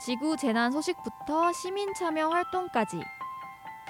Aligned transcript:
지구 0.00 0.36
재난 0.36 0.70
소식부터 0.70 1.52
시민 1.52 1.92
참여 1.92 2.28
활동까지 2.28 3.00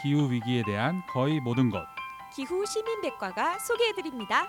기후 0.03 0.31
위기에 0.31 0.63
대한 0.65 1.03
거의 1.11 1.39
모든 1.41 1.71
것. 1.71 1.85
기후 2.35 2.65
시민백과가 2.65 3.59
소개해드립니다. 3.59 4.49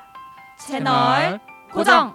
채널 0.57 1.39
고정. 1.73 2.13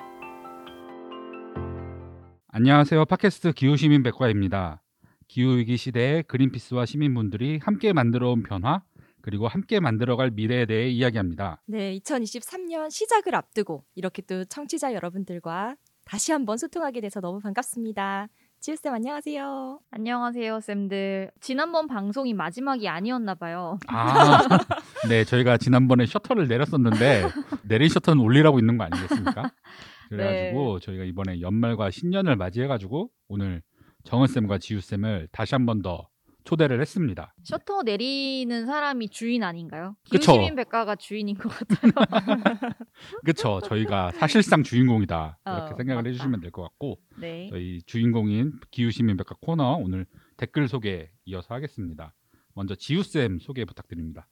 안녕하세요. 2.48 3.04
팟캐스트 3.04 3.52
기후 3.52 3.76
시민 3.76 4.02
백과입니다. 4.02 4.82
기후 5.28 5.58
위기 5.58 5.76
시대에 5.76 6.22
그린피스와 6.22 6.86
시민분들이 6.86 7.58
함께 7.62 7.92
만들어 7.92 8.30
온 8.30 8.42
변화 8.42 8.82
그리고 9.20 9.48
함께 9.48 9.80
만들어갈 9.80 10.30
미래에 10.30 10.64
대해 10.64 10.88
이야기합니다. 10.88 11.60
네, 11.66 11.98
2023년 11.98 12.90
시작을 12.90 13.34
앞두고 13.34 13.84
이렇게 13.94 14.22
또 14.22 14.44
청취자 14.44 14.94
여러분들과 14.94 15.76
다시 16.04 16.32
한번 16.32 16.56
소통하게 16.58 17.00
돼서 17.00 17.20
너무 17.20 17.40
반갑습니다. 17.40 18.28
지우쌤 18.64 18.94
안녕하세요. 18.94 19.78
안녕하세요, 19.90 20.60
쌤들. 20.60 21.30
지난번 21.42 21.86
방송이 21.86 22.32
마지막이 22.32 22.88
아니었나 22.88 23.34
봐요. 23.34 23.78
아, 23.88 24.38
네, 25.06 25.22
저희가 25.24 25.58
지난번에 25.58 26.06
셔터를 26.06 26.48
내렸었는데 26.48 27.24
내린 27.68 27.90
셔터는 27.90 28.22
올리라고 28.24 28.58
있는 28.58 28.78
거 28.78 28.84
아니겠습니까? 28.84 29.50
그래가지고 30.08 30.80
저희가 30.80 31.04
이번에 31.04 31.42
연말과 31.42 31.90
신년을 31.90 32.36
맞이해가지고 32.36 33.10
오늘 33.28 33.60
정은 34.04 34.28
쌤과 34.28 34.56
지우 34.56 34.80
쌤을 34.80 35.28
다시 35.30 35.54
한 35.54 35.66
번 35.66 35.82
더 35.82 36.08
초대를 36.44 36.80
했습니다. 36.80 37.34
셔터 37.42 37.82
내리는 37.84 38.66
사람이 38.66 39.08
주인 39.08 39.42
아닌가요? 39.42 39.96
그쵸. 40.10 40.32
기후시민 40.32 40.54
백과가 40.56 40.96
주인인 40.96 41.36
것 41.36 41.48
같아요. 41.48 41.92
그렇죠. 43.24 43.60
저희가 43.60 44.12
사실상 44.12 44.62
주인공이다 44.62 45.38
이렇게 45.46 45.72
어, 45.72 45.76
생각을 45.76 46.02
맞다. 46.02 46.08
해주시면 46.08 46.40
될 46.40 46.50
것 46.50 46.62
같고 46.62 47.00
네. 47.18 47.48
저희 47.50 47.80
주인공인 47.86 48.52
기후시민백과 48.70 49.36
코너 49.40 49.76
오늘 49.76 50.06
댓글 50.36 50.68
소개 50.68 51.10
이어서 51.24 51.54
하겠습니다. 51.54 52.14
먼저 52.54 52.74
지우 52.74 53.02
쌤 53.02 53.38
소개 53.40 53.64
부탁드립니다. 53.64 54.28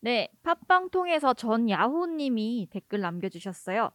네, 0.00 0.28
팟빵 0.42 0.90
통해서 0.90 1.32
전 1.32 1.70
야호님이 1.70 2.68
댓글 2.70 3.00
남겨주셨어요. 3.00 3.90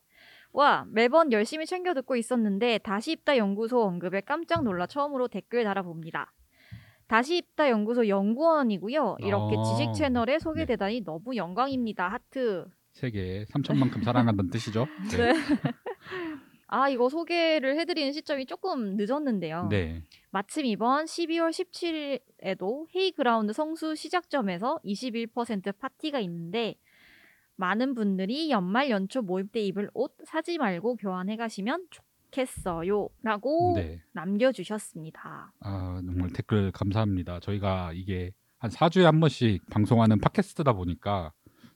와, 0.54 0.86
매번 0.90 1.34
열심히 1.34 1.66
챙겨 1.66 1.94
듣고 1.94 2.16
있었는데 2.16 2.78
다시 2.80 3.12
입다 3.12 3.36
연구소 3.38 3.84
언급에 3.84 4.22
깜짝 4.22 4.64
놀라 4.64 4.88
처음으로 4.88 5.28
댓글 5.28 5.66
달아봅니다. 5.66 6.34
다시 7.08 7.38
입다 7.38 7.70
연구소 7.70 8.08
연구원이고요. 8.08 9.18
이렇게 9.20 9.56
어, 9.56 9.64
지식 9.64 9.94
채널에 9.94 10.40
소개되다니 10.40 11.04
너무 11.04 11.36
영광입니다. 11.36 12.08
하트. 12.08 12.66
세계 12.92 13.46
3천만큼 13.46 14.04
사랑한다는 14.04 14.50
뜻이죠. 14.50 14.88
네. 15.16 15.34
아, 16.70 16.90
이거 16.90 17.08
소개를 17.08 17.80
해드리는 17.80 18.12
시점이 18.12 18.46
조금 18.46 18.98
늦었는데요. 18.98 19.68
네. 19.70 20.04
마침 20.32 20.66
이번 20.66 21.06
12월 21.06 21.50
17일에도 21.52 22.88
헤이그라운드 22.94 23.54
성수 23.54 23.96
시작점에서 23.96 24.80
21% 24.84 25.78
파티가 25.80 26.20
있는데 26.20 26.76
많은 27.56 27.96
분들이 27.96 28.52
연말 28.52 28.90
연초 28.90 29.22
모임 29.22 29.48
때 29.48 29.62
입을 29.62 29.90
옷 29.94 30.14
사지 30.26 30.58
말고 30.58 30.98
교환해 30.98 31.38
가시면 31.38 31.88
좋겠어요. 32.32 33.10
라고 33.24 33.74
네. 33.76 34.02
남겨주셨습니다. 34.14 35.54
아, 35.60 36.02
정말 36.06 36.32
댓글 36.34 36.72
감사합니다. 36.72 37.40
저희가 37.40 37.92
이게 37.94 38.32
한 38.60 38.72
4주에 38.72 39.04
한 39.04 39.20
번씩 39.20 39.70
방송하는 39.70 40.20
팟캐스트다 40.20 40.74
보니까 40.74 41.32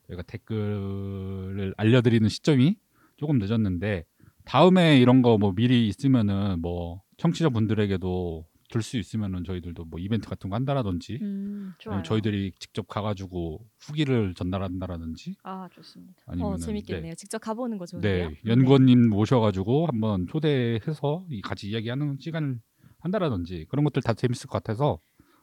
저희가 0.07 0.23
댓글을 0.23 1.73
알려드리는 1.77 2.27
시점이 2.27 2.75
조금 3.17 3.37
늦었는데 3.39 4.05
다음에 4.45 4.97
이런 4.99 5.21
거 5.21 5.37
뭐 5.37 5.53
미리 5.53 5.87
있으면은 5.87 6.59
뭐 6.61 7.01
청취자분들에게도 7.17 8.45
들 8.71 8.81
수 8.81 8.97
있으면은 8.97 9.43
저희들도 9.43 9.85
뭐 9.85 9.99
이벤트 9.99 10.27
같은 10.27 10.49
거 10.49 10.55
한다라든지 10.55 11.19
음, 11.21 11.73
좋아요. 11.77 11.95
아니면 11.97 12.03
저희들이 12.03 12.53
직접 12.57 12.87
가가지고 12.87 13.63
후기를 13.79 14.33
전달한다라든지 14.33 15.35
아, 15.43 15.69
좋습니다. 15.71 16.23
아니면 16.25 16.53
어, 16.53 16.57
재밌겠네요. 16.57 17.13
직접 17.15 17.37
가보는 17.39 17.77
거 17.77 17.85
좋은데요. 17.85 18.29
네, 18.29 18.35
연구원님 18.45 19.09
모셔가지고 19.09 19.85
한번 19.87 20.25
초대해서 20.27 21.25
이 21.29 21.41
같이 21.41 21.69
이야기하는 21.69 22.17
시간을 22.19 22.59
한다라든지 22.99 23.65
그런 23.69 23.83
것들 23.83 24.01
다 24.01 24.13
재밌을 24.13 24.47
것 24.47 24.63
같아서 24.63 24.99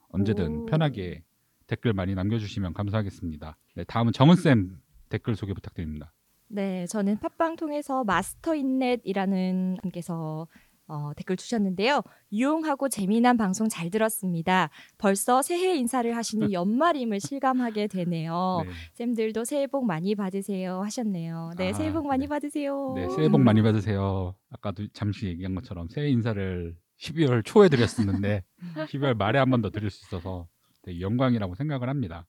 언제든 0.08 0.62
오. 0.62 0.66
편하게 0.66 1.22
댓글 1.66 1.92
많이 1.92 2.14
남겨주시면 2.14 2.72
감사하겠습니다. 2.72 3.58
네, 3.76 3.84
다음은 3.84 4.12
정은 4.12 4.36
쌤 4.36 4.80
댓글 5.10 5.36
소개 5.36 5.52
부탁드립니다. 5.52 6.12
네, 6.50 6.86
저는 6.86 7.18
팟빵 7.18 7.56
통해서 7.56 8.04
마스터 8.04 8.54
인넷이라는 8.54 9.76
분께서 9.82 10.46
어, 10.88 11.12
댓글 11.16 11.36
주셨는데요. 11.36 12.02
유용하고 12.32 12.88
재미난 12.88 13.36
방송 13.36 13.68
잘 13.68 13.90
들었습니다. 13.90 14.70
벌써 14.96 15.42
새해 15.42 15.76
인사를 15.76 16.16
하시는 16.16 16.50
연말임을 16.52 17.20
실감하게 17.20 17.86
되네요. 17.88 18.62
네, 18.64 18.72
쌤들도 18.94 19.44
새해 19.44 19.66
복 19.66 19.84
많이 19.86 20.14
받으세요 20.14 20.80
하셨네요. 20.82 21.52
네, 21.58 21.70
아, 21.70 21.72
새해 21.74 21.92
복 21.92 22.06
많이 22.06 22.22
네. 22.24 22.28
받으세요. 22.28 22.94
네, 22.96 23.08
새해 23.10 23.28
복 23.28 23.40
많이 23.42 23.62
받으세요. 23.62 24.34
아까도 24.50 24.86
잠시 24.94 25.26
얘기한 25.26 25.54
것처럼 25.54 25.88
새해 25.88 26.08
인사를 26.08 26.74
12월 27.00 27.44
초에 27.44 27.68
드렸었는데 27.68 28.42
12월 28.90 29.14
말에 29.16 29.38
한 29.38 29.50
번 29.50 29.62
더 29.62 29.70
드릴 29.70 29.90
수 29.90 30.04
있어서 30.06 30.48
되게 30.82 31.00
영광이라고 31.00 31.54
생각을 31.54 31.88
합니다. 31.88 32.26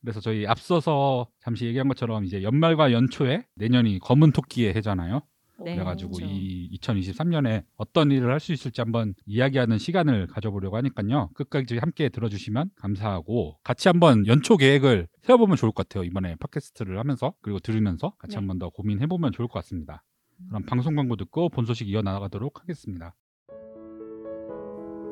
그래서 0.00 0.20
저희 0.20 0.46
앞서서 0.46 1.28
잠시 1.40 1.64
얘기한 1.64 1.88
것처럼 1.88 2.24
이제 2.24 2.42
연말과 2.42 2.92
연초에 2.92 3.46
내년이 3.54 4.00
검은 4.00 4.32
토끼의 4.32 4.74
해잖아요. 4.74 5.22
네, 5.64 5.74
그래가지고 5.74 6.12
그렇죠. 6.12 6.32
이 6.32 6.78
2023년에 6.78 7.64
어떤 7.76 8.10
일을 8.10 8.30
할 8.32 8.44
수 8.44 8.52
있을지 8.52 8.82
한번 8.82 9.14
이야기하는 9.24 9.78
시간을 9.78 10.26
가져보려고 10.26 10.76
하니까요. 10.76 11.30
끝까지 11.34 11.78
함께 11.78 12.10
들어주시면 12.10 12.70
감사하고 12.76 13.58
같이 13.64 13.88
한번 13.88 14.26
연초 14.26 14.58
계획을 14.58 15.08
세워보면 15.22 15.56
좋을 15.56 15.72
것 15.72 15.88
같아요. 15.88 16.04
이번에 16.04 16.36
팟캐스트를 16.36 16.98
하면서 16.98 17.32
그리고 17.40 17.58
들으면서 17.58 18.10
같이 18.18 18.32
네. 18.32 18.36
한번 18.36 18.58
더 18.58 18.68
고민해보면 18.68 19.32
좋을 19.32 19.48
것 19.48 19.54
같습니다. 19.54 20.04
그럼 20.48 20.62
방송 20.64 20.94
광고 20.94 21.16
듣고 21.16 21.48
본 21.48 21.64
소식 21.64 21.88
이어나가도록 21.88 22.60
하겠습니다. 22.60 23.14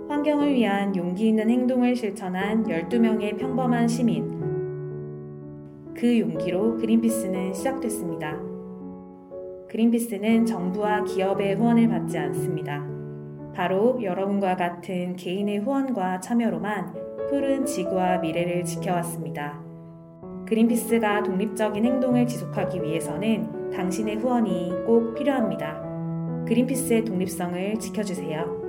환경을 0.09 0.53
위한 0.53 0.95
용기 0.95 1.29
있는 1.29 1.49
행동을 1.49 1.97
실천한 1.97 2.65
12명의 2.65 3.39
평범한 3.39 3.89
시민. 3.89 4.43
그 5.95 6.19
용기로 6.21 6.77
그린피스는 6.77 7.55
시작됐습니다. 7.55 8.52
그린피스는 9.73 10.45
정부와 10.45 11.03
기업의 11.05 11.55
후원을 11.55 11.89
받지 11.89 12.19
않습니다. 12.19 12.87
바로 13.55 13.99
여러분과 14.03 14.55
같은 14.55 15.17
개인의 15.17 15.61
후원과 15.61 16.21
참여로만 16.21 16.93
푸른 17.31 17.65
지구와 17.65 18.19
미래를 18.19 18.65
지켜왔습니다. 18.65 19.59
그린피스가 20.47 21.23
독립적인 21.23 21.87
행동을 21.87 22.27
지속하기 22.27 22.83
위해서는 22.83 23.71
당신의 23.71 24.17
후원이 24.17 24.85
꼭 24.85 25.15
필요합니다. 25.15 25.81
그린피스의 26.47 27.07
독립성을 27.07 27.79
지켜주세요. 27.79 28.61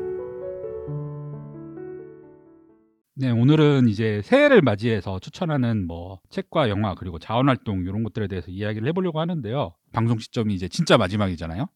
네, 3.16 3.30
오늘은 3.30 3.90
이제 3.90 4.22
새해를 4.24 4.62
맞이해서 4.62 5.20
추천하는 5.20 5.85
뭐 5.85 6.22
책과 6.30 6.70
영화 6.70 6.96
그리고 6.96 7.20
자원 7.20 7.50
활동 7.50 7.81
이런 7.81 8.03
것들에 8.03 8.30
대해서 8.30 8.50
이야기를 8.50 8.88
해보려고 8.88 9.20
하는데요. 9.20 9.74
방송 9.94 10.18
시점이 10.20 10.54
이제 10.54 10.68
진짜 10.68 10.98
마지막이잖아요. 10.98 11.68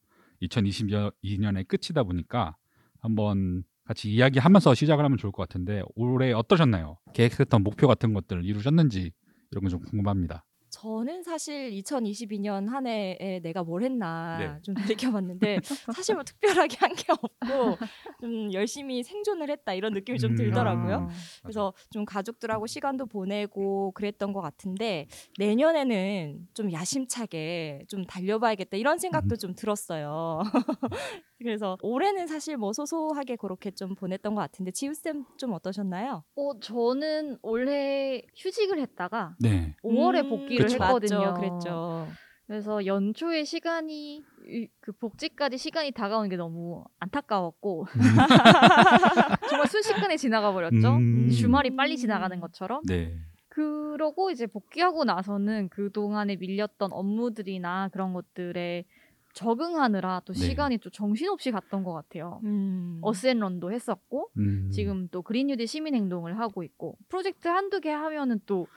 2022년의 0.42 1.68
끝이다 1.68 2.04
보니까 2.04 2.56
한번 3.00 3.64
같이 3.86 4.12
이야기하면서 4.12 4.74
시작을 4.76 5.06
하면 5.06 5.18
좋을 5.18 5.32
것 5.32 5.44
같은데 5.48 5.82
올해 5.96 6.34
어떠셨나요? 6.34 6.98
계획했던 7.14 7.64
목표 7.64 7.88
같은 7.88 8.14
것들을 8.14 8.44
이루셨는지 8.44 9.12
이런 9.52 9.64
건 9.64 9.70
좀 9.70 9.80
궁금합니다. 9.82 10.44
저는 10.82 11.24
사실 11.24 11.72
2022년 11.72 12.68
한 12.70 12.86
해에 12.86 13.40
내가 13.42 13.64
뭘 13.64 13.82
했나 13.82 14.38
네. 14.38 14.62
좀 14.62 14.76
돌이켜봤는데 14.76 15.60
사실 15.96 16.14
뭐 16.16 16.24
특별하게 16.24 16.78
한 16.80 16.94
게 16.98 17.12
없고 17.12 17.78
좀 18.22 18.52
열심히 18.54 19.04
생존을 19.04 19.50
했다 19.52 19.74
이런 19.74 19.94
느낌이 19.94 20.18
좀 20.20 20.32
음, 20.32 20.36
들더라고요. 20.36 20.96
아. 20.96 21.10
그래서 21.44 21.74
좀 21.92 22.06
가족들하고 22.06 22.66
시간도 22.68 23.06
보내고 23.08 23.92
그랬던 23.94 24.34
것 24.34 24.42
같은데 24.42 25.08
내년에는 25.40 26.48
좀 26.54 26.72
야심차게 26.72 27.86
좀 27.88 28.06
달려봐야겠다 28.06 28.78
이런 28.78 28.98
생각도 29.00 29.36
음. 29.36 29.38
좀 29.38 29.56
들었어요. 29.56 30.42
그래서 31.40 31.78
올해는 31.84 32.26
사실 32.26 32.58
뭐 32.58 32.74
소소하게 32.74 33.36
그렇게 33.36 33.70
좀 33.70 33.94
보냈던 33.94 34.34
것 34.34 34.42
같은데 34.42 34.72
지우쌤 34.72 35.24
좀 35.38 35.54
어떠셨나요? 35.54 36.24
어, 36.36 36.60
저는 36.60 37.38
올해 37.44 38.24
휴직을 38.36 38.80
했다가 38.80 39.36
네. 39.40 39.76
5월에 39.84 40.26
음, 40.26 40.30
복귀를 40.30 40.66
그쵸. 40.66 40.67
했거든요. 40.74 41.20
맞죠, 41.20 41.34
그랬죠. 41.40 42.08
그래서 42.48 42.86
연초에 42.86 43.44
시간이 43.44 44.24
이- 44.48 44.68
그 44.80 44.94
복직까지 44.94 45.58
시간이 45.58 45.92
다가오는 45.92 46.30
게 46.30 46.38
너무 46.38 46.86
안타까웠고 47.00 47.88
정말 49.50 49.68
순식간에 49.68 50.18
지나가 50.18 50.52
버렸죠. 50.54 50.96
음. 50.96 51.30
주말이 51.30 51.76
빨리 51.76 51.98
지나가는 51.98 52.40
것처럼. 52.40 52.82
네. 52.88 53.18
그러고 53.50 54.30
이제 54.32 54.46
복귀하고 54.46 55.04
나서는 55.04 55.70
그 55.70 55.92
동안에 55.92 56.36
밀렸던 56.36 56.94
업무들이나 56.94 57.90
그런 57.92 58.14
것들에 58.14 58.86
적응하느라 59.34 60.22
또 60.26 60.34
네. 60.34 60.40
시간이 60.40 60.78
또 60.80 60.90
정신없이 60.90 61.52
갔던 61.52 61.84
것 61.84 61.94
같아요. 61.94 62.40
음. 62.44 63.00
어스앤런도 63.02 63.72
했었고 63.72 64.30
음, 64.38 64.70
지금 64.72 65.08
또 65.10 65.22
그린 65.22 65.48
뉴딜 65.48 65.68
시민 65.68 65.94
행동을 65.96 66.40
하고 66.40 66.64
있고 66.64 66.98
프로젝트 67.10 67.48
한두 67.48 67.80
개 67.82 67.92
하면은 67.92 68.40
또 68.46 68.68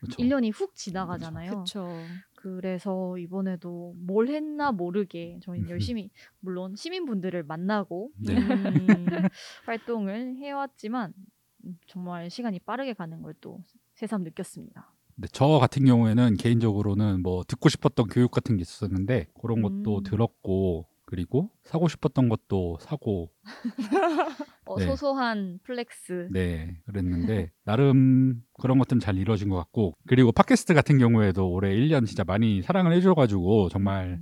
그쵸. 0.00 0.16
1년이 0.22 0.52
훅 0.54 0.74
지나가잖아요. 0.76 1.50
그렇죠. 1.50 1.88
그래서 2.34 3.18
이번에도 3.18 3.94
뭘 3.98 4.28
했나 4.28 4.72
모르게 4.72 5.38
저희는. 5.42 5.68
열심히 5.70 6.10
물론 6.40 6.74
시민분들을 6.74 7.42
만나고 7.42 8.10
네. 8.18 8.34
음. 8.36 9.06
활동을 9.66 10.36
해왔지만 10.36 11.12
음, 11.64 11.78
정말 11.86 12.30
시간이 12.30 12.60
빠르게 12.60 12.94
가는 12.94 13.20
걸 13.22 13.34
또 13.40 13.62
새삼 13.94 14.22
느꼈습니다. 14.22 14.92
네, 15.16 15.28
저 15.32 15.46
같은 15.58 15.84
경우에는 15.84 16.36
개인적으로는 16.38 17.22
뭐 17.22 17.42
듣고 17.46 17.68
싶었던 17.68 18.06
교육 18.08 18.30
같은 18.30 18.56
게 18.56 18.62
있었는데 18.62 19.26
그런 19.40 19.60
것도 19.60 19.98
음. 19.98 20.02
들었고 20.02 20.86
그리고 21.10 21.50
사고 21.64 21.88
싶었던 21.88 22.28
것도 22.28 22.78
사고 22.80 23.30
어, 24.66 24.78
네. 24.78 24.86
소소한 24.86 25.58
flex. 25.64 26.28
네 26.30 26.76
그랬는데 26.86 27.50
나름 27.64 28.42
그런 28.60 28.78
것들은 28.78 29.00
잘 29.00 29.16
이루어진 29.18 29.48
것 29.48 29.56
같고 29.56 29.94
그리고 30.06 30.30
팟캐스트 30.32 30.74
같은 30.74 30.98
경우에도 30.98 31.50
올해 31.50 31.74
1년 31.74 32.06
진짜 32.06 32.22
많이 32.24 32.62
사랑을 32.62 32.92
해줘가지고 32.92 33.68
정말 33.68 34.20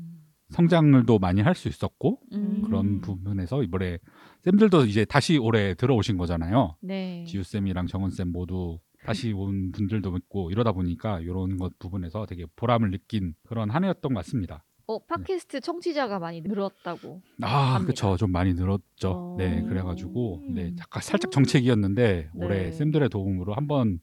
성장을도 0.51 1.19
많이 1.19 1.43
할 1.43 1.55
수 1.55 1.69
있었고 1.69 2.21
음. 2.33 2.63
그런 2.63 3.01
부분에서 3.01 3.63
이번에 3.63 3.99
쌤들도 4.45 4.87
이제 4.87 5.05
다시 5.05 5.37
올해 5.37 5.75
들어오신 5.75 6.17
거잖아요. 6.17 6.77
네. 6.81 7.25
지우 7.27 7.43
쌤이랑 7.43 7.87
정은 7.87 8.11
쌤 8.11 8.33
모두 8.33 8.79
다시 9.05 9.33
온 9.33 9.73
분들도 9.73 10.17
있고 10.17 10.51
이러다 10.51 10.73
보니까 10.73 11.21
이런 11.21 11.57
것 11.59 11.79
부분에서 11.79 12.27
되게 12.27 12.47
보람을 12.57 12.91
느낀 12.91 13.35
그런 13.47 13.71
한 13.71 13.85
해였던 13.85 14.15
것 14.15 14.25
같습니다. 14.25 14.65
어, 14.89 14.99
팟캐스트 15.05 15.61
청취자가 15.61 16.19
많이 16.19 16.41
늘었다고. 16.41 17.21
아. 17.43 17.79
그렇죠. 17.83 18.17
좀 18.17 18.33
많이 18.33 18.55
늘었죠. 18.55 19.11
어. 19.11 19.35
네, 19.39 19.63
그래가지고 19.63 20.43
네, 20.51 20.69
음. 20.71 20.77
잠깐 20.77 21.03
살짝 21.03 21.31
정책이었는데 21.31 22.31
네. 22.35 22.45
올해 22.47 22.73
쌤들의 22.73 23.11
도움으로 23.11 23.53
한번 23.55 24.01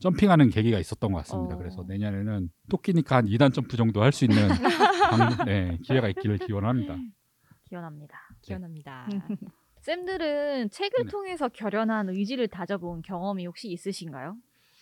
점핑하는 0.00 0.50
계기가 0.50 0.80
있었던 0.80 1.12
것 1.12 1.18
같습니다. 1.18 1.54
어. 1.54 1.58
그래서 1.58 1.84
내년에는 1.86 2.50
토끼니까 2.68 3.16
한 3.18 3.26
2단 3.26 3.54
점프 3.54 3.76
정도 3.76 4.02
할 4.02 4.10
수 4.10 4.24
있는 4.24 4.48
방- 4.48 5.46
네, 5.48 5.78
기회가 5.84 6.08
있기를 6.08 6.38
기원합니다. 6.38 6.96
기원합니다. 7.68 8.18
기원합니다. 8.42 9.06
쌤들은 9.82 10.70
책을 10.70 11.04
네. 11.04 11.10
통해서 11.10 11.48
결연한 11.48 12.08
의지를 12.08 12.48
다져본 12.48 13.02
경험이 13.02 13.46
혹시 13.46 13.68
있으신가요? 13.70 14.34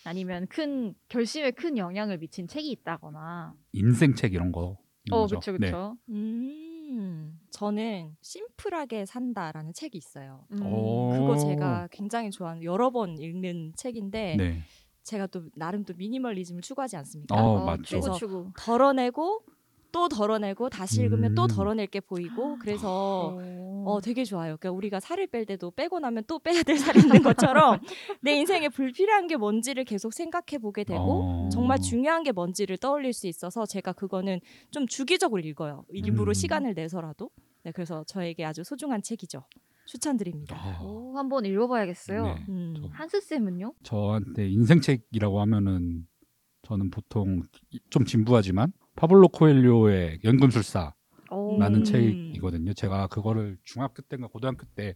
아니면 0.06 0.46
큰 0.48 0.94
결심에 1.08 1.50
큰 1.50 1.76
영향을 1.76 2.16
미친 2.18 2.48
책이 2.48 2.70
있다거나. 2.70 3.52
인생책 3.72 4.32
이런 4.32 4.50
거. 4.50 4.78
어, 5.10 5.22
거죠. 5.22 5.40
그렇죠, 5.40 5.52
네. 5.52 5.70
그렇죠. 5.70 5.96
음, 6.10 7.40
저는 7.50 8.16
심플하게 8.20 9.06
산다라는 9.06 9.72
책이 9.72 9.98
있어요. 9.98 10.46
음. 10.52 10.62
오. 10.62 11.10
그거 11.12 11.36
제가 11.36 11.88
굉장히 11.90 12.30
좋아하는 12.30 12.62
여러 12.62 12.90
번 12.90 13.18
읽는 13.18 13.72
책인데 13.76 14.36
네. 14.36 14.62
제가 15.02 15.26
또 15.26 15.44
나름 15.56 15.84
또 15.84 15.94
미니멀리즘을 15.94 16.62
추구하지 16.62 16.96
않습니까? 16.98 17.34
어, 17.34 17.64
맞죠. 17.64 17.82
추구 17.82 18.00
그래서 18.00 18.18
추구. 18.18 18.52
덜어내고 18.56 19.44
또 19.92 20.08
덜어내고 20.08 20.70
다시 20.70 21.02
읽으면 21.02 21.34
또 21.34 21.42
음. 21.44 21.48
덜어낼 21.48 21.86
게 21.86 22.00
보이고 22.00 22.58
그래서 22.58 23.36
어. 23.36 23.84
어 23.86 24.00
되게 24.00 24.24
좋아요. 24.24 24.56
그러니까 24.56 24.70
우리가 24.72 25.00
살을 25.00 25.26
뺄 25.28 25.44
때도 25.46 25.70
빼고 25.72 26.00
나면 26.00 26.24
또 26.26 26.38
빼야 26.38 26.62
될 26.62 26.78
살이 26.78 27.00
있는 27.00 27.22
것처럼 27.22 27.78
내 28.22 28.34
인생에 28.36 28.68
불필요한 28.70 29.26
게 29.26 29.36
뭔지를 29.36 29.84
계속 29.84 30.12
생각해 30.14 30.58
보게 30.60 30.84
되고 30.84 31.00
어. 31.46 31.48
정말 31.50 31.78
중요한 31.80 32.22
게 32.22 32.32
뭔지를 32.32 32.78
떠올릴 32.78 33.12
수 33.12 33.26
있어서 33.26 33.66
제가 33.66 33.92
그거는 33.92 34.40
좀 34.70 34.86
주기적으로 34.86 35.40
읽어요. 35.42 35.84
일부러 35.90 36.30
음. 36.30 36.34
시간을 36.34 36.74
내서라도. 36.74 37.30
네, 37.64 37.70
그래서 37.72 38.02
저에게 38.06 38.44
아주 38.44 38.64
소중한 38.64 39.02
책이죠. 39.02 39.44
추천드립니다. 39.86 40.56
아, 40.56 40.80
오, 40.82 41.16
한번 41.18 41.44
읽어봐야겠어요. 41.44 42.24
네. 42.24 42.44
음. 42.48 42.74
저- 42.76 42.88
한스 42.92 43.20
쌤은요? 43.20 43.74
저한테 43.82 44.48
인생책이라고 44.48 45.40
하면은 45.40 46.06
저는 46.62 46.90
보통 46.90 47.42
좀 47.90 48.04
진부하지만 48.04 48.72
파블로 48.96 49.28
코엘료의 49.28 50.20
연금술사 50.24 50.94
라는 51.58 51.78
오. 51.78 51.80
음. 51.80 51.84
책이거든요. 51.84 52.74
제가 52.74 53.06
그거를 53.08 53.56
중학교 53.64 54.02
때인가 54.02 54.28
고등학교 54.28 54.64
때 54.74 54.94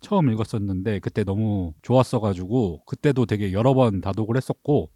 처음 0.00 0.30
읽었었는데 0.30 1.00
그때 1.00 1.24
너무 1.24 1.72
좋았어가지고 1.82 2.84
그때도 2.86 3.26
되게 3.26 3.52
여러 3.52 3.74
번 3.74 4.00
다독을 4.00 4.36
했었고 4.36 4.90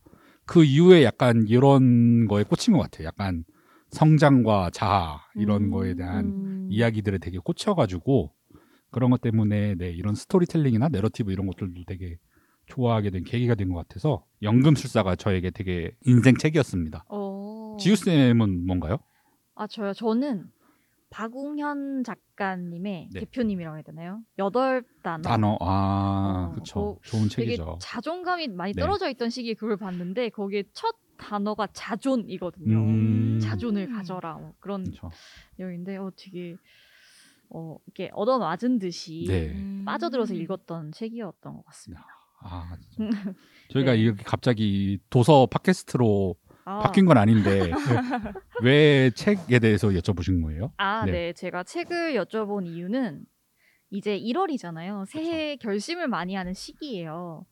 그 0.46 0.64
이후에 0.64 1.04
약간 1.04 1.44
이런 1.48 2.26
거에 2.26 2.42
꽂힌 2.42 2.74
것 2.74 2.80
같아요. 2.80 3.06
약간 3.06 3.44
성장과 3.90 4.70
자아 4.70 5.20
이런 5.34 5.64
음. 5.64 5.70
거에 5.70 5.94
대한 5.94 6.24
음. 6.26 6.68
이야기들에 6.70 7.18
되게 7.18 7.38
꽂혀가지고 7.38 8.32
그런 8.90 9.10
것 9.10 9.20
때문에 9.20 9.74
네, 9.76 9.90
이런 9.90 10.14
스토리텔링이나 10.14 10.88
내러티브 10.88 11.32
이런 11.32 11.46
것들도 11.46 11.84
되게 11.86 12.16
좋아하게 12.66 13.10
된 13.10 13.24
계기가 13.24 13.54
된 13.54 13.70
것 13.70 13.76
같아서 13.86 14.24
연금술사가 14.42 15.16
저에게 15.16 15.50
되게 15.50 15.90
인생 16.04 16.36
책이었습니다. 16.36 17.04
어. 17.08 17.27
지우 17.78 17.96
쌤은 17.96 18.66
뭔가요? 18.66 18.98
아 19.54 19.66
저요. 19.66 19.92
저는 19.92 20.50
박웅현 21.10 22.04
작가님의 22.04 23.08
네. 23.12 23.20
대표님이라고 23.20 23.76
해야 23.76 23.82
되나요? 23.82 24.20
여덟 24.38 24.84
단어. 25.02 25.22
단어 25.22 25.56
아 25.60 26.48
어, 26.48 26.52
그렇죠. 26.52 26.98
좋은 27.04 27.22
되게 27.28 27.56
책이죠. 27.56 27.78
자존감이 27.80 28.48
많이 28.48 28.74
네. 28.74 28.80
떨어져 28.80 29.08
있던 29.10 29.30
시기에 29.30 29.54
그걸 29.54 29.76
봤는데 29.76 30.28
거기에 30.30 30.64
첫 30.74 30.96
단어가 31.16 31.66
자존이거든요. 31.72 32.76
음. 32.76 33.38
자존을 33.40 33.90
가져라 33.92 34.34
뭐 34.34 34.52
그런. 34.60 34.84
내용인데 35.56 35.96
어 35.96 36.10
되게 36.16 36.56
어 37.50 37.76
이렇게 37.86 38.10
얻어맞은 38.12 38.78
듯이 38.78 39.24
네. 39.26 39.48
음. 39.52 39.82
빠져들어서 39.86 40.34
읽었던 40.34 40.92
책이었던 40.92 41.54
것 41.54 41.64
같습니다. 41.66 42.06
아 42.40 42.76
진짜. 42.80 43.34
저희가 43.70 43.92
네. 43.92 43.98
이렇게 43.98 44.22
갑자기 44.22 44.98
도서 45.10 45.46
팟캐스트로 45.46 46.36
아, 46.68 46.80
바뀐 46.80 47.06
건 47.06 47.16
아닌데 47.16 47.70
왜 48.62 49.10
책에 49.14 49.58
대해서 49.58 49.88
여쭤보신 49.88 50.42
거예요? 50.42 50.70
아, 50.76 51.06
네. 51.06 51.12
네. 51.12 51.32
제가 51.32 51.62
책을 51.62 52.12
여쭤본 52.14 52.66
이유는 52.66 53.24
이제 53.90 54.18
1월이잖아요. 54.18 55.06
새해 55.06 55.56
결심을 55.56 56.08
많이 56.08 56.34
하는 56.34 56.52
시기예요. 56.52 57.46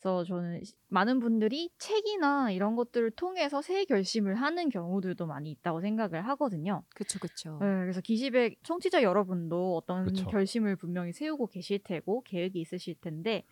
그래서 0.00 0.24
저는 0.24 0.64
시- 0.64 0.74
많은 0.88 1.20
분들이 1.20 1.70
책이나 1.78 2.50
이런 2.50 2.74
것들을 2.74 3.12
통해서 3.12 3.62
새해 3.62 3.84
결심을 3.84 4.34
하는 4.34 4.70
경우들도 4.70 5.24
많이 5.26 5.52
있다고 5.52 5.80
생각을 5.80 6.26
하거든요. 6.30 6.82
그쵸 6.96 7.20
그쵸. 7.20 7.58
네, 7.60 7.66
그래서 7.82 8.00
기시백 8.00 8.58
청취자 8.64 9.04
여러분도 9.04 9.76
어떤 9.76 10.06
그쵸. 10.06 10.26
결심을 10.28 10.74
분명히 10.74 11.12
세우고 11.12 11.46
계실 11.46 11.78
테고 11.84 12.22
계획이 12.24 12.60
있으실 12.60 12.96
텐데 13.00 13.44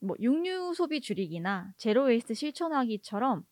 뭐 0.00 0.16
육류 0.20 0.74
소비 0.74 1.00
줄이기나 1.00 1.72
zero 1.78 2.04
waste 2.04 2.34
실천하기처럼 2.34 3.44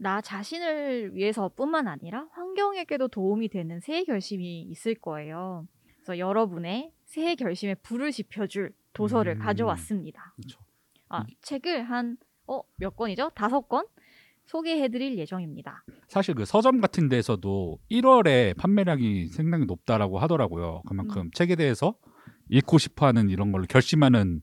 나 0.00 0.22
자신을 0.22 1.14
위해서뿐만 1.14 1.86
아니라 1.86 2.26
환경에게도 2.32 3.08
도움이 3.08 3.50
되는 3.50 3.80
새해 3.80 4.02
결심이 4.04 4.62
있을 4.62 4.94
거예요. 4.94 5.66
그래서 5.96 6.18
여러분의 6.18 6.90
새해 7.04 7.34
결심에 7.34 7.74
불을 7.74 8.10
지펴줄 8.10 8.72
도서를 8.94 9.34
음. 9.34 9.38
가져왔습니다. 9.40 10.32
그렇죠. 10.36 10.58
아, 11.10 11.24
책을 11.42 11.82
한 11.82 12.16
어, 12.46 12.62
몇 12.76 12.96
권이죠? 12.96 13.32
다섯 13.34 13.68
권 13.68 13.84
소개해드릴 14.46 15.18
예정입니다. 15.18 15.84
사실 16.08 16.34
그 16.34 16.46
서점 16.46 16.80
같은 16.80 17.10
데서도 17.10 17.78
1월에 17.90 18.56
판매량이 18.56 19.26
상당히 19.26 19.66
높다라고 19.66 20.18
하더라고요. 20.18 20.80
그만큼 20.88 21.22
음. 21.22 21.30
책에 21.34 21.56
대해서 21.56 21.94
읽고 22.48 22.78
싶어하는 22.78 23.28
이런 23.28 23.52
걸 23.52 23.66
결심하는 23.66 24.40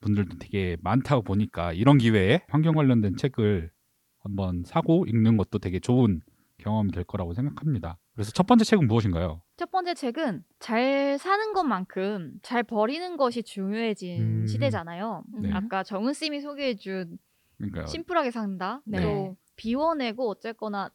분들도 0.00 0.38
되게 0.38 0.76
많다고 0.80 1.22
보니까 1.22 1.72
이런 1.72 1.98
기회에 1.98 2.42
환경 2.48 2.74
관련된 2.74 3.16
책을 3.16 3.70
한번 4.18 4.62
사고 4.64 5.04
읽는 5.06 5.36
것도 5.36 5.58
되게 5.58 5.78
좋은 5.80 6.20
경험이 6.58 6.92
될 6.92 7.04
거라고 7.04 7.34
생각합니다. 7.34 7.98
그래서 8.14 8.32
첫 8.32 8.46
번째 8.46 8.64
책은 8.64 8.88
무엇인가요? 8.88 9.42
첫 9.56 9.70
번째 9.70 9.94
책은 9.94 10.44
잘 10.58 11.16
사는 11.18 11.52
것만큼 11.52 12.40
잘 12.42 12.62
버리는 12.64 13.16
것이 13.16 13.42
중요해진 13.42 14.20
음. 14.42 14.46
시대잖아요. 14.46 15.22
네. 15.40 15.52
아까 15.52 15.84
정은 15.84 16.14
쌤이 16.14 16.40
소개해준 16.40 17.18
그러니까 17.58 17.86
심플하게 17.86 18.30
산다. 18.32 18.80
네. 18.84 19.00
또 19.02 19.36
비워내고 19.56 20.28
어쨌거나 20.28 20.90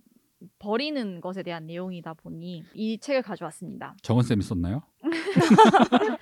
버리는 0.59 1.21
것에 1.21 1.43
대한 1.43 1.65
내용이다 1.65 2.13
보니 2.15 2.63
이 2.73 2.97
책을 2.99 3.21
가져왔습니다. 3.21 3.95
정은 4.01 4.23
쌤이 4.23 4.41
썼나요? 4.41 4.83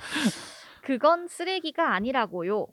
그건 0.83 1.27
쓰레기가 1.27 1.93
아니라고요. 1.93 2.67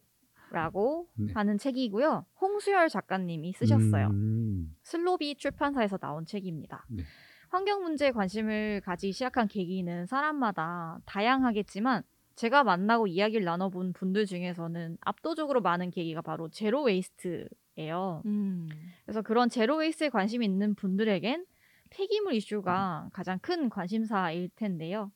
라고 0.50 1.08
네. 1.14 1.32
하는 1.34 1.58
책이고요. 1.58 2.26
홍수열 2.40 2.88
작가님이 2.88 3.52
쓰셨어요. 3.52 4.08
음, 4.08 4.74
슬로비 4.82 5.36
출판사에서 5.36 5.98
나온 5.98 6.24
책입니다. 6.24 6.86
네. 6.88 7.02
환경 7.50 7.82
문제에 7.82 8.10
관심을 8.12 8.82
가지기 8.84 9.12
시작한 9.12 9.48
계기는 9.48 10.06
사람마다 10.06 11.00
다양하겠지만 11.06 12.02
제가 12.34 12.62
만나고 12.62 13.06
이야기를 13.06 13.44
나눠본 13.44 13.94
분들 13.94 14.26
중에서는 14.26 14.98
압도적으로 15.00 15.60
많은 15.60 15.90
계기가 15.90 16.22
바로 16.22 16.48
zero 16.50 16.82
waste예요. 16.84 18.22
음. 18.26 18.68
그래서 19.04 19.22
그런 19.22 19.48
zero 19.48 19.76
waste에 19.76 20.08
관심이 20.10 20.44
있는 20.44 20.74
분들에겐 20.74 21.46
폐기물 21.90 22.34
이슈가 22.34 23.08
가장 23.12 23.38
큰 23.40 23.68
관심사일 23.68 24.50
텐데요. 24.54 25.10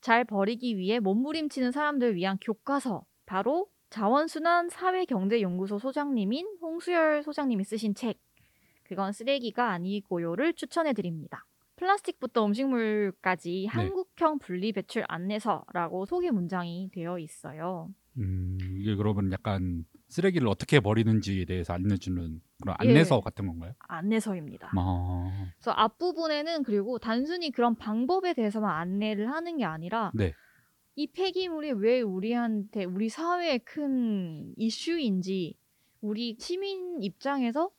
잘 0.00 0.24
버리기 0.24 0.76
위해 0.76 0.98
몸부림치는 0.98 1.72
사람들 1.72 2.16
위한 2.16 2.38
교과서 2.40 3.04
바로 3.26 3.68
자원순환 3.90 4.68
사회경제연구소 4.68 5.78
소장님인 5.78 6.58
홍수열 6.60 7.22
소장님이 7.22 7.64
쓰신 7.64 7.94
책 7.94 8.18
그건 8.84 9.12
쓰레기가 9.12 9.70
아니고요를 9.70 10.54
추천해 10.54 10.92
드립니다. 10.92 11.44
플라스틱부터 11.76 12.46
음식물까지 12.46 13.66
한국형 13.66 14.38
분리 14.38 14.72
배출 14.72 15.04
안내서라고 15.08 16.06
소개 16.06 16.30
문장이 16.30 16.90
되어 16.92 17.18
있어요. 17.18 17.90
음, 18.18 18.56
이게 18.80 18.94
그러면 18.94 19.30
약간 19.32 19.84
쓰레기를 20.08 20.48
어떻게 20.48 20.80
버리는지에 20.80 21.44
대해서 21.44 21.74
알려주는 21.74 22.40
그런 22.62 22.76
예. 22.84 22.88
안내서 22.88 23.20
같은 23.20 23.46
건가요? 23.46 23.74
안내서입니다. 23.88 24.72
아, 24.74 25.50
그래서 25.56 25.72
앞부분에는 25.72 26.62
그리고 26.62 26.98
단순히 26.98 27.50
그런 27.50 27.74
방법에 27.74 28.32
대해서만 28.32 28.70
안내를 28.70 29.30
하는 29.30 29.58
게 29.58 29.64
아니라 29.64 30.12
네. 30.14 30.32
이 30.96 31.06
폐기물이 31.08 31.72
왜 31.72 32.00
우리한테 32.00 32.84
우리 32.84 33.10
사회에 33.10 33.58
큰 33.58 34.54
이슈인지 34.56 35.54
우리 36.00 36.36
시민 36.38 37.02
입장에서 37.02 37.70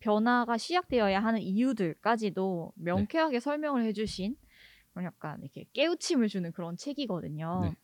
변화가 0.00 0.56
시작되어야 0.56 1.20
하는 1.20 1.40
이유들까지도 1.42 2.72
명쾌하게 2.76 3.40
설명을 3.40 3.84
해주신 3.84 4.36
그런 4.92 5.04
약간 5.04 5.40
이렇게 5.42 5.66
깨우침을 5.74 6.28
주는 6.28 6.50
그런 6.52 6.78
책이거든요. 6.78 7.60
네. 7.62 7.76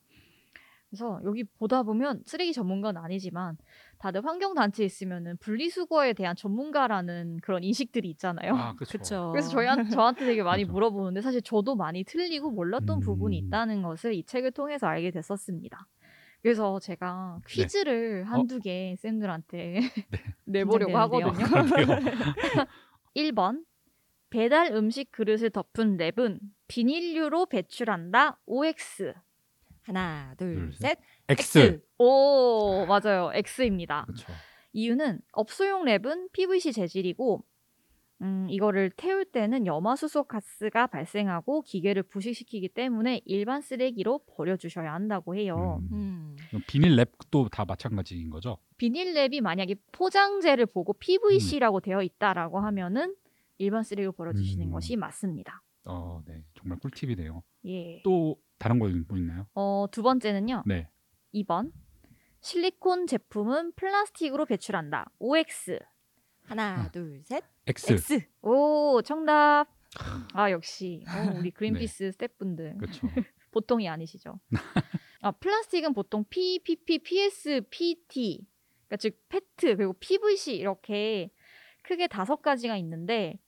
그래서 0.90 1.20
여기 1.24 1.44
보다 1.44 1.82
보면 1.82 2.22
쓰레기 2.24 2.52
전문가는 2.52 3.00
아니지만 3.00 3.58
다들 3.98 4.24
환경 4.24 4.54
단체에 4.54 4.86
있으면은 4.86 5.36
분리수거에 5.38 6.14
대한 6.14 6.34
전문가라는 6.34 7.38
그런 7.42 7.62
인식들이 7.62 8.08
있잖아요. 8.10 8.54
아, 8.54 8.74
그렇죠. 8.74 9.30
그래서 9.32 9.50
저희한, 9.50 9.90
저한테 9.90 10.24
되게 10.24 10.42
많이 10.42 10.62
그렇죠. 10.64 10.72
물어보는데 10.72 11.20
사실 11.20 11.42
저도 11.42 11.76
많이 11.76 12.04
틀리고 12.04 12.50
몰랐던 12.50 12.98
음. 12.98 13.00
부분이 13.00 13.36
있다는 13.36 13.82
것을 13.82 14.14
이 14.14 14.24
책을 14.24 14.52
통해서 14.52 14.86
알게 14.86 15.10
됐었습니다. 15.10 15.86
그래서 16.40 16.78
제가 16.78 17.40
퀴즈를 17.46 18.24
한두 18.24 18.60
개 18.60 18.94
쌤들한테 18.98 19.80
내보려고 20.46 20.92
긴장되는데요. 20.92 20.98
하거든요. 20.98 22.00
그러게요. 22.00 22.66
1번 23.16 23.64
배달 24.30 24.72
음식 24.72 25.10
그릇을 25.10 25.50
덮은 25.50 25.96
랩은 25.96 26.38
비닐류로 26.68 27.46
배출한다. 27.46 28.38
OX. 28.46 29.14
하나, 29.88 30.34
둘, 30.36 30.54
둘, 30.54 30.72
셋. 30.74 30.98
X. 31.28 31.80
오 31.98 32.84
맞아요. 32.86 33.30
X입니다. 33.32 34.04
그렇죠. 34.04 34.32
이유는 34.74 35.20
업소용 35.32 35.86
랩은 35.86 36.30
PVC 36.32 36.72
재질이고 36.72 37.42
음, 38.20 38.46
이거를 38.50 38.90
태울 38.96 39.24
때는 39.24 39.64
염화수소 39.64 40.24
가스가 40.24 40.88
발생하고 40.88 41.62
기계를 41.62 42.02
부식시키기 42.02 42.68
때문에 42.68 43.22
일반 43.24 43.62
쓰레기로 43.62 44.20
버려주셔야 44.36 44.92
한다고 44.92 45.34
해요. 45.36 45.80
음. 45.92 46.36
음. 46.52 46.60
비닐 46.66 46.96
랩도 46.96 47.50
다 47.50 47.64
마찬가지인 47.64 48.28
거죠? 48.28 48.58
비닐 48.76 49.14
랩이 49.14 49.40
만약에 49.40 49.76
포장재를 49.92 50.66
보고 50.66 50.92
PVC라고 50.92 51.80
되어 51.80 52.02
있다라고 52.02 52.60
하면은 52.60 53.14
일반 53.56 53.84
쓰레기로 53.84 54.12
버려주시는 54.12 54.66
음. 54.66 54.72
것이 54.72 54.96
맞습니다. 54.96 55.62
어, 55.84 56.20
네. 56.26 56.42
정말 56.54 56.78
꿀팁이네요. 56.80 57.42
예. 57.66 58.02
또 58.04 58.36
다른 58.58 58.78
거 58.78 58.88
있나요? 58.88 59.46
어, 59.54 59.86
두 59.90 60.02
번째는요. 60.02 60.64
네. 60.66 60.88
2번. 61.34 61.72
실리콘 62.40 63.06
제품은 63.06 63.72
플라스틱으로 63.72 64.46
배출한다. 64.46 65.10
OX. 65.18 65.78
하나, 66.44 66.82
아. 66.82 66.90
둘, 66.90 67.22
셋. 67.24 67.44
X. 67.66 67.92
X. 67.92 68.28
오, 68.42 69.02
정답. 69.02 69.66
아, 70.32 70.50
역시. 70.50 71.04
어, 71.08 71.38
우리 71.38 71.50
그린피스 71.52 72.12
스태프분들. 72.12 72.78
그렇죠. 72.78 73.06
보통이 73.50 73.88
아니시죠. 73.88 74.38
아, 75.20 75.30
플라스틱은 75.32 75.94
보통 75.94 76.24
P, 76.28 76.60
PP, 76.62 76.98
PS, 76.98 77.62
PT, 77.70 78.46
그러니까 78.88 78.96
즉 78.96 79.20
페트 79.28 79.76
그리고 79.76 79.92
PVC 79.94 80.56
이렇게 80.56 81.30
크게 81.82 82.06
다섯 82.06 82.40
가지가 82.42 82.76
있는데 82.78 83.38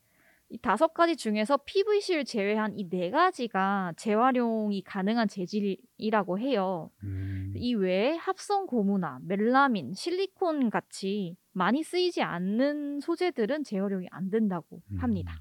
이 0.50 0.58
다섯 0.58 0.92
가지 0.94 1.16
중에서 1.16 1.58
PVC를 1.58 2.24
제외한 2.24 2.76
이 2.76 2.88
네 2.88 3.10
가지가 3.10 3.94
재활용이 3.96 4.82
가능한 4.82 5.28
재질이라고 5.28 6.40
해요. 6.40 6.90
음. 7.04 7.52
이 7.56 7.74
외에 7.74 8.16
합성 8.16 8.66
고무나 8.66 9.20
멜라민, 9.22 9.94
실리콘 9.94 10.70
같이 10.70 11.36
많이 11.52 11.84
쓰이지 11.84 12.22
않는 12.22 12.98
소재들은 13.00 13.62
재활용이 13.62 14.08
안 14.10 14.28
된다고 14.30 14.82
음. 14.90 14.98
합니다. 14.98 15.34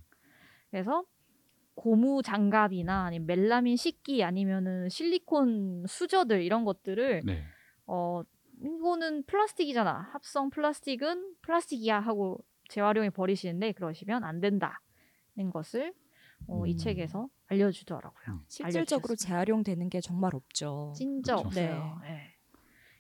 그래서 0.69 1.03
고무 1.73 2.21
장갑이나 2.21 3.05
아니면 3.05 3.25
멜라민 3.25 3.77
식기 3.77 4.23
아니면은 4.23 4.89
실리콘 4.89 5.85
수저들 5.87 6.43
이런 6.43 6.65
것들을 6.65 7.21
네. 7.25 7.43
어 7.87 8.21
이거는 8.61 9.23
플라스틱이잖아. 9.23 10.09
합성 10.11 10.51
플라스틱은 10.51 11.35
플라스틱이야 11.41 11.99
하고 11.99 12.37
재활용해 12.67 13.09
버리시는데 13.09 13.71
그러시면 13.71 14.23
안 14.23 14.39
된다 14.39 14.79
는 15.37 15.49
것을 15.51 15.93
어, 16.47 16.65
이 16.65 16.71
음. 16.71 16.77
책에서 16.77 17.29
알려주더라고요. 17.47 18.35
음. 18.35 18.41
실질적으로. 18.47 19.15
재활용되는 19.15 19.89
게 19.89 20.01
정말 20.01 20.35
없죠. 20.35 20.93
진짜 20.95 21.35
그쵸. 21.35 21.47
없어요. 21.47 21.99
네. 22.01 22.35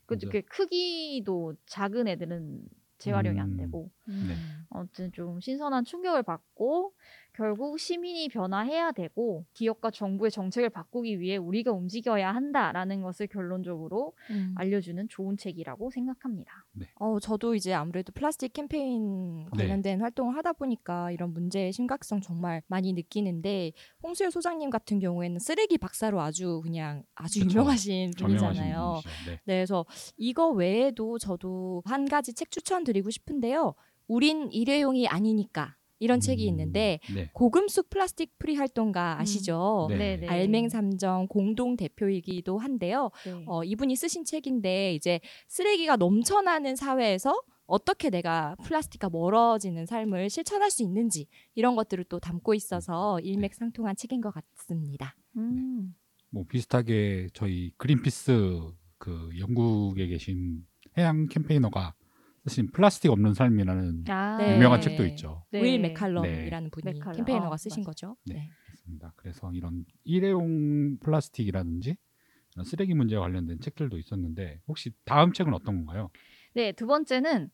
그 0.05 0.15
맞아. 0.15 0.29
그 0.29 0.41
크기도 0.43 1.55
작은 1.65 2.07
애들은 2.07 2.67
재활용이 2.97 3.39
안 3.39 3.51
음. 3.51 3.57
되고 3.57 3.91
음. 4.07 4.25
네. 4.27 4.35
아무튼 4.69 5.11
좀 5.11 5.39
신선한 5.39 5.85
충격을 5.85 6.23
받고 6.23 6.93
결국 7.39 7.79
시민이 7.79 8.27
변화해야 8.27 8.91
되고 8.91 9.45
기업과 9.53 9.91
정부의 9.91 10.29
정책을 10.29 10.69
바꾸기 10.69 11.21
위해 11.21 11.37
우리가 11.37 11.71
움직여야 11.71 12.35
한다라는 12.35 13.01
것을 13.01 13.27
결론적으로 13.27 14.11
음. 14.29 14.53
알려주는 14.57 15.07
좋은 15.07 15.37
책이라고 15.37 15.89
생각합니다. 15.89 16.65
어, 16.95 17.17
저도 17.21 17.55
이제 17.55 17.73
아무래도 17.73 18.11
플라스틱 18.11 18.51
캠페인 18.51 19.45
네. 19.55 19.57
관련된 19.57 20.01
활동을 20.01 20.35
하다 20.35 20.51
보니까 20.51 21.11
이런 21.11 21.31
문제의 21.31 21.71
심각성 21.71 22.19
정말 22.19 22.61
많이 22.67 22.91
느끼는데 22.91 23.71
홍수열 24.03 24.31
소장님 24.31 24.69
같은 24.69 24.99
경우에는 24.99 25.39
쓰레기 25.39 25.77
박사로 25.77 26.19
아주 26.19 26.59
그냥 26.61 27.03
아주 27.15 27.39
그쵸. 27.39 27.51
유명하신 27.51 28.11
분이잖아요. 28.17 29.01
네. 29.27 29.31
네, 29.31 29.39
그래서 29.45 29.85
이거 30.17 30.49
외에도 30.49 31.17
저도 31.17 31.83
한 31.85 32.03
가지 32.03 32.33
책 32.33 32.51
추천드리고 32.51 33.09
싶은데요. 33.11 33.75
우린 34.09 34.51
일회용이 34.51 35.07
아니니까 35.07 35.77
이런 35.99 36.19
책이 36.19 36.45
음, 36.45 36.49
있는데 36.49 36.99
네. 37.13 37.29
고금숙 37.33 37.89
plastic 37.89 38.37
free 38.39 38.55
활동가 38.55 39.19
아시죠? 39.19 39.87
네. 39.89 39.97
네네. 39.97 40.27
알맹상점 40.27 41.27
공동 41.27 41.75
대표이기도 41.75 42.57
한데요. 42.57 43.11
네. 43.25 43.43
어, 43.47 43.63
이분이 43.63 43.95
쓰신 43.95 44.25
책인데 44.25 44.95
이제 44.95 45.19
쓰레기가 45.47 45.97
넘쳐나는 45.97 46.75
사회에서 46.75 47.39
어떻게 47.65 48.09
내가 48.09 48.55
플라스틱과 48.63 49.09
멀어지는 49.09 49.85
삶을 49.85 50.29
실천할 50.29 50.71
수 50.71 50.81
있는지 50.81 51.27
이런 51.53 51.75
것들을 51.75 52.05
또 52.05 52.19
담고 52.19 52.55
있어서 52.55 53.19
일맥상통한 53.19 53.95
책인 53.95 54.21
것 54.21 54.33
같습니다. 54.33 55.15
음. 55.37 55.93
뭐 56.31 56.45
비슷하게 56.47 57.29
저희 57.33 57.71
그린피스 57.77 58.71
그 58.97 59.29
영국에 59.37 60.07
계신 60.07 60.65
해양 60.97 61.27
campaigner가 61.27 61.93
쓰신 62.49 62.71
플라스틱 62.71 63.11
없는 63.11 63.33
삶이라는 63.33 64.05
아, 64.09 64.37
네. 64.37 64.55
유명한 64.55 64.81
책도 64.81 65.05
있죠. 65.07 65.45
네. 65.51 65.61
윌 65.61 65.79
맥칼럼이라는 65.79 66.69
분이 66.71 66.93
맥칼럼. 66.93 67.15
campaigner가 67.15 67.53
아, 67.53 67.57
쓰신 67.57 67.81
맞아. 67.81 67.85
거죠. 67.89 68.17
네. 68.25 68.33
네. 68.35 68.49
있습니다. 68.73 69.13
그래서 69.15 69.51
이런 69.53 69.85
일회용 70.03 70.97
플라스틱이라든지 70.99 71.95
이런 72.55 72.65
쓰레기 72.65 72.93
문제와 72.93 73.21
관련된 73.23 73.59
책들도 73.59 73.97
있었는데 73.97 74.59
혹시 74.67 74.91
다음 75.05 75.31
책은 75.31 75.53
어떤 75.53 75.77
건가요? 75.85 76.09
네, 76.53 76.71
두 76.71 76.87
번째는 76.87 77.49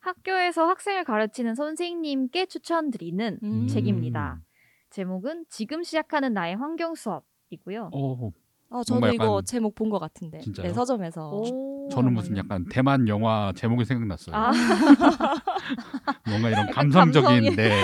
학교에서 0.00 0.66
학생을 0.66 1.04
가르치는 1.04 1.54
선생님께 1.54 2.46
추천드리는 2.46 3.38
음. 3.42 3.66
책입니다. 3.68 4.42
제목은 4.90 5.44
지금 5.48 5.82
시작하는 5.82 6.32
나의 6.32 6.56
환경 6.56 6.94
수업이고요. 6.94 7.90
어, 7.92 8.32
어, 8.70 8.82
저도 8.84 9.08
이거 9.08 9.24
약간- 9.24 9.44
제목 9.44 9.74
본 9.74 9.90
것 9.90 9.98
같은데. 9.98 10.38
진짜요? 10.38 10.66
네, 10.68 10.72
서점에서. 10.72 11.30
오, 11.30 11.88
저는 11.90 12.12
무슨? 12.14 12.36
약간 12.36 12.64
대만 12.70 13.08
영화 13.08 13.52
제목이 13.56 13.84
생각났어요. 13.84 14.34
아, 14.36 14.50
뭔가 16.26 16.48
이런 16.50 16.70
감성적인 16.70 17.28
감성이- 17.28 17.56
네. 17.56 17.82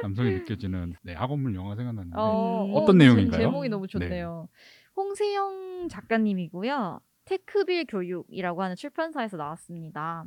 감성이 0.00 0.30
느껴지는 0.32 0.94
네, 1.02 1.14
학원물 1.14 1.54
영화 1.54 1.74
생각났는데 1.76 2.16
어, 2.18 2.84
제- 2.86 2.92
내용인가요? 2.92 3.40
제목이 3.40 3.68
너무 3.68 3.86
좋네요. 3.86 4.48
홍세영 4.96 5.88
작가님이고요. 5.90 7.00
테크빌 7.24 7.86
교육이라고 7.86 8.62
하는 8.62 8.76
출판사에서 8.76 9.36
나왔습니다. 9.36 10.24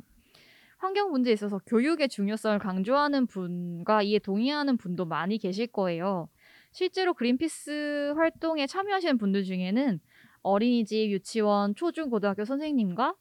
환경 0.78 1.10
문제에 1.10 1.32
있어서 1.32 1.58
교육의 1.66 2.08
중요성을 2.08 2.58
강조하는 2.58 3.26
분과 3.26 4.02
이에 4.02 4.18
동의하는 4.18 4.76
분도 4.76 5.04
많이 5.06 5.38
계실 5.38 5.66
거예요. 5.66 6.28
실제로 6.76 7.14
그린피스 7.14 8.12
활동에 8.16 8.66
참여하시는 8.66 9.16
분들 9.16 9.44
중에는 9.44 9.98
어린이집, 10.42 11.10
유치원, 11.10 11.74
초중, 11.74 12.10
고등학교 12.10 12.44
선생님과 12.44 13.14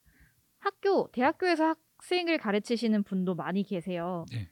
학교, 0.59 1.09
대학교에서 1.13 1.73
학생을 1.97 2.37
가르치시는 2.37 3.03
분도 3.03 3.33
많이 3.33 3.63
계세요. 3.63 4.25
네. 4.29 4.49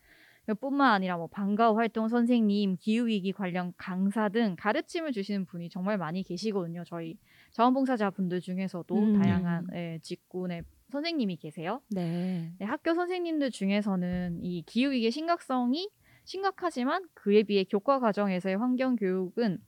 뿐만 0.54 0.94
아니라 0.94 1.18
뭐 1.18 1.28
방과후 1.28 1.78
활동 1.78 2.08
선생님, 2.08 2.78
기후위기 2.80 3.34
관련 3.34 3.74
강사 3.76 4.30
등 4.30 4.56
가르침을 4.58 5.12
주시는 5.12 5.48
분이 5.48 5.70
정말 5.70 5.98
많이 5.98 6.24
계시거든요. 6.24 6.86
저희 6.86 7.18
자원봉사자 7.52 8.10
분들 8.12 8.40
중에서도 8.40 8.96
음. 8.96 9.20
다양한 9.20 9.68
예, 9.74 10.00
직군의 10.02 10.64
선생님이 10.94 11.36
계세요. 11.36 11.82
네. 11.90 12.54
네, 12.58 12.66
학교 12.66 12.94
선생님들 12.94 13.52
중에서는 13.52 14.40
이 14.44 14.64
기후위기의 14.66 15.12
심각성이 15.12 15.90
심각하지만 16.26 17.08
그에 17.14 17.44
비해 17.44 17.64
교과 17.64 18.00
과정에서의 18.00 18.58
환경 18.58 18.96
교육은 18.96 19.60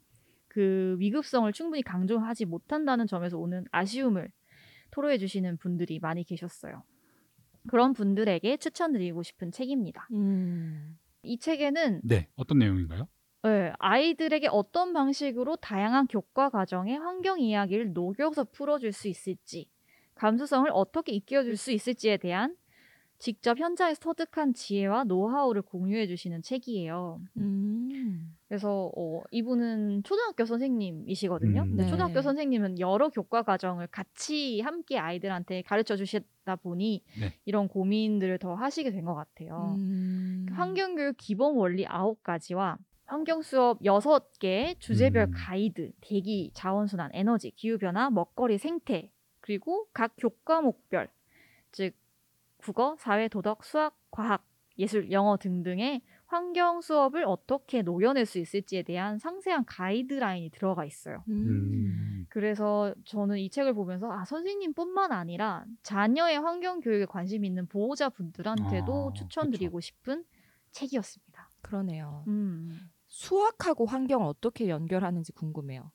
그 0.47 0.95
위급성을 0.99 1.51
충분히 1.51 1.81
강조하지 1.81 2.45
못한다는 2.45 3.07
점에서 3.07 3.37
오는 3.37 3.65
아쉬움을 3.71 4.31
토로해 4.91 5.17
주시는 5.17 5.57
분들이 5.57 5.99
많이 5.99 6.23
계셨어요. 6.23 6.83
그런 7.67 7.93
분들에게 7.93 8.57
추천드리고 8.57 9.23
싶은 9.23 9.51
책입니다. 9.51 10.07
음. 10.13 10.97
이 11.23 11.37
책에는 11.39 12.01
네, 12.03 12.29
어떤 12.35 12.59
내용인가요? 12.59 13.07
네, 13.43 13.73
아이들에게 13.79 14.47
어떤 14.49 14.93
방식으로 14.93 15.55
다양한 15.57 16.07
교과 16.07 16.49
과정의 16.49 16.97
환경 16.97 17.39
이야기를 17.39 17.93
녹여서 17.93 18.45
풀어줄 18.45 18.91
수 18.91 19.07
있을지, 19.07 19.69
감수성을 20.15 20.69
어떻게 20.71 21.11
익혀줄 21.11 21.57
수 21.57 21.71
있을지에 21.71 22.17
대한 22.17 22.55
직접 23.17 23.57
현장에서 23.57 23.99
터득한 24.01 24.53
지혜와 24.53 25.05
노하우를 25.05 25.61
공유해 25.61 26.05
주시는 26.05 26.41
책이에요. 26.41 27.19
음. 27.37 28.35
그래서 28.47 28.91
어, 28.95 29.21
이분은 29.31 30.03
초등학교 30.03 30.45
선생님이시거든요. 30.45 31.61
음. 31.63 31.75
네. 31.77 31.87
초등학교 31.87 32.21
선생님은 32.21 32.79
여러 32.79 33.09
교과 33.09 33.43
과정을 33.43 33.87
같이 33.87 34.59
함께 34.61 34.97
아이들한테 34.99 35.61
가르쳐 35.63 35.95
주시다 35.95 36.57
보니 36.57 37.03
네. 37.19 37.33
이런 37.45 37.67
고민들을 37.67 38.37
더 38.39 38.53
하시게 38.53 38.91
된 38.91 39.05
것 39.05 39.15
같아요. 39.15 39.75
음. 39.77 40.47
환경교육 40.51 41.15
기본 41.17 41.55
원리 41.55 41.85
9가지와 41.85 42.77
환경 43.05 43.41
수업 43.43 43.79
6개, 43.81 44.79
주제별 44.79 45.27
음. 45.27 45.31
가이드, 45.35 45.91
대기, 46.01 46.51
자원순환, 46.55 47.11
에너지, 47.13 47.51
기후변화, 47.51 48.09
먹거리, 48.09 48.57
생태, 48.57 49.11
그리고 49.41 49.85
각 49.93 50.13
교과목별, 50.17 51.07
즉 51.71 51.93
국어, 52.65 52.95
사회, 52.97 53.27
도덕, 53.27 53.63
수학, 53.63 53.95
과학, 54.09 54.43
예술, 54.79 55.11
영어 55.11 55.37
등등의 55.37 56.01
환경 56.25 56.81
수업을 56.81 57.23
어떻게 57.25 57.83
녹여낼 57.83 58.25
수 58.25 58.39
있을지에 58.39 58.81
대한 58.81 59.19
상세한 59.19 59.63
가이드라인이 59.65 60.49
들어가 60.49 60.83
있어요. 60.83 61.23
음. 61.29 61.35
음. 61.47 62.25
그래서 62.29 62.93
저는 63.05 63.37
이 63.37 63.51
책을 63.51 63.75
보면서 63.75 64.11
아 64.11 64.25
선생님뿐만 64.25 65.11
아니라 65.11 65.63
자녀의 65.83 66.39
환경 66.39 66.79
교육에 66.79 67.05
관심 67.05 67.45
있는 67.45 67.67
보호자분들한테도 67.67 69.11
아, 69.11 69.13
추천드리고 69.13 69.79
싶은 69.79 70.25
책이었습니다. 70.71 71.49
그러네요. 71.61 72.23
음. 72.27 72.89
수학하고 73.07 73.85
환경을 73.85 74.25
어떻게 74.25 74.69
연결하는지 74.69 75.31
궁금해요. 75.33 75.91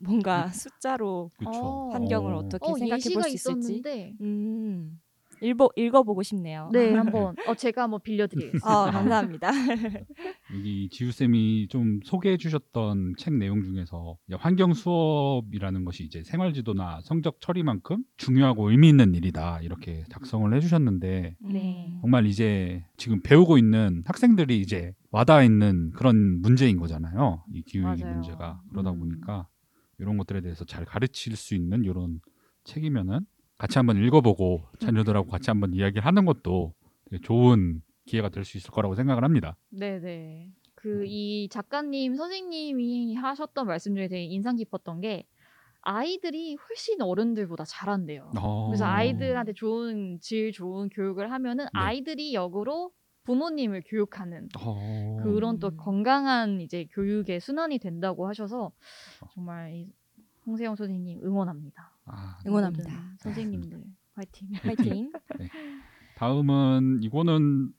뭔가 0.00 0.48
숫자로 0.48 1.30
그렇죠. 1.38 1.60
어. 1.60 1.88
환경을 1.92 2.34
어. 2.34 2.38
어떻게 2.38 2.66
어, 2.68 2.74
생각해 2.74 3.00
볼 3.14 3.22
수 3.22 3.28
있을지. 3.28 3.34
있었는데 3.34 4.16
음. 4.20 5.00
읽어 5.42 5.70
읽어보고 5.76 6.22
싶네요. 6.22 6.70
네 6.72 6.92
한번 6.94 7.34
어, 7.46 7.54
제가 7.54 7.82
한번 7.84 8.00
빌려드리겠습니다. 8.02 8.66
어, 8.66 8.90
감사합니다. 8.90 9.50
여기 10.54 10.88
지우 10.90 11.12
쌤이 11.12 11.68
좀 11.68 12.00
소개해 12.04 12.36
주셨던 12.36 13.14
책 13.18 13.34
내용 13.34 13.62
중에서 13.62 14.16
환경 14.38 14.74
수업이라는 14.74 15.84
것이 15.84 16.04
이제 16.04 16.22
생활 16.24 16.52
지도나 16.52 17.00
성적 17.02 17.40
처리만큼 17.40 18.04
중요하고 18.16 18.70
의미 18.70 18.88
있는 18.88 19.14
일이다 19.14 19.60
이렇게 19.62 20.04
작성을 20.10 20.52
해 20.52 20.60
주셨는데 20.60 21.36
네. 21.40 21.86
음. 21.88 21.98
정말 22.00 22.26
이제 22.26 22.84
지금 22.96 23.20
배우고 23.22 23.58
있는 23.58 24.02
학생들이 24.06 24.60
이제 24.60 24.92
와닿아 25.10 25.42
있는 25.42 25.90
그런 25.92 26.40
문제인 26.40 26.78
거잖아요. 26.78 27.44
이 27.52 27.62
기후위기. 27.62 28.04
문제가 28.04 28.60
그러다 28.70 28.90
음. 28.92 29.00
보니까 29.00 29.46
이런 29.98 30.16
것들에 30.16 30.40
대해서 30.40 30.64
잘 30.64 30.84
가르칠 30.84 31.36
수 31.36 31.54
있는 31.54 31.84
이런 31.84 32.20
책이면은 32.64 33.20
같이 33.60 33.78
한번 33.78 33.98
읽어보고 34.02 34.62
자녀들하고 34.78 35.28
같이 35.28 35.50
한번 35.50 35.74
이야기를 35.74 36.02
하는 36.06 36.24
것도 36.24 36.72
좋은 37.22 37.82
기회가 38.06 38.30
될 38.30 38.42
수 38.46 38.56
있을 38.56 38.70
거라고 38.70 38.94
생각을 38.94 39.22
합니다. 39.22 39.54
네네. 39.68 40.46
음. 40.46 40.54
그이 40.76 41.46
작가님 41.50 42.16
선생님이 42.16 43.14
하셨던 43.16 43.66
말씀 43.66 43.94
중에 43.94 44.08
되게 44.08 44.24
인상 44.24 44.56
깊었던 44.56 45.02
게 45.02 45.26
아이들이 45.82 46.54
훨씬 46.54 47.02
어른들보다 47.02 47.64
잘한대요. 47.66 48.30
어. 48.38 48.68
그래서 48.68 48.86
아이들한테 48.86 49.52
좋은 49.52 50.18
질 50.20 50.52
좋은 50.52 50.88
교육을 50.88 51.30
하면은 51.30 51.66
네. 51.66 51.70
아이들이 51.74 52.32
역으로 52.32 52.92
부모님을 53.24 53.82
교육하는 53.86 54.48
어. 54.58 55.20
그런 55.22 55.58
또 55.58 55.68
음. 55.68 55.76
건강한 55.76 56.62
이제 56.62 56.86
교육의 56.92 57.40
순환이 57.40 57.78
된다고 57.78 58.26
하셔서 58.26 58.72
정말 59.34 59.74
이 59.74 59.92
홍세영 60.46 60.76
선생님 60.76 61.20
응원합니다. 61.22 61.92
아, 62.12 62.38
응원합니다. 62.46 62.90
모든 62.90 63.16
선생님들 63.18 63.84
화이팅. 64.14 64.48
파이팅. 64.62 65.12
다음은 66.16 67.00
이거는 67.02 67.70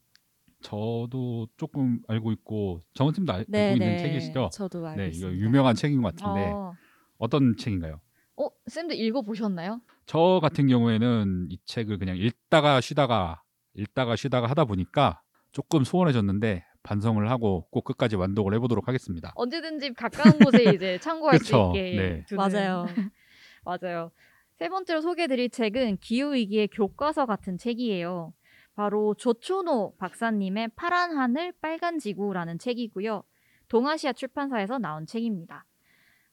저도 0.60 1.48
조금 1.56 2.00
알고 2.08 2.32
있고 2.32 2.82
정은 2.94 3.12
쌤도 3.12 3.32
알, 3.32 3.44
네, 3.48 3.70
고 3.70 3.72
있는 3.74 3.86
네. 3.88 3.98
책이시죠? 3.98 4.50
저도 4.52 4.86
알고 4.86 5.00
네, 5.00 5.08
있습니다. 5.08 5.32
이거 5.36 5.44
유명한 5.44 5.74
책인 5.74 6.00
것 6.02 6.14
같은데 6.14 6.50
어, 6.52 6.72
어떤 7.18 7.56
책인가요? 7.56 8.00
어, 8.36 8.46
쌤도 8.66 8.94
읽어 8.94 9.22
보셨나요? 9.22 9.80
저 10.06 10.38
같은 10.40 10.68
경우에는 10.68 11.48
이 11.50 11.58
책을 11.64 11.98
그냥 11.98 12.16
읽다가 12.16 12.80
쉬다가 12.80 13.42
읽다가 13.74 14.16
쉬다가 14.16 14.46
하다 14.48 14.64
보니까 14.66 15.20
조금 15.52 15.84
소원해졌는데 15.84 16.64
반성을 16.84 17.28
하고 17.30 17.66
꼭 17.70 17.84
끝까지 17.84 18.16
완독을 18.16 18.54
해보도록 18.54 18.88
하겠습니다. 18.88 19.32
언제든지 19.36 19.94
가까운 19.94 20.38
곳에 20.38 20.64
이제 20.74 20.98
참고할 21.02 21.38
수 21.38 21.44
그쵸, 21.44 21.72
있게 21.74 21.96
네. 21.96 22.24
두는- 22.28 22.36
맞아요. 22.36 22.86
맞아요. 23.64 24.10
세 24.58 24.68
번째로 24.68 25.00
소개해드릴 25.00 25.50
책은 25.50 25.98
기후위기의 25.98 26.68
교과서 26.68 27.26
같은 27.26 27.58
책이에요. 27.58 28.32
바로 28.74 29.14
조초노 29.14 29.96
박사님의 29.98 30.68
파란 30.76 31.16
하늘 31.16 31.52
빨간 31.60 31.98
지구라는 31.98 32.58
책이고요. 32.58 33.22
동아시아 33.68 34.12
출판사에서 34.12 34.78
나온 34.78 35.06
책입니다. 35.06 35.66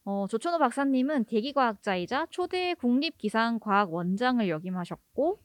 어, 0.05 0.27
조초노 0.27 0.57
박사님은 0.59 1.25
대기과학자이자 1.25 2.27
초대 2.29 2.73
국립기상과학 2.75 3.93
원장을 3.93 4.47
역임하셨고 4.47 5.39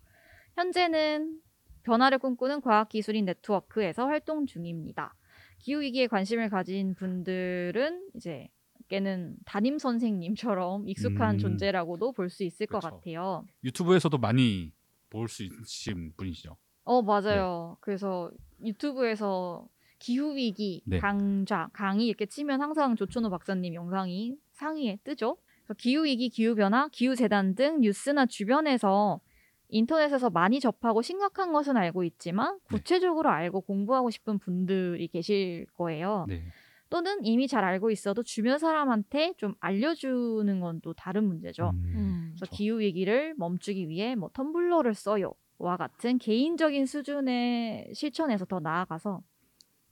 현재는 0.54 1.40
변화를 1.82 2.18
꿈꾸는 2.18 2.60
과학기술인 2.60 3.24
네트워크에서 3.26 4.06
활동 4.06 4.46
중입니다. 4.46 5.14
기후위기에 5.58 6.06
관심을 6.06 6.48
가진 6.48 6.94
분들은 6.94 8.08
이제 8.14 8.48
걔는 8.88 9.36
담임 9.44 9.78
선생님처럼 9.78 10.88
익숙한 10.88 11.36
음. 11.36 11.38
존재라고도 11.38 12.12
볼 12.12 12.28
수 12.30 12.44
있을 12.44 12.66
것 12.66 12.80
그쵸. 12.80 12.96
같아요. 12.96 13.44
유튜브에서도 13.64 14.16
많이 14.18 14.72
볼 15.10 15.28
수 15.28 15.42
있으신 15.42 16.12
분이시죠. 16.16 16.56
어 16.84 17.02
맞아요. 17.02 17.76
그래서 17.80 18.30
유튜브에서 18.62 19.66
기후 19.98 20.34
위기 20.36 20.82
네. 20.84 20.98
강좌 20.98 21.68
강의 21.72 22.06
이렇게 22.06 22.26
치면 22.26 22.60
항상 22.60 22.94
조천호 22.96 23.30
박사님 23.30 23.74
영상이 23.74 24.36
상위에 24.52 24.98
뜨죠. 25.04 25.38
기후 25.78 26.04
위기, 26.04 26.28
기후 26.28 26.54
변화, 26.54 26.88
기후 26.88 27.16
재단 27.16 27.54
등 27.54 27.80
뉴스나 27.80 28.26
주변에서 28.26 29.20
인터넷에서 29.68 30.28
많이 30.28 30.60
접하고 30.60 31.00
심각한 31.00 31.52
것은 31.52 31.76
알고 31.78 32.04
있지만 32.04 32.58
네. 32.70 32.76
구체적으로 32.76 33.30
알고 33.30 33.62
공부하고 33.62 34.10
싶은 34.10 34.38
분들이 34.38 35.08
계실 35.08 35.66
거예요. 35.74 36.26
네. 36.28 36.42
또는 36.90 37.24
이미 37.24 37.48
잘 37.48 37.64
알고 37.64 37.90
있어도 37.90 38.22
주변 38.22 38.58
사람한테 38.58 39.34
좀 39.36 39.54
알려주는 39.60 40.60
건 40.60 40.80
또 40.82 40.92
다른 40.92 41.24
문제죠. 41.24 41.70
음, 41.70 41.92
음. 41.96 42.34
그래서. 42.36 42.54
기후 42.54 42.78
위기를 42.80 43.34
멈추기 43.36 43.88
위해 43.88 44.14
뭐 44.14 44.28
텀블러를 44.30 44.94
써요와 44.94 45.76
같은 45.78 46.18
개인적인 46.18 46.86
수준의 46.86 47.92
실천에서 47.94 48.44
더 48.44 48.60
나아가서 48.60 49.22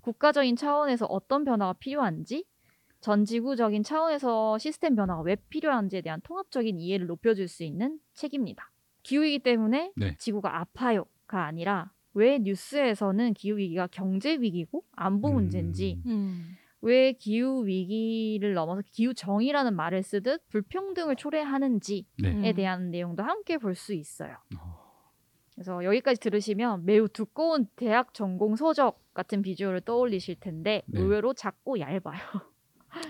국가적인 0.03 0.57
차원에서 0.57 1.07
어떤 1.07 1.45
변화가 1.45 1.75
필요한지 1.75 2.45
전 3.01 3.25
지구적인 3.25 3.83
차원에서 3.83 4.59
시스템 4.59 4.95
변화가 4.95 5.23
왜 5.23 5.37
필요한지에 5.49 6.03
대한 6.03 6.21
통합적인 6.23 6.79
이해를 6.79 7.07
높여줄 7.07 7.49
수 7.49 7.65
있는 7.65 7.99
책입니다. 8.15 8.71
기후 9.03 9.23
위기 9.23 9.39
때문에 9.41 9.93
네. 9.97 10.17
지구가 10.19 10.61
아파요가 10.61 11.45
아니라 11.47 11.93
왜 12.15 12.39
뉴스에서는 12.39 13.35
기후 13.35 13.57
위기가 13.57 13.87
경제 13.87 14.35
위기고 14.35 14.85
안보 14.93 15.29
음. 15.31 15.35
문제인지 15.35 16.03
음. 16.07 16.57
왜 16.83 17.13
기후 17.13 17.65
위기를 17.65 18.55
넘어서 18.55 18.83
기후 18.91 19.15
정의라는 19.15 19.75
말을 19.75 20.03
쓰듯 20.03 20.49
불평등을 20.49 21.17
초래하는지에 21.17 22.05
네. 22.21 22.51
음. 22.51 22.55
대한 22.55 22.91
내용도 22.91 23.23
함께 23.23 23.57
볼 23.57 23.75
수 23.75 23.95
있어요. 23.95 24.37
어, 24.59 24.83
그래서 25.55 25.85
여기까지 25.85 26.21
들으시면 26.21 26.85
매우 26.85 27.09
두꺼운 27.09 27.67
대학 27.77 28.13
전공 28.15 28.57
서적 28.57 29.15
같은 29.15 29.43
비주얼을 29.43 29.83
떠올리실 29.83 30.41
텐데 30.41 30.83
네. 30.87 31.01
의외로 31.01 31.35
작고 31.35 31.79
얇아요. 31.79 32.01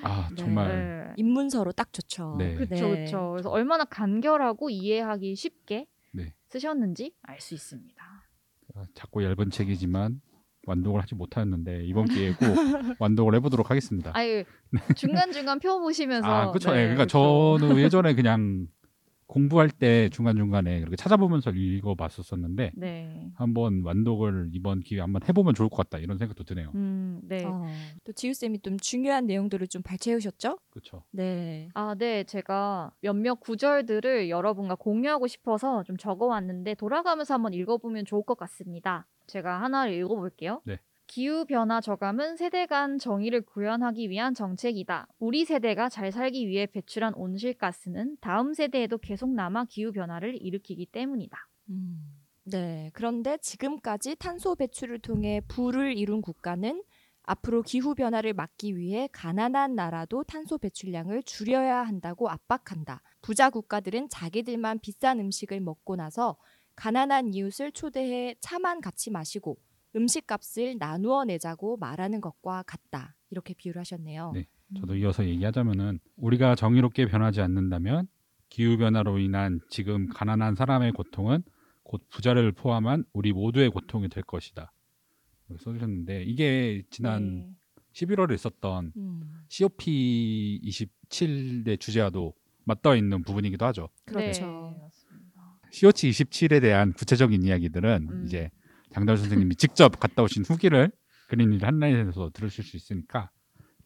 아 0.02 0.28
네. 0.30 0.37
정말 0.37 1.06
네. 1.08 1.14
입문서로 1.16 1.72
딱 1.72 1.92
좋죠. 1.92 2.37
네. 2.38 2.54
그렇죠, 2.54 2.88
그렇죠. 2.90 3.30
그래서 3.30 3.50
얼마나 3.50 3.85
간결하고 3.85 4.68
이해하기 4.70 5.35
쉽게 5.35 5.87
네. 6.12 6.35
쓰셨는지 6.48 7.14
알 7.22 7.40
수 7.40 7.54
있습니다. 7.54 8.04
작고 8.94 9.24
얇은 9.24 9.50
책이지만 9.50 10.20
완독을 10.66 11.03
하지 11.03 11.14
못하였는데 11.14 11.85
이번 11.85 12.05
기회에 12.31 12.33
꼭 12.33 12.46
완독을 12.98 13.35
해보도록 13.37 13.70
하겠습니다. 13.70 14.11
아유 14.14 14.44
중간 14.96 15.33
중간 15.33 15.59
표 15.59 15.81
보시면서. 15.81 16.29
아, 16.29 16.51
그렇죠. 16.51 16.70
네, 16.70 16.83
그러니까 16.83 17.05
그쵸. 17.05 17.59
저는 17.61 17.79
예전에 17.83 18.14
그냥 18.14 18.68
공부할 19.33 19.70
때 19.70 20.11
중간 20.11 20.37
중간에 20.37 20.81
그렇게 20.81 20.94
찾아보면서 20.94 21.53
읽어봤었었는데 21.53 22.72
네. 22.75 23.31
한번 23.35 23.83
완독을 23.83 24.51
이번 24.53 24.81
기회 24.81 24.98
에 24.98 25.01
한번 25.01 25.22
해보면 25.27 25.55
좋을 25.55 25.70
것 25.70 25.77
같다 25.77 25.96
이런 25.96 26.18
생각도 26.18 26.44
드네요. 26.44 26.70
음, 26.75 27.18
네. 27.22 27.42
어, 27.42 27.64
또 28.05 28.12
지우 28.12 28.35
쌤이 28.35 28.59
좀 28.59 28.77
중요한 28.79 29.27
내용들을 29.27 29.66
좀 29.68 29.81
발췌해오셨죠? 29.81 30.59
그렇죠. 30.68 31.05
네. 31.12 31.70
아, 31.72 31.94
네. 31.98 32.25
제가 32.25 32.92
몇몇 33.01 33.37
구절들을 33.37 34.29
여러분과 34.29 34.75
공유하고 34.75 35.27
싶어서 35.29 35.83
좀 35.85 35.96
적어왔는데 35.96 36.75
돌아가면서 36.75 37.33
한번 37.33 37.55
읽어보면 37.55 38.05
좋을 38.05 38.25
것 38.25 38.37
같습니다. 38.37 39.07
제가 39.33 39.62
하나를 39.62 39.95
읽어볼게요. 39.95 40.61
네. 40.66 40.79
기후 41.07 41.45
변화 41.45 41.81
저감은 41.81 42.37
세대 42.37 42.66
간 42.66 42.99
정의를 42.99 43.42
구현하기 43.42 44.09
위한 44.11 44.35
정책이다. 44.35 45.09
우리 45.18 45.45
세대가 45.45 45.88
잘 45.88 46.12
살기 46.12 46.49
위해 46.49 46.66
배출한 46.66 47.14
온실가스는 47.14 48.18
다음 48.21 48.55
세대에도 48.55 48.99
계속 48.99 49.31
남아 49.31 49.66
기후 49.66 49.92
변화를 49.92 50.40
일으키기 50.40 50.87
때문이다. 50.87 51.37
음. 51.71 51.99
네. 52.45 52.90
그런데 52.92 53.38
지금까지 53.38 54.16
탄소 54.16 54.55
배출을 54.55 54.99
통해 54.99 55.40
부를 55.49 55.97
이룬 55.97 56.21
국가는 56.21 56.83
앞으로 57.25 57.62
기후 57.62 57.95
변화를 57.95 58.33
막기 58.33 58.77
위해 58.77 59.09
가난한 59.12 59.75
나라도 59.75 60.25
탄소 60.25 60.59
배출량을 60.59 61.23
줄여야 61.23 61.83
한다고 61.83 62.29
압박한다. 62.29 63.01
부자 63.21 63.49
국가들은 63.51 64.09
자기들만 64.09 64.81
비싼 64.81 65.21
음식을 65.21 65.61
먹고 65.61 65.97
나서 65.97 66.37
가난한 66.76 67.35
이웃을 67.35 67.72
초대해 67.72 68.35
차만 68.40 68.80
같이 68.80 69.11
마시고 69.11 69.58
음식값을 69.94 70.78
나누어 70.78 71.24
내자고 71.24 71.76
말하는 71.76 72.20
것과 72.20 72.62
같다. 72.66 73.14
이렇게 73.30 73.54
비유를 73.54 73.80
하셨네요. 73.80 74.32
네. 74.35 74.46
저도 74.80 74.96
이어서 74.96 75.26
얘기하자면은 75.26 76.00
우리가 76.16 76.54
정의롭게 76.54 77.06
변하지 77.06 77.42
않는다면 77.42 78.08
기후 78.48 78.78
변화로 78.78 79.18
인한 79.18 79.61
지금 79.68 80.08
가난한 80.08 80.54
사람의 80.54 80.92
고통은 80.92 81.42
곧 81.82 82.02
부자를 82.08 82.52
포함한 82.52 83.04
우리 83.12 83.32
모두의 83.32 83.70
고통이 83.70 84.08
될 84.08 84.22
것이다. 84.22 84.72
이렇게 85.48 85.62
써주셨는데 85.62 86.24
이게 86.24 86.82
지난 86.90 87.37
네. 87.37 87.50
11월에 87.92 88.35
있었던 88.35 88.92
음, 88.96 89.44
COP 89.48 90.61
27의 90.64 91.78
주제와도 91.78 92.35
맞닿아 92.64 92.96
있는 92.96 93.22
부분이기도 93.22 93.64
하죠. 93.66 93.88
그렇죠. 94.04 94.74
네, 94.78 94.88
COP 95.72 96.11
27에 96.11 96.61
대한 96.61 96.92
구체적인 96.92 97.42
이야기들은 97.42 98.08
음. 98.11 98.24
이제 98.26 98.50
장달 98.92 99.16
선생님이 99.16 99.56
직접 99.56 99.98
갔다 99.98 100.22
오신 100.22 100.44
후기를 100.44 100.90
그린 101.28 101.52
일 101.52 101.64
한라인에서 101.64 102.30
들으실 102.35 102.62
수 102.62 102.76
있으니까 102.76 103.30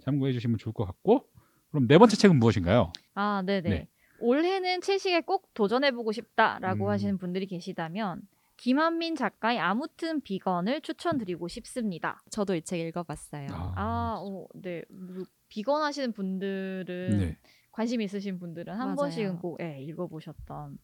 참고해 0.01 0.33
주시면 0.33 0.59
좋을 0.59 0.73
것 0.73 0.85
같고 0.85 1.27
그럼 1.71 1.87
네 1.87 1.97
번째 1.99 2.17
책은 2.17 2.39
무엇인가요? 2.39 2.93
아, 3.15 3.43
네네. 3.47 3.69
네. 3.71 3.89
올해는 4.19 4.81
채식에 4.81 5.21
꼭 5.21 5.53
도전해보고 5.55 6.11
싶다라고 6.13 6.87
음. 6.87 6.91
하시는 6.91 7.19
분들이 7.19 7.47
계시다면 7.47 8.23
김한민 8.57 9.15
작가의 9.15 9.59
아무튼 9.59 10.23
비건을 10.23 10.81
추천드리고 10.81 11.47
싶습니다. 11.49 12.23
저도 12.31 12.55
이 12.57 12.63
책 12.63 12.81
읽어봤어요. 12.81 13.49
아, 13.51 14.17
어, 14.19 14.47
네. 14.55 14.83
뭐, 14.91 15.25
비건 15.49 15.83
하시는 15.83 16.13
분들은 16.13 17.19
네. 17.19 17.37
관심 17.71 18.01
있으신 18.01 18.39
분들은 18.39 18.73
한 18.73 18.79
맞아요. 18.89 18.97
번씩은 18.97 19.39
꼭 19.39 19.59
예, 19.61 19.79
읽어보셨던 19.83 20.79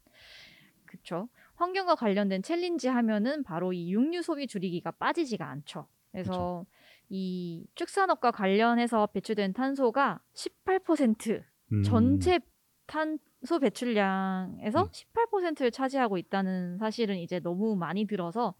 그쵸. 0.93 1.31
환경과 1.55 1.95
관련된 1.95 2.43
챌린지 2.43 2.87
하면은 2.89 3.43
바로 3.45 3.73
이 3.73 3.91
육류 3.91 4.21
소비 4.21 4.47
줄이기가 4.47 4.91
빠지지가 4.91 5.49
않죠. 5.49 5.89
그래서 6.11 6.67
이 7.09 7.67
축산업과 7.75 8.31
관련해서 8.31 9.07
배출된 9.07 9.55
탄소가 9.55 10.21
18% 10.35 11.43
음, 11.73 11.83
전체 11.83 12.41
탄소 12.85 13.59
배출량에서 13.59 14.83
음. 14.83 14.89
18%를 14.91 15.71
차지하고 15.71 16.19
있다는 16.19 16.77
사실은 16.77 17.17
이제 17.17 17.41
너무 17.41 17.75
많이 17.75 18.05
들어서 18.05 18.55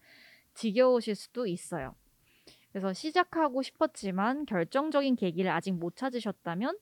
지겨우실 0.55 1.13
수도 1.13 1.45
있어요. 1.45 1.93
그래서 2.71 2.93
시작하고 2.93 3.61
싶었지만 3.61 4.47
결정적인 4.47 5.17
계기를 5.17 5.51
아직 5.51 5.73
못 5.73 5.95
찾으셨다면 5.95 6.79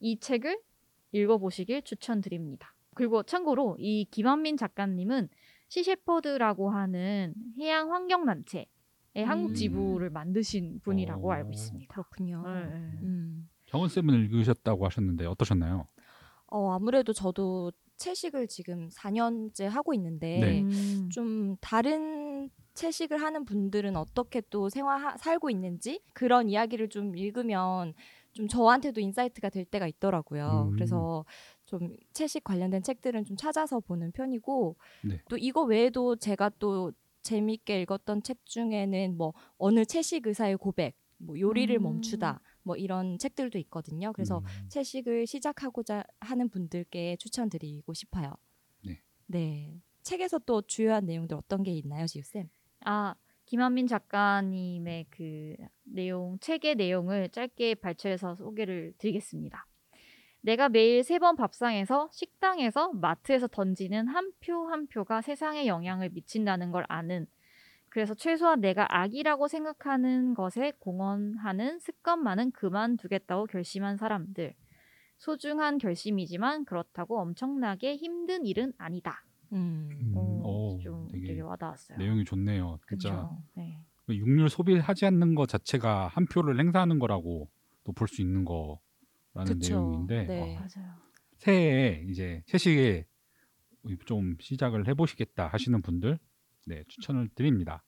이 0.00 0.20
책을 0.20 0.60
읽어보시길 1.12 1.82
추천드립니다. 1.84 2.74
그리고 3.00 3.22
참고로 3.22 3.78
이 3.78 4.04
김한민 4.10 4.58
작가님은 4.58 5.30
시셰퍼드라고 5.68 6.68
하는 6.68 7.32
해양 7.58 7.94
환경 7.94 8.26
단체의 8.26 8.66
한국 9.24 9.52
음. 9.52 9.54
지부를 9.54 10.10
만드신 10.10 10.80
분이라고 10.82 11.28
오. 11.28 11.32
알고 11.32 11.50
있습니다. 11.50 11.94
그렇군요. 11.94 12.42
네, 12.46 12.66
네. 12.66 12.98
음. 13.02 13.48
쌤은 13.72 14.14
읽으셨다고 14.24 14.84
하셨는데 14.84 15.24
어떠셨나요? 15.24 15.88
어, 16.48 16.72
아무래도 16.72 17.14
저도 17.14 17.72
채식을 17.96 18.48
지금 18.48 18.90
4년째 18.90 19.64
하고 19.64 19.94
있는데 19.94 20.40
네. 20.40 20.60
음. 20.60 21.08
좀 21.10 21.56
다른 21.62 22.50
채식을 22.74 23.22
하는 23.22 23.46
분들은 23.46 23.96
어떻게 23.96 24.42
또 24.50 24.68
생활 24.68 25.16
살고 25.16 25.48
있는지 25.48 26.02
그런 26.12 26.50
이야기를 26.50 26.90
좀 26.90 27.16
읽으면 27.16 27.94
좀 28.32 28.46
저한테도 28.46 29.00
insight가 29.00 29.48
될 29.48 29.64
때가 29.64 29.86
있더라고요. 29.86 30.68
음. 30.68 30.74
그래서 30.74 31.24
좀 31.70 31.96
채식 32.12 32.42
관련된 32.42 32.82
책들은 32.82 33.24
좀 33.24 33.36
찾아서 33.36 33.78
보는 33.78 34.10
편이고 34.10 34.76
네. 35.04 35.22
또 35.28 35.36
이거 35.36 35.62
외에도 35.62 36.16
제가 36.16 36.50
또 36.58 36.90
재미있게 37.22 37.82
읽었던 37.82 38.24
책 38.24 38.44
중에는 38.44 39.16
뭐 39.16 39.34
어느 39.56 39.84
채식 39.84 40.26
의사의 40.26 40.56
고백, 40.56 40.96
뭐 41.18 41.38
요리를 41.38 41.76
음. 41.76 41.82
멈추다, 41.84 42.40
뭐 42.64 42.74
이런 42.74 43.18
책들도 43.18 43.56
있거든요. 43.58 44.12
그래서 44.12 44.38
음, 44.38 44.68
채식을 44.68 45.28
시작하고자 45.28 46.02
하는 46.18 46.48
분들께 46.48 47.16
추천드리고 47.20 47.94
싶어요. 47.94 48.34
네. 48.84 49.00
네. 49.26 49.80
책에서 50.02 50.40
또 50.40 50.62
주요한 50.62 51.06
내용들 51.06 51.36
어떤 51.36 51.62
게 51.62 51.70
있나요, 51.70 52.06
지우 52.06 52.24
쌤? 52.24 52.48
아, 52.84 53.14
김한민 53.44 53.86
작가님의 53.86 55.06
그 55.08 55.54
내용, 55.84 56.36
책의 56.40 56.74
내용을 56.74 57.28
짧게 57.28 57.76
발췌해서 57.76 58.34
소개를 58.34 58.94
드리겠습니다. 58.98 59.69
내가 60.42 60.68
매일 60.68 61.02
세 61.04 61.18
번 61.18 61.36
밥상에서 61.36 62.08
식당에서 62.12 62.92
마트에서 62.94 63.46
던지는 63.46 64.08
한표한 64.08 64.86
표가 64.88 65.20
세상에 65.22 65.66
영향을 65.66 66.10
미친다는 66.10 66.70
걸 66.70 66.84
아는 66.88 67.26
그래서 67.90 68.14
최소한 68.14 68.60
내가 68.60 68.86
악이라고 68.88 69.48
생각하는 69.48 70.34
것에 70.34 70.72
공헌하는 70.78 71.80
습관만은 71.80 72.52
그만두겠다고 72.52 73.46
결심한 73.46 73.96
사람들. 73.96 74.54
소중한 75.18 75.76
결심이지만 75.78 76.64
그렇다고 76.64 77.20
엄청나게 77.20 77.96
힘든 77.96 78.46
일은 78.46 78.72
아니다. 78.78 79.24
음. 79.52 79.88
음, 79.90 80.12
어, 80.16 80.20
오, 80.48 80.78
좀 80.80 81.08
되게 81.08 81.26
되게, 81.26 81.40
와닿았어요. 81.40 81.98
내용이 81.98 82.24
좋네요. 82.24 82.78
진짜? 82.88 83.28
네. 83.54 83.76
그 84.06 84.14
육류 84.16 84.48
소비하지 84.48 85.04
않는 85.06 85.34
것 85.34 85.48
자체가 85.48 86.06
한 86.08 86.26
표를 86.26 86.58
행사하는 86.60 86.98
거라고 87.00 87.50
또 87.84 87.92
볼 87.92 88.06
수 88.08 88.22
있는 88.22 88.44
거 88.44 88.78
라는 89.34 89.54
그쵸. 89.54 89.74
내용인데 89.74 90.24
네. 90.24 90.42
어, 90.42 90.46
맞아요. 90.54 90.94
새해에 91.38 92.04
이제 92.08 92.42
채식에 92.46 93.06
좀 94.04 94.36
시작을 94.40 94.88
해보시겠다 94.88 95.48
하시는 95.48 95.80
분들 95.80 96.18
네 96.66 96.84
추천을 96.88 97.28
드립니다. 97.34 97.82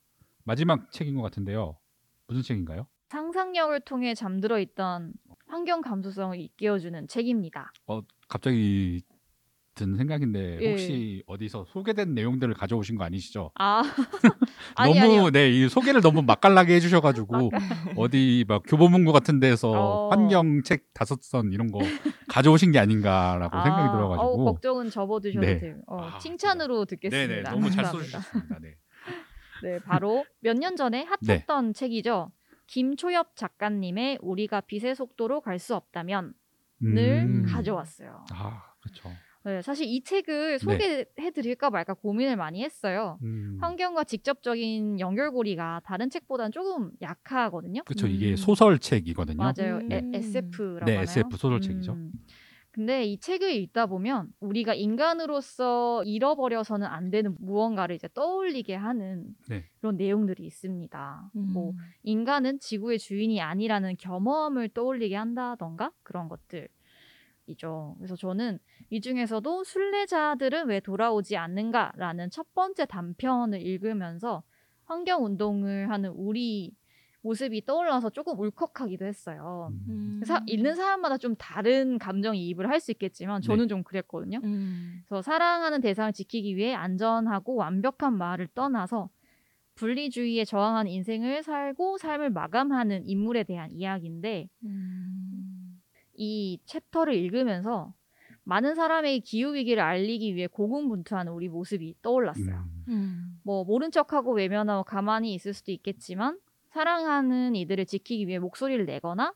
마지막 0.45 0.91
책인 0.93 1.15
것 1.17 1.23
같은데요. 1.23 1.79
무슨 2.27 2.43
책인가요? 2.43 2.87
상상력을 3.09 3.79
통해 3.81 4.15
잠들어 4.15 4.59
있던 4.59 5.13
환경 5.47 5.83
감수성을 5.83 6.39
일깨워주는 6.41 7.09
책입니다. 7.09 7.73
갑자기 8.29 9.03
든 9.75 9.97
생각인데 9.97 10.59
예. 10.61 10.71
혹시 10.71 11.23
어디서 11.27 11.65
소개된 11.69 12.15
내용들을 12.15 12.53
가져오신 12.55 12.97
거 12.97 13.05
아니시죠? 13.05 13.53
아, 13.59 13.83
아니, 14.77 14.95
너무 14.95 15.05
아니요. 15.05 15.31
네, 15.31 15.51
이 15.51 15.69
소개를 15.69 16.03
너무 16.03 16.21
맛깔나게 16.23 16.75
해주셔가지고 16.75 17.51
어디 17.97 18.45
막 18.47 18.63
교보문고 18.67 19.13
같은 19.13 19.41
데서 19.41 19.71
어. 19.71 20.09
환경 20.11 20.63
책 20.63 20.93
다섯 20.93 21.23
선 21.23 21.53
이런 21.53 21.71
거 21.73 21.79
가져오신 22.29 22.73
게 22.73 22.79
아닌가라고 22.79 23.57
아, 23.57 23.63
생각이 23.63 23.89
들어가지고 23.97 24.23
어우, 24.27 24.45
걱정은 24.45 24.91
접어두셔도 24.91 25.47
네. 25.47 25.59
돼요. 25.59 25.77
어, 25.87 26.03
아, 26.03 26.19
칭찬으로 26.19 26.85
듣겠습니다. 26.85 27.27
네네 27.29 27.43
너무 27.43 27.71
잘. 27.71 27.85
써주셨습니다. 27.87 28.59
네. 28.61 28.75
네, 29.63 29.79
바로 29.87 30.25
몇 30.41 30.57
년 30.59 30.77
전에 30.77 31.07
핫했던 31.27 31.73
책이죠. 31.73 32.31
김초엽 32.67 33.37
작가님의 33.37 34.19
우리가 34.21 34.61
빛의 34.63 34.95
속도로 34.97 35.41
갈 35.41 35.59
수 35.59 35.75
없다면을 35.75 36.33
음. 36.83 37.47
가져왔어요. 37.49 38.25
아 38.33 38.63
그렇죠. 38.83 39.11
네, 39.45 39.61
사실 39.63 39.87
이 39.89 40.03
책을 40.03 40.59
소개해드릴까 40.61 41.71
말까 41.71 41.95
고민을 41.95 42.37
많이 42.37 42.63
했어요. 42.63 43.19
음. 43.23 43.59
환경과 43.61 44.05
직접적인 44.05 45.01
연결고리가 45.01 45.81
다른 45.85 46.11
책보다는 46.11 46.53
조금 46.53 46.93
약하거든요. 47.01 47.83
그렇죠. 47.85 48.07
이게 48.07 48.31
음. 48.31 48.37
소설책이거든요. 48.37 49.37
맞아요. 49.39 49.79
음. 49.79 49.91
에- 49.93 50.11
SF라고 50.15 50.85
네, 50.87 50.93
하나요? 50.93 51.03
SF 51.03 51.37
소설책이죠. 51.37 51.93
음. 51.93 52.13
근데 52.71 53.05
이 53.05 53.19
책을 53.19 53.53
읽다 53.53 53.85
보면 53.87 54.29
우리가 54.41 54.73
인간으로서 54.73 56.05
잃어버려서는 56.05 56.87
안 56.87 57.11
되는 57.11 57.35
무언가를 57.39 57.95
이제 57.97 58.09
떠올리게 58.15 58.75
하는 58.75 59.27
네. 59.49 59.65
그런 59.81 59.97
내용들이 59.99 60.43
있습니다. 60.47 61.31
음. 61.37 61.51
뭐 61.53 61.75
인간은 62.03 62.61
지구의 62.61 62.99
주인이 62.99 63.41
아니라는 63.43 63.97
겸허함을 63.99 64.71
떠올리게 64.71 65.15
한다던가 65.17 65.93
그런 66.03 66.29
것들 66.29 66.69
이죠. 67.47 67.95
그래서 67.99 68.17
저는 68.17 68.59
이 68.91 69.01
중에서도 69.01 69.65
순례자들은 69.65 70.69
왜 70.69 70.81
돌아오지 70.81 71.37
않는가라는 71.37 72.31
첫 72.31 72.55
번째 72.55 72.87
단편을 72.87 73.61
읽으면서 73.61 74.43
환경 74.85 75.25
운동을 75.25 75.91
하는 75.91 76.11
우리 76.11 76.73
모습이 77.25 77.65
떠올라서 77.67 78.11
조금 78.11 78.39
울컥하기도 78.39 79.05
했어요. 79.05 79.73
음. 79.89 80.21
사, 80.25 80.43
읽는 80.47 80.75
사람마다 80.75 81.19
좀 81.19 81.37
다른 81.37 81.99
감정 81.99 82.35
이입을 82.37 82.69
할 82.69 82.81
수 82.81 82.91
있겠지만 82.91 83.43
저는 83.43 83.69
좀 83.69 83.85
그랬거든요. 83.85 84.41
음. 84.43 85.03
그래서 85.07 85.23
사랑하는 85.23 85.81
대상을 85.81 86.13
지키기 86.13 86.57
위해 86.57 86.75
안전하고 86.75 87.55
완벽한 87.55 88.19
말을 88.19 88.49
떠나서 88.55 89.09
분리주의에 89.77 90.45
저항하는 90.45 90.91
인생을 90.91 91.43
살고 91.45 91.99
삶을 91.99 92.31
마감하는 92.31 93.07
인물에 93.09 93.45
대한 93.45 93.71
이야기인데 93.71 94.49
음. 94.65 95.52
이 96.23 96.61
챕터를 96.67 97.15
읽으면서 97.15 97.93
많은 98.45 98.77
사람에게 98.77 99.19
기후 99.21 99.55
위기를 99.55 99.83
알리기 99.83 100.37
위해 100.37 100.47
고군분투하는 100.47 101.33
우리 101.33 101.49
모습이 101.49 101.97
떠올랐어요. 102.01 102.55
음. 102.55 102.85
음. 102.89 103.41
뭐 103.43 103.65
모른 103.65 103.91
척하고 103.91 104.33
외면하고 104.35 104.85
가만히 104.85 105.35
있을 105.35 105.53
수도 105.53 105.73
있겠지만 105.73 106.39
사랑하는 106.71 107.57
이들을 107.57 107.87
지키기 107.87 108.29
위해 108.29 108.39
목소리를 108.39 108.85
내거나 108.87 109.35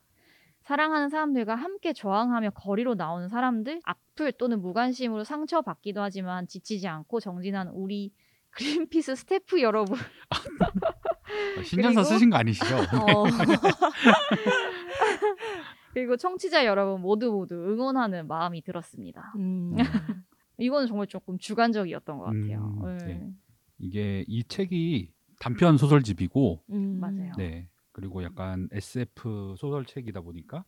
사랑하는 0.62 1.08
사람들과 1.08 1.56
함께 1.56 1.92
저항하며 1.92 2.50
거리로 2.50 2.94
나오는 2.94 3.28
사람들 3.28 3.80
악플 3.84 4.30
또는 4.32 4.60
무관심으로 4.60 5.24
상처받기도 5.24 6.00
하지만 6.00 6.46
지치지 6.46 6.86
않고 6.86 7.18
정진하는 7.20 7.72
우리 7.72 8.12
그린피스 8.50 9.16
스태프 9.16 9.60
여러분 9.60 9.98
어, 9.98 11.62
신년사 11.62 12.02
그리고- 12.02 12.14
쓰신 12.14 12.30
거 12.30 12.36
아니시죠? 12.36 12.76
어. 12.76 13.24
그리고 15.96 16.18
청취자 16.18 16.66
여러분 16.66 17.00
모두 17.00 17.32
모두 17.32 17.54
응원하는 17.54 18.28
마음이 18.28 18.60
들었습니다. 18.60 19.32
음. 19.38 19.74
이거는 20.58 20.88
정말 20.88 21.06
조금 21.06 21.38
주관적이었던 21.38 22.18
것 22.18 22.24
같아요. 22.24 22.78
음, 22.82 22.98
네. 22.98 23.06
네. 23.06 23.32
이게 23.78 24.24
이 24.28 24.44
책이 24.44 25.10
단편 25.40 25.78
소설집이고 25.78 26.64
음. 26.68 27.00
맞아요. 27.00 27.32
네. 27.38 27.70
그리고 27.92 28.22
약간 28.22 28.68
SF 28.72 29.54
소설책이다 29.56 30.20
보니까 30.20 30.66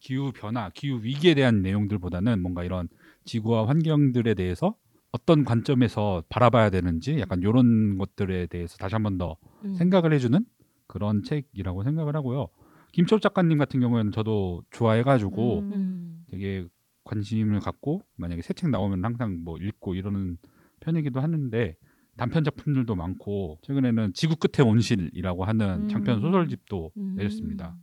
기후 0.00 0.32
변화, 0.34 0.70
기후 0.70 0.98
위기에 1.04 1.34
대한 1.34 1.62
내용들보다는 1.62 2.42
뭔가 2.42 2.64
이런 2.64 2.88
지구와 3.26 3.68
환경들에 3.68 4.34
대해서 4.34 4.74
어떤 5.12 5.44
관점에서 5.44 6.24
바라봐야 6.28 6.70
되는지 6.70 7.20
약간 7.20 7.42
이런 7.42 7.96
것들에 7.96 8.48
대해서 8.48 8.76
다시 8.76 8.96
한번더 8.96 9.36
음. 9.66 9.74
생각을 9.76 10.12
해주는 10.14 10.44
그런 10.88 11.22
책이라고 11.22 11.84
생각을 11.84 12.16
하고요. 12.16 12.48
김철 12.94 13.18
작가님 13.18 13.58
같은 13.58 13.80
경우에는 13.80 14.12
저도 14.12 14.62
좋아해가지고 14.70 15.58
음. 15.58 15.72
음. 15.72 16.24
되게 16.30 16.64
관심을 17.02 17.58
갖고 17.58 18.02
만약에 18.14 18.40
새 18.40 18.54
책 18.54 18.70
나오면 18.70 19.04
항상 19.04 19.40
뭐 19.42 19.58
읽고 19.58 19.96
이러는 19.96 20.38
편이기도 20.78 21.20
하는데 21.20 21.76
단편 22.16 22.44
작품들도 22.44 22.94
많고 22.94 23.58
최근에는 23.62 24.12
지구 24.12 24.36
끝의 24.36 24.64
온실이라고 24.64 25.44
하는 25.44 25.82
음. 25.82 25.88
장편 25.88 26.20
소설집도 26.20 26.92
음. 26.96 27.14
내렸습니다. 27.16 27.76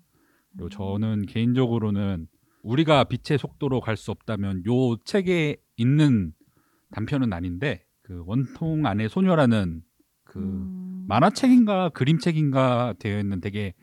그리고 0.54 0.70
저는 0.70 1.26
개인적으로는 1.26 2.28
우리가 2.64 3.04
빛의 3.04 3.38
속도로 3.38 3.82
갈 3.82 3.98
수 3.98 4.12
없다면 4.12 4.64
요 4.66 4.96
책에 5.04 5.58
있는 5.76 6.32
단편은 6.92 7.34
아닌데 7.34 7.84
그 8.02 8.24
원통 8.26 8.86
안의 8.86 9.10
소녀라는 9.10 9.82
그 10.24 10.40
음. 10.40 11.04
만화책인가 11.10 11.90
그림책인가 11.90 12.94
되어 12.98 13.20
있는 13.20 13.42
되게 13.42 13.74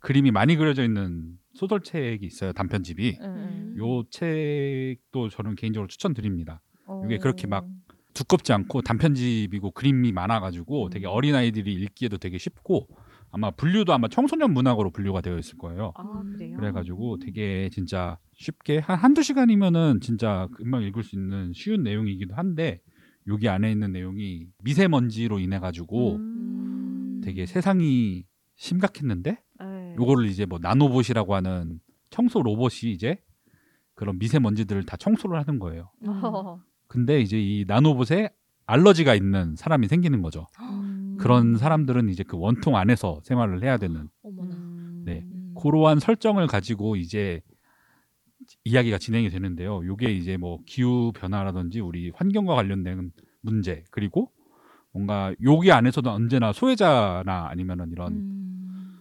그림이 0.00 0.30
많이 0.30 0.56
그려져 0.56 0.84
있는 0.84 1.38
소설책이 1.54 2.24
있어요 2.24 2.52
단편집이 2.52 3.18
음. 3.20 3.74
요 3.78 4.02
책도 4.10 5.28
저는 5.30 5.56
개인적으로 5.56 5.88
추천드립니다 5.88 6.62
이게 7.04 7.18
그렇게 7.18 7.46
막 7.46 7.64
어. 7.64 7.70
두껍지 8.14 8.52
않고 8.52 8.82
단편집이고 8.82 9.70
그림이 9.72 10.12
많아가지고 10.12 10.90
되게 10.90 11.06
음. 11.06 11.10
어린 11.10 11.34
아이들이 11.34 11.72
읽기에도 11.74 12.18
되게 12.18 12.38
쉽고 12.38 12.88
아마 13.30 13.50
분류도 13.52 13.92
아마 13.92 14.08
청소년 14.08 14.52
문학으로 14.52 14.90
분류가 14.90 15.20
되어 15.20 15.38
있을 15.38 15.56
거예요 15.58 15.92
아 15.94 16.22
그래요? 16.32 16.56
그래가지고 16.56 17.18
되게 17.18 17.68
진짜 17.72 18.18
쉽게 18.34 18.78
한 18.78 18.98
한두 18.98 19.22
시간이면은 19.22 20.00
진짜 20.00 20.48
금방 20.54 20.82
읽을 20.82 21.04
수 21.04 21.16
있는 21.16 21.52
쉬운 21.54 21.82
내용이기도 21.82 22.34
한데 22.34 22.80
여기 23.28 23.48
안에 23.48 23.70
있는 23.70 23.92
내용이 23.92 24.48
미세먼지로 24.64 25.38
인해 25.38 25.58
가지고 25.60 26.16
음. 26.16 27.20
되게 27.22 27.46
세상이 27.46 28.24
심각했는데 28.56 29.30
네. 29.30 29.38
요거를 29.96 30.26
이제 30.26 30.46
뭐 30.46 30.58
나노봇이라고 30.60 31.34
하는 31.34 31.80
청소 32.10 32.42
로봇이 32.42 32.92
이제 32.92 33.18
그런 33.94 34.18
미세먼지들을 34.18 34.84
다 34.86 34.96
청소를 34.96 35.38
하는 35.38 35.58
거예요. 35.58 35.90
어. 36.06 36.60
근데 36.86 37.20
이제 37.20 37.40
이 37.40 37.64
나노봇에 37.66 38.30
알러지가 38.66 39.14
있는 39.14 39.56
사람이 39.56 39.88
생기는 39.88 40.22
거죠. 40.22 40.46
음. 40.60 41.16
그런 41.18 41.56
사람들은 41.56 42.08
이제 42.08 42.22
그 42.22 42.38
원통 42.38 42.76
안에서 42.76 43.20
생활을 43.24 43.62
해야 43.62 43.76
되는 43.78 44.08
어머나. 44.22 44.54
음. 44.54 45.02
네. 45.04 45.24
음. 45.24 45.54
그러한 45.60 45.98
설정을 45.98 46.46
가지고 46.46 46.96
이제 46.96 47.42
이야기가 48.64 48.98
진행이 48.98 49.28
되는데요. 49.28 49.84
요게 49.84 50.12
이제 50.12 50.36
뭐 50.36 50.58
기후 50.66 51.12
변화라든지 51.14 51.80
우리 51.80 52.10
환경과 52.14 52.54
관련된 52.54 53.12
문제 53.40 53.84
그리고 53.90 54.30
뭔가 54.92 55.34
여기 55.44 55.70
안에서도 55.70 56.10
언제나 56.10 56.52
소외자나 56.52 57.48
아니면은 57.48 57.90
이런 57.92 58.12
음. 58.12 58.50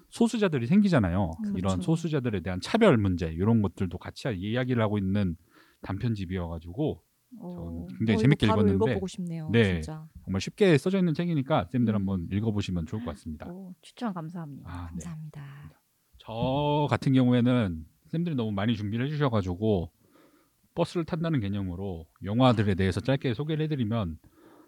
소수자들이 0.10 0.68
생기잖아요. 0.68 1.32
그렇죠. 1.42 1.58
이런 1.58 1.82
소수자들에 1.82 2.42
대한 2.42 2.60
차별 2.62 2.98
문제 2.98 3.28
이런 3.28 3.62
것들도 3.62 3.98
같이 3.98 4.28
이야기를 4.36 4.82
하고 4.82 4.98
있는 4.98 5.36
단편집이어가지고 5.82 7.02
어. 7.38 7.48
어, 7.48 7.88
굉장히 7.98 8.16
이거 8.16 8.22
재밌게 8.22 8.46
읽었는데 8.48 8.74
읽어보고 8.74 9.08
싶네요. 9.08 9.50
네. 9.52 9.76
진짜. 9.76 10.08
정말 10.26 10.42
쉽게 10.42 10.78
써져 10.78 10.98
있는 10.98 11.14
책이니까 11.14 11.68
쌤들 11.72 11.94
음. 11.94 11.96
한번 11.96 12.28
읽어보시면 12.32 12.88
좋을 12.88 13.06
것 13.06 13.12
같습니다. 13.12 13.48
오, 13.48 13.74
추천 13.82 14.14
감사합니다. 14.14 14.70
아, 14.70 14.86
네. 14.86 14.90
감사합니다. 14.92 15.44
저 16.18 16.88
같은 16.90 17.14
경우에는 17.14 17.86
쌤들이 18.08 18.36
너무 18.36 18.52
많이 18.52 18.76
준비를 18.76 19.06
해주셔가지고 19.06 19.92
버스를 20.76 21.06
탄다는 21.06 21.40
개념으로 21.40 22.08
영화들에 22.24 22.76
대해서 22.76 23.00
짧게 23.00 23.34
소개를 23.34 23.66
해드리면 23.66 24.18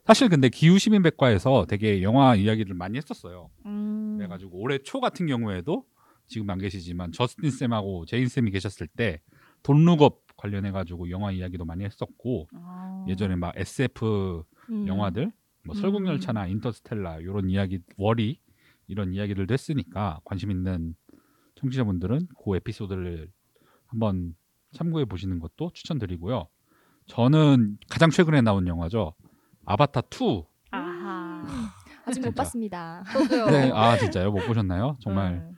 사실 0.05 0.29
근데 0.29 0.49
기후시민백과에서 0.49 1.65
되게 1.67 2.01
영화 2.01 2.35
이야기를 2.35 2.75
많이 2.75 2.97
했었어요. 2.97 3.49
음. 3.65 4.15
그래가지고 4.17 4.57
올해 4.59 4.79
초 4.79 4.99
같은 4.99 5.27
경우에도 5.27 5.85
지금 6.27 6.49
안 6.49 6.57
계시지만 6.57 7.11
저스틴 7.11 7.51
쌤하고 7.51 8.05
제인 8.05 8.27
쌤이 8.27 8.51
계셨을 8.51 8.87
때 8.87 9.21
Don't 9.63 9.97
Look 9.97 10.24
Up 10.24 10.37
관련해가지고 10.37 11.09
영화 11.11 11.31
이야기도 11.31 11.65
많이 11.65 11.83
했었고 11.83 12.47
아. 12.53 13.05
예전에 13.07 13.35
막 13.35 13.53
SF 13.55 14.43
음. 14.69 14.87
영화들 14.87 15.31
뭐 15.63 15.75
음. 15.75 15.79
설국열차나 15.79 16.47
인터스텔라 16.47 17.19
이런 17.19 17.49
이야기 17.49 17.79
월-E 17.97 18.39
이런 18.87 19.13
이야기들도 19.13 19.53
했으니까 19.53 20.19
관심 20.23 20.51
있는 20.51 20.95
청취자분들은 21.55 22.27
그 22.43 22.55
에피소드를 22.55 23.29
한번 23.85 24.35
참고해 24.73 25.05
보시는 25.05 25.39
것도 25.39 25.71
추천드리고요. 25.73 26.47
저는 27.05 27.77
가장 27.89 28.09
최근에 28.09 28.41
나온 28.41 28.67
영화죠. 28.67 29.13
아바타 29.65 30.01
2. 30.09 30.43
아하. 30.71 31.45
아직 32.05 32.19
못 32.19 32.25
진짜. 32.27 32.31
봤습니다. 32.31 33.03
저도요. 33.11 33.45
네, 33.47 33.71
아 33.73 33.97
진짜요? 33.97 34.31
못 34.31 34.45
보셨나요? 34.45 34.97
정말 35.01 35.35
네. 35.35 35.51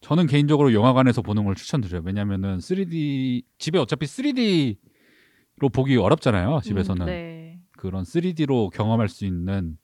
저는 0.00 0.26
개인적으로 0.26 0.72
영화관에서 0.72 1.22
보는 1.22 1.44
걸 1.44 1.54
추천드려요. 1.54 2.02
왜냐면은 2.04 2.58
3D 2.58 3.42
집에 3.58 3.78
어차피 3.78 4.06
3D로 4.06 5.72
보기 5.72 5.96
어렵잖아요. 5.96 6.60
집에서는 6.62 7.06
네. 7.06 7.60
그런 7.76 8.04
3D로 8.04 8.70
경험할 8.72 9.08
수 9.08 9.26
있는 9.26 9.76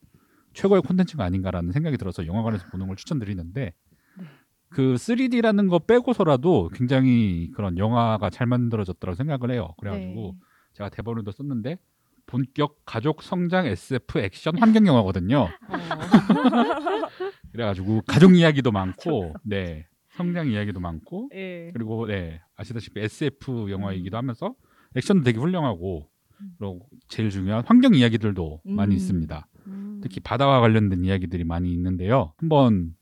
최고의 0.53 0.81
콘텐츠가 0.83 1.23
아닌가라는 1.23 1.71
생각이 1.71 1.97
들어서 1.97 2.25
영화관에서 2.25 2.67
보는 2.71 2.87
걸 2.87 2.95
추천드리는데 2.95 3.73
네. 4.17 4.25
그 4.69 4.95
3D라는 4.95 5.69
거 5.69 5.79
빼고서라도 5.79 6.69
굉장히 6.73 7.51
그런 7.53 7.77
영화가 7.77 8.29
잘 8.31 8.47
만들어졌다고 8.47 9.13
생각을 9.15 9.51
해요. 9.51 9.75
그래가지고 9.79 10.35
네. 10.39 10.45
제가 10.73 10.89
대본을도 10.89 11.31
썼는데 11.31 11.77
본격 12.25 12.77
가족 12.85 13.21
성장 13.21 13.65
SF 13.65 14.19
액션 14.19 14.57
환경 14.57 14.87
영화거든요. 14.87 15.41
어. 15.41 15.49
그래가지고 17.51 18.01
가족 18.07 18.35
이야기도 18.35 18.71
많고, 18.71 19.35
네 19.43 19.87
성장 20.15 20.49
이야기도 20.49 20.79
많고, 20.79 21.29
예. 21.33 21.71
그리고 21.73 22.07
네 22.07 22.41
아시다시피 22.55 22.99
SF 23.01 23.69
영화이기도 23.69 24.17
하면서 24.17 24.55
액션도 24.95 25.23
되게 25.23 25.39
훌륭하고, 25.39 26.09
그리고 26.57 26.87
제일 27.07 27.29
중요한 27.29 27.63
환경 27.65 27.93
이야기들도 27.93 28.61
많이 28.65 28.95
음. 28.95 28.97
있습니다. 28.97 29.47
음. 29.67 29.99
특히 30.01 30.19
바다와 30.19 30.59
관련된 30.59 31.03
이야기들이 31.03 31.43
많이 31.43 31.71
있는데요. 31.71 32.33
한번 32.37 32.95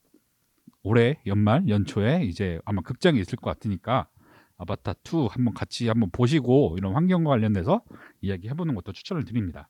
올해 0.83 1.19
연말 1.25 1.67
연초에 1.67 2.25
이제 2.25 2.59
아마 2.65 2.81
극장에 2.81 3.19
있을 3.19 3.37
것 3.37 3.49
같으니까 3.51 4.07
아바타 4.61 4.93
2 5.03 5.27
한번 5.31 5.55
같이 5.55 5.87
한번 5.87 6.11
보시고 6.11 6.75
이런 6.77 6.93
환경과 6.93 7.31
관련돼서 7.31 7.81
이야기 8.21 8.47
해보는 8.49 8.75
것도 8.75 8.93
추천을 8.93 9.25
드립니다. 9.25 9.69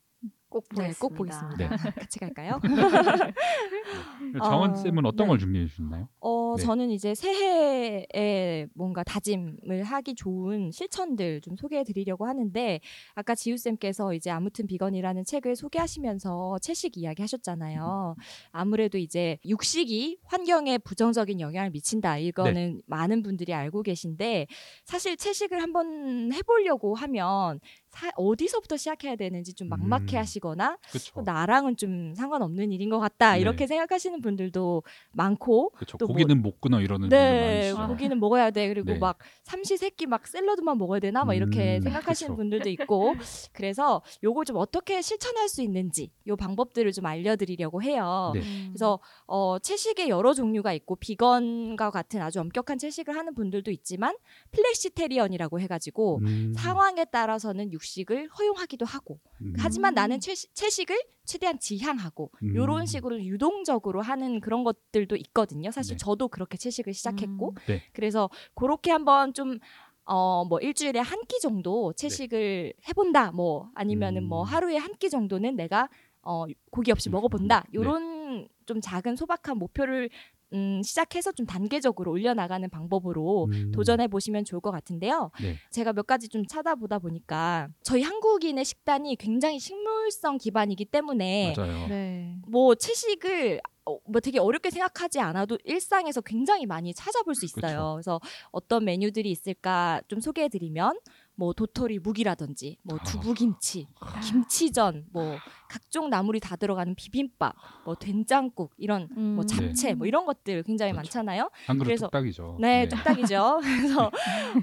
꼭 0.51 0.65
네, 0.75 0.93
보겠습니다. 0.93 0.99
꼭 0.99 1.15
보겠습니다. 1.15 1.69
같이 1.95 2.19
갈까요? 2.19 2.59
정원 4.43 4.71
어, 4.71 4.75
쌤은 4.75 5.05
어떤 5.05 5.25
네. 5.25 5.29
걸 5.29 5.39
준비해 5.39 5.65
주셨나요? 5.65 6.09
어, 6.19 6.55
네. 6.57 6.63
저는 6.63 6.91
이제 6.91 7.15
새해에 7.15 8.67
뭔가 8.75 9.03
다짐을 9.03 9.83
하기 9.83 10.15
좋은 10.15 10.71
실천들 10.71 11.39
좀 11.39 11.55
소개해 11.55 11.85
드리려고 11.85 12.27
하는데 12.27 12.81
아까 13.15 13.33
지우 13.33 13.55
쌤께서 13.57 14.13
이제 14.13 14.29
아무튼 14.29 14.67
비건이라는 14.67 15.23
책을 15.23 15.55
소개하시면서 15.55 16.59
채식 16.61 16.97
이야기 16.97 17.21
하셨잖아요. 17.21 18.15
아무래도 18.51 18.97
이제 18.97 19.37
육식이 19.45 20.19
환경에 20.25 20.77
부정적인 20.79 21.39
영향을 21.39 21.69
미친다. 21.71 22.17
이거는 22.17 22.81
많은 22.87 23.23
분들이 23.23 23.53
알고 23.53 23.83
계신데 23.83 24.47
사실 24.83 25.15
채식을 25.15 25.61
한번 25.61 26.33
해보려고 26.33 26.93
하면 26.95 27.61
사- 27.91 28.09
어디서부터 28.15 28.77
시작해야 28.77 29.15
되는지 29.17 29.53
좀 29.53 29.67
막막해 29.69 30.17
음. 30.17 30.19
하시거나. 30.19 30.77
어, 31.15 31.21
나랑은 31.23 31.75
좀 31.75 32.13
상관없는 32.15 32.71
일인 32.71 32.89
것 32.89 32.99
같다. 32.99 33.33
네. 33.33 33.41
이렇게 33.41 33.67
생각하시는 33.67 34.21
분들도 34.21 34.83
많고 35.11 35.69
그렇죠. 35.71 35.97
또 35.97 36.07
뭐- 36.07 36.15
고기는 36.15 36.41
못 36.41 36.61
끊어 36.61 36.79
이러는 36.81 37.09
네, 37.09 37.17
분들 37.17 37.73
많으시죠. 37.73 37.87
고기는 37.87 38.19
먹어야 38.19 38.51
돼. 38.51 38.67
그리고 38.69 38.93
네. 38.93 38.97
막 38.97 39.17
삼시세끼 39.43 40.05
막 40.07 40.25
샐러드만 40.25 40.77
먹어야 40.77 40.99
되나? 41.01 41.25
막 41.25 41.33
이렇게 41.33 41.77
음, 41.77 41.81
생각하시는 41.81 42.29
그쵸. 42.31 42.37
분들도 42.37 42.69
있고. 42.69 43.13
그래서 43.51 44.01
요거 44.23 44.45
좀 44.45 44.55
어떻게 44.57 45.01
실천할 45.01 45.49
수 45.49 45.61
있는지 45.61 46.11
요 46.27 46.35
방법들을 46.37 46.91
좀 46.93 47.05
알려드리려고 47.05 47.83
해요. 47.83 48.31
네. 48.33 48.39
음. 48.41 48.67
그래서 48.71 48.99
어, 49.27 49.59
채식의 49.59 50.07
여러 50.09 50.33
종류가 50.33 50.71
있고 50.73 50.95
비건과 50.95 51.91
같은 51.91 52.21
아주 52.21 52.39
엄격한 52.39 52.77
채식을 52.77 53.15
하는 53.17 53.33
분들도 53.35 53.69
있지만 53.71 54.15
flexitarian이라고 54.51 55.59
해가지고 55.59 56.19
음, 56.23 56.53
상황에 56.55 57.05
따라서는 57.05 57.73
육식을 57.85 58.29
허용하기도 58.37 58.85
하고 58.85 59.19
음, 59.41 59.53
하지만 59.57 59.93
나는 59.95 60.19
채식, 60.19 60.53
채식을 60.53 61.01
최대한 61.25 61.59
지향하고 61.59 62.31
음. 62.43 62.53
이런 62.55 62.85
식으로 62.85 63.23
유동적으로 63.23 64.01
하는 64.01 64.39
그런 64.39 64.63
것들도 64.63 65.15
있거든요. 65.17 65.71
사실 65.71 65.97
네. 65.97 65.97
저도 65.97 66.27
그렇게 66.27 66.57
채식을 66.57 66.93
시작했고 66.93 67.49
음. 67.49 67.55
네. 67.67 67.83
그래서 67.93 68.29
그렇게 68.53 68.91
한번 68.91 69.33
좀 69.33 69.57
어, 70.05 70.45
뭐 70.45 70.59
일주일에 70.59 70.99
한 70.99 71.21
끼 71.27 71.39
정도 71.39 71.93
채식을 71.93 72.73
해본다. 72.87 73.31
뭐 73.31 73.69
아니면은 73.75 74.23
뭐 74.25 74.41
음. 74.43 74.45
하루에 74.45 74.77
한 74.77 74.91
끼 74.99 75.09
정도는 75.09 75.55
내가 75.55 75.89
어, 76.21 76.45
고기 76.69 76.91
없이 76.91 77.09
음, 77.09 77.13
먹어본다. 77.13 77.61
네. 77.67 77.73
요런 77.73 78.47
좀 78.65 78.79
작은 78.81 79.15
소박한 79.15 79.57
목표를 79.57 80.09
음, 80.53 80.81
시작해서 80.83 81.31
좀 81.31 81.45
단계적으로 81.45 82.11
올려나가는 82.11 82.69
방법으로 82.69 83.45
음, 83.51 83.71
도전해 83.71 84.07
보시면 84.07 84.45
좋을 84.45 84.61
것 84.61 84.71
같은데요. 84.71 85.31
네. 85.41 85.55
제가 85.69 85.93
몇 85.93 86.05
가지 86.05 86.27
좀 86.27 86.45
찾아보다 86.45 86.99
보니까 86.99 87.69
저희 87.83 88.01
한국인의 88.01 88.65
식단이 88.65 89.15
굉장히 89.15 89.59
식물성 89.59 90.37
기반이기 90.37 90.85
때문에 90.85 91.53
맞아요. 91.55 91.87
네. 91.87 92.35
뭐 92.47 92.75
채식을 92.75 93.61
어, 93.85 93.97
뭐 94.05 94.21
되게 94.21 94.39
어렵게 94.39 94.69
생각하지 94.69 95.19
않아도 95.19 95.57
일상에서 95.63 96.21
굉장히 96.21 96.65
많이 96.65 96.93
찾아볼 96.93 97.33
수 97.33 97.45
있어요. 97.45 97.61
그쵸. 97.61 97.93
그래서 97.95 98.19
어떤 98.51 98.85
메뉴들이 98.85 99.31
있을까 99.31 100.01
좀 100.07 100.19
소개해드리면 100.19 100.99
뭐 101.41 101.53
도토리 101.53 101.97
묵이라든지 101.97 102.77
뭐 102.83 102.99
아. 102.99 103.03
두부김치, 103.03 103.87
김치전, 104.23 105.07
뭐 105.11 105.37
각종 105.67 106.07
나물이 106.11 106.39
다 106.39 106.55
들어가는 106.55 106.93
비빔밥, 106.93 107.55
뭐 107.83 107.95
된장국 107.95 108.75
이런 108.77 109.07
뭐 109.15 109.43
음. 109.43 109.47
잡채 109.47 109.95
뭐 109.95 110.05
이런 110.05 110.27
것들 110.27 110.61
굉장히 110.61 110.91
그렇죠. 110.91 110.97
많잖아요. 111.17 111.49
한 111.65 111.79
그릇 111.79 111.87
그래서- 111.87 112.05
뚝딱이죠. 112.09 112.57
네, 112.61 112.87
뚝딱이죠. 112.89 113.59
그래서 113.65 114.11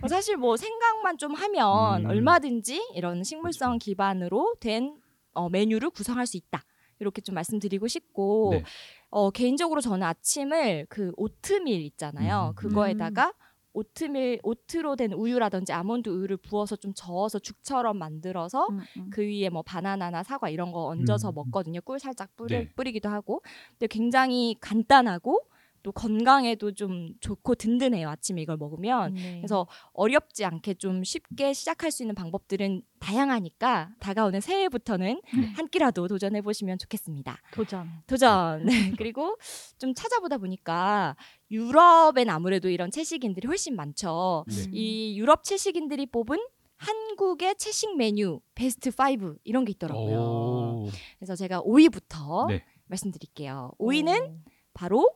뭐 0.01 0.09
사실 0.09 0.37
뭐 0.37 0.57
생각만 0.57 1.19
좀 1.19 1.35
하면 1.35 2.05
음. 2.05 2.11
얼마든지 2.11 2.93
이런 2.95 3.25
식물성 3.25 3.71
그렇죠. 3.71 3.85
기반으로 3.85 4.55
된 4.61 5.01
어, 5.35 5.49
메뉴를 5.49 5.91
구성할 5.91 6.29
수 6.29 6.37
있다. 6.37 6.63
이렇게 7.01 7.21
좀 7.23 7.35
말씀드리고 7.35 7.89
싶고 7.89 8.51
네. 8.53 8.63
어, 9.11 9.31
개인적으로 9.33 9.81
저는 9.81 10.07
아침을 10.07 10.87
그 10.89 11.11
오트밀 11.17 11.81
있잖아요. 11.83 12.53
음. 12.53 12.55
그거에다가 12.55 13.33
오트밀 13.79 14.41
오트로 14.43 14.97
된 14.97 15.13
우유라든지 15.13 15.73
아몬드 15.73 16.09
우유를 16.09 16.39
부어서 16.39 16.75
좀 16.77 16.93
저어서 16.95 17.39
죽처럼 17.39 17.97
만들어서 17.97 18.67
음, 18.71 18.81
음. 18.97 19.11
그 19.11 19.23
위에 19.23 19.49
뭐 19.51 19.63
바나나나 19.63 20.25
사과 20.25 20.49
이런 20.49 20.73
거 20.73 20.87
얹어서 20.87 21.31
음. 21.31 21.35
먹거든요. 21.37 21.81
꿀 21.83 22.01
살짝 22.01 22.35
뿌리, 22.37 22.55
네. 22.55 22.69
뿌리기도 22.75 23.09
하고. 23.09 23.41
근데 23.73 23.87
굉장히 23.87 24.57
간단하고 24.61 25.43
또 25.89 25.93
건강에도 25.93 26.73
좀 26.73 27.15
좋고 27.21 27.55
든든해요. 27.55 28.11
아침에 28.11 28.43
이걸 28.43 28.59
먹으면. 28.59 29.15
네. 29.15 29.37
그래서 29.39 29.67
어렵지 29.95 30.45
않게 30.45 30.75
좀 30.75 31.03
쉽게 31.03 31.55
시작할 31.55 31.91
수 31.91 32.03
있는 32.03 32.15
방법들은 32.15 32.83
다양하니까 32.99 33.93
다가오는 33.99 34.43
새해부터는 34.43 35.23
네. 35.35 35.47
한 35.57 35.67
끼라도 35.69 36.07
도전해 36.07 36.43
보시면 36.43 36.77
좋겠습니다. 36.77 37.39
도전. 37.55 37.89
도전. 38.07 38.65
네. 38.69 38.93
그리고 38.99 39.39
좀 39.79 39.95
찾아보다 39.95 40.37
보니까 40.37 41.17
유럽엔 41.51 42.29
아무래도 42.29 42.69
이런 42.69 42.91
채식인들이 42.91 43.47
훨씬 43.47 43.75
많죠. 43.75 44.45
네. 44.47 44.71
이 44.73 45.19
유럽 45.19 45.43
채식인들이 45.43 46.05
뽑은 46.05 46.39
한국의 46.77 47.57
채식 47.57 47.97
메뉴 47.97 48.41
베스트 48.55 48.91
5 48.91 49.37
이런 49.45 49.65
게 49.65 49.71
있더라고요. 49.71 50.19
오. 50.19 50.89
그래서 51.19 51.35
제가 51.35 51.63
5위부터 51.63 52.49
네. 52.49 52.63
말씀드릴게요. 52.89 53.73
5위는 53.79 54.37
바로 54.75 55.11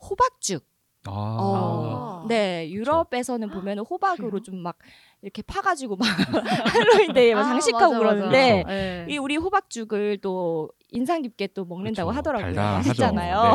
호박죽. 0.00 0.64
아. 1.08 1.10
어, 1.40 2.22
아. 2.24 2.26
네, 2.28 2.68
유럽에서는 2.70 3.48
보면 3.50 3.78
호박으로? 3.80 4.42
좀 4.42 4.56
막 4.62 4.76
이렇게 5.22 5.42
파가지고 5.42 5.96
막 5.96 6.06
할로윈데이 6.74 7.34
막 7.34 7.40
아, 7.40 7.44
장식하고 7.44 7.94
맞아, 7.94 7.98
그러는데 7.98 8.62
맞아. 8.62 8.68
네. 8.74 9.06
이 9.08 9.18
우리 9.18 9.36
호박죽을 9.36 10.18
또 10.20 10.70
인상 10.90 11.22
깊게 11.22 11.48
또 11.48 11.64
먹는다고 11.64 12.10
그쵸. 12.10 12.18
하더라고요. 12.18 12.54
맛있잖아요. 12.54 13.54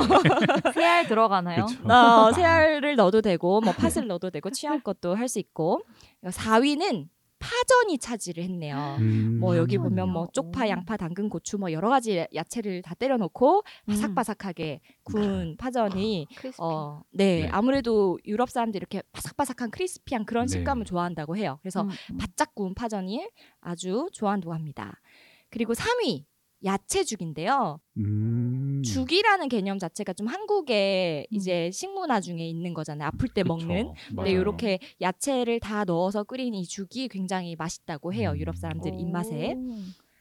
네. 0.63 0.71
새알 0.73 1.07
들어가나요? 1.07 1.65
어, 1.85 2.31
새알을 2.33 2.95
넣어도 2.95 3.21
되고 3.21 3.61
뭐 3.61 3.73
팥을 3.73 4.07
넣어도 4.07 4.29
되고 4.31 4.49
취향껏도 4.49 5.15
할수 5.15 5.39
있고 5.39 5.81
4위는 6.25 7.07
파전이 7.41 7.97
차지를 7.97 8.43
했네요. 8.43 8.97
음. 8.99 9.39
뭐 9.39 9.57
여기 9.57 9.77
파전이요? 9.77 9.89
보면 9.89 10.09
뭐 10.13 10.27
쪽파, 10.31 10.65
오. 10.65 10.69
양파, 10.69 10.95
당근, 10.95 11.27
고추 11.27 11.57
뭐 11.57 11.71
여러 11.71 11.89
가지 11.89 12.25
야채를 12.33 12.83
다 12.83 12.93
때려 12.93 13.17
놓고 13.17 13.63
음. 13.89 13.91
바삭바삭하게 13.91 14.79
구운 15.03 15.57
파전이 15.57 16.27
크리스피. 16.37 16.61
어, 16.63 17.01
네, 17.11 17.41
네. 17.41 17.49
아무래도 17.51 18.19
유럽 18.25 18.49
사람들이 18.49 18.77
이렇게 18.77 19.01
바삭바삭한 19.11 19.71
크리스피한 19.71 20.25
그런 20.25 20.45
네. 20.45 20.57
식감을 20.57 20.85
좋아한다고 20.85 21.35
해요. 21.35 21.57
그래서 21.61 21.81
음, 21.81 21.89
음. 22.11 22.17
바짝 22.17 22.53
구운 22.55 22.73
파전이 22.75 23.27
아주 23.59 24.07
좋아한다고 24.13 24.53
합니다. 24.53 25.01
그리고 25.49 25.73
3위 25.73 26.25
야채죽인데요. 26.63 27.79
음. 27.97 28.81
죽이라는 28.83 29.49
개념 29.49 29.79
자체가 29.79 30.13
좀 30.13 30.27
한국의 30.27 31.27
이제 31.31 31.71
식문화 31.71 32.21
중에 32.21 32.47
있는 32.47 32.73
거잖아요. 32.73 33.07
아플 33.07 33.27
때 33.29 33.43
그쵸. 33.43 33.55
먹는. 33.55 33.75
네, 33.75 33.93
맞아요. 34.11 34.29
이렇게 34.31 34.79
야채를 35.01 35.59
다 35.59 35.83
넣어서 35.85 36.23
끓인 36.23 36.53
이 36.53 36.65
죽이 36.65 37.07
굉장히 37.07 37.55
맛있다고 37.55 38.13
해요. 38.13 38.31
음. 38.31 38.37
유럽 38.37 38.57
사람들 38.57 38.93
입맛에. 38.99 39.53
오. 39.53 39.75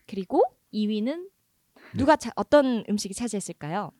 그리고 0.06 0.42
2위는 0.72 1.28
누가 1.96 2.16
차, 2.16 2.30
어떤 2.36 2.84
음식이 2.88 3.14
차지했을까요? 3.14 3.90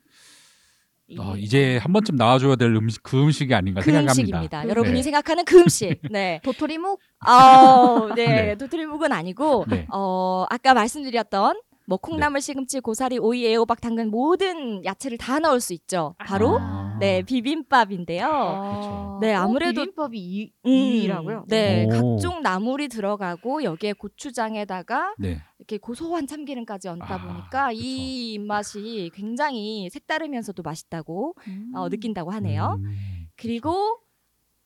어, 1.19 1.35
이제 1.35 1.77
한 1.77 1.91
번쯤 1.91 2.15
나와줘야 2.15 2.55
될 2.55 2.73
음식 2.73 3.03
그 3.03 3.21
음식이 3.21 3.53
아닌가 3.53 3.81
그 3.81 3.85
생각합니다. 3.85 4.21
음식입니다. 4.21 4.63
그 4.63 4.69
여러분이 4.69 4.95
네. 4.95 5.03
생각하는 5.03 5.43
그 5.45 5.59
음식. 5.59 5.99
네. 6.09 6.39
도토리묵? 6.43 6.99
아, 7.19 8.09
네. 8.15 8.25
네. 8.55 8.57
도토리묵은 8.57 9.11
아니고 9.11 9.65
네. 9.69 9.87
어, 9.91 10.45
아까 10.49 10.73
말씀드렸던 10.73 11.59
뭐 11.87 11.97
콩나물, 11.97 12.41
시금치, 12.41 12.79
고사리, 12.79 13.17
오이, 13.17 13.45
애호박, 13.47 13.81
당근 13.81 14.09
모든 14.11 14.83
야채를 14.85 15.17
다 15.17 15.39
넣을 15.39 15.59
수 15.59 15.73
있죠. 15.73 16.15
바로 16.19 16.57
아. 16.59 16.97
네 16.99 17.23
비빔밥인데요. 17.23 18.27
아. 18.31 19.17
네, 19.21 19.33
어, 19.35 19.41
아무래도- 19.41 19.81
비빔밥이 19.81 20.17
2, 20.17 20.51
음, 20.65 20.69
위라고요 20.69 21.45
네, 21.47 21.85
오. 21.85 21.89
각종 21.89 22.41
나물이 22.41 22.87
들어가고 22.87 23.63
여기에 23.63 23.93
고추장에다가 23.93 25.15
네. 25.19 25.39
이렇게 25.59 25.77
고소한 25.77 26.27
참기름까지 26.27 26.87
얹다 26.89 27.13
아, 27.15 27.21
보니까 27.21 27.67
그쵸. 27.69 27.79
이 27.81 28.33
입맛이 28.33 29.11
굉장히 29.13 29.89
색다르면서도 29.89 30.61
맛있다고 30.63 31.35
음. 31.47 31.71
어, 31.75 31.89
느낀다고 31.89 32.31
하네요. 32.31 32.77
음. 32.79 33.27
그리고 33.35 33.97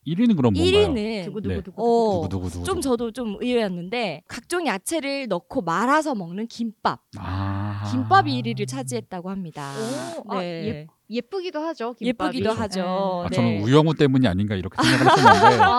1위는 0.08 0.36
그럼 0.38 0.54
뭔가요? 0.54 0.88
1위는 0.94 1.26
두구 1.26 1.42
네. 1.42 1.56
두구 1.56 1.64
두구. 1.64 1.82
어, 1.82 2.30
두구 2.30 2.30
두구 2.30 2.50
두구. 2.52 2.64
좀 2.66 2.82
저도 2.82 3.12
좀 3.12 3.38
의외였는데 3.42 4.22
각종 4.28 4.68
야채를 4.68 5.28
넣고 5.28 5.62
말아서 5.62 6.14
먹는 6.16 6.48
김밥. 6.48 7.02
아. 7.18 7.90
김밥이 7.92 8.42
1위를 8.42 8.68
차지했다고 8.68 9.30
합니다. 9.30 9.74
오, 10.26 10.34
아, 10.34 10.44
예, 10.44 10.88
예쁘기도 11.10 11.60
하죠. 11.60 11.94
김밥이. 11.94 12.38
예쁘기도 12.38 12.52
하죠. 12.52 13.24
아, 13.26 13.30
네. 13.30 13.36
저는 13.36 13.62
우영우 13.64 13.96
때문이 13.96 14.28
아닌가 14.28 14.56
이렇게 14.56 14.82
생각을 14.82 15.12
했었는데 15.12 15.58
아, 15.64 15.70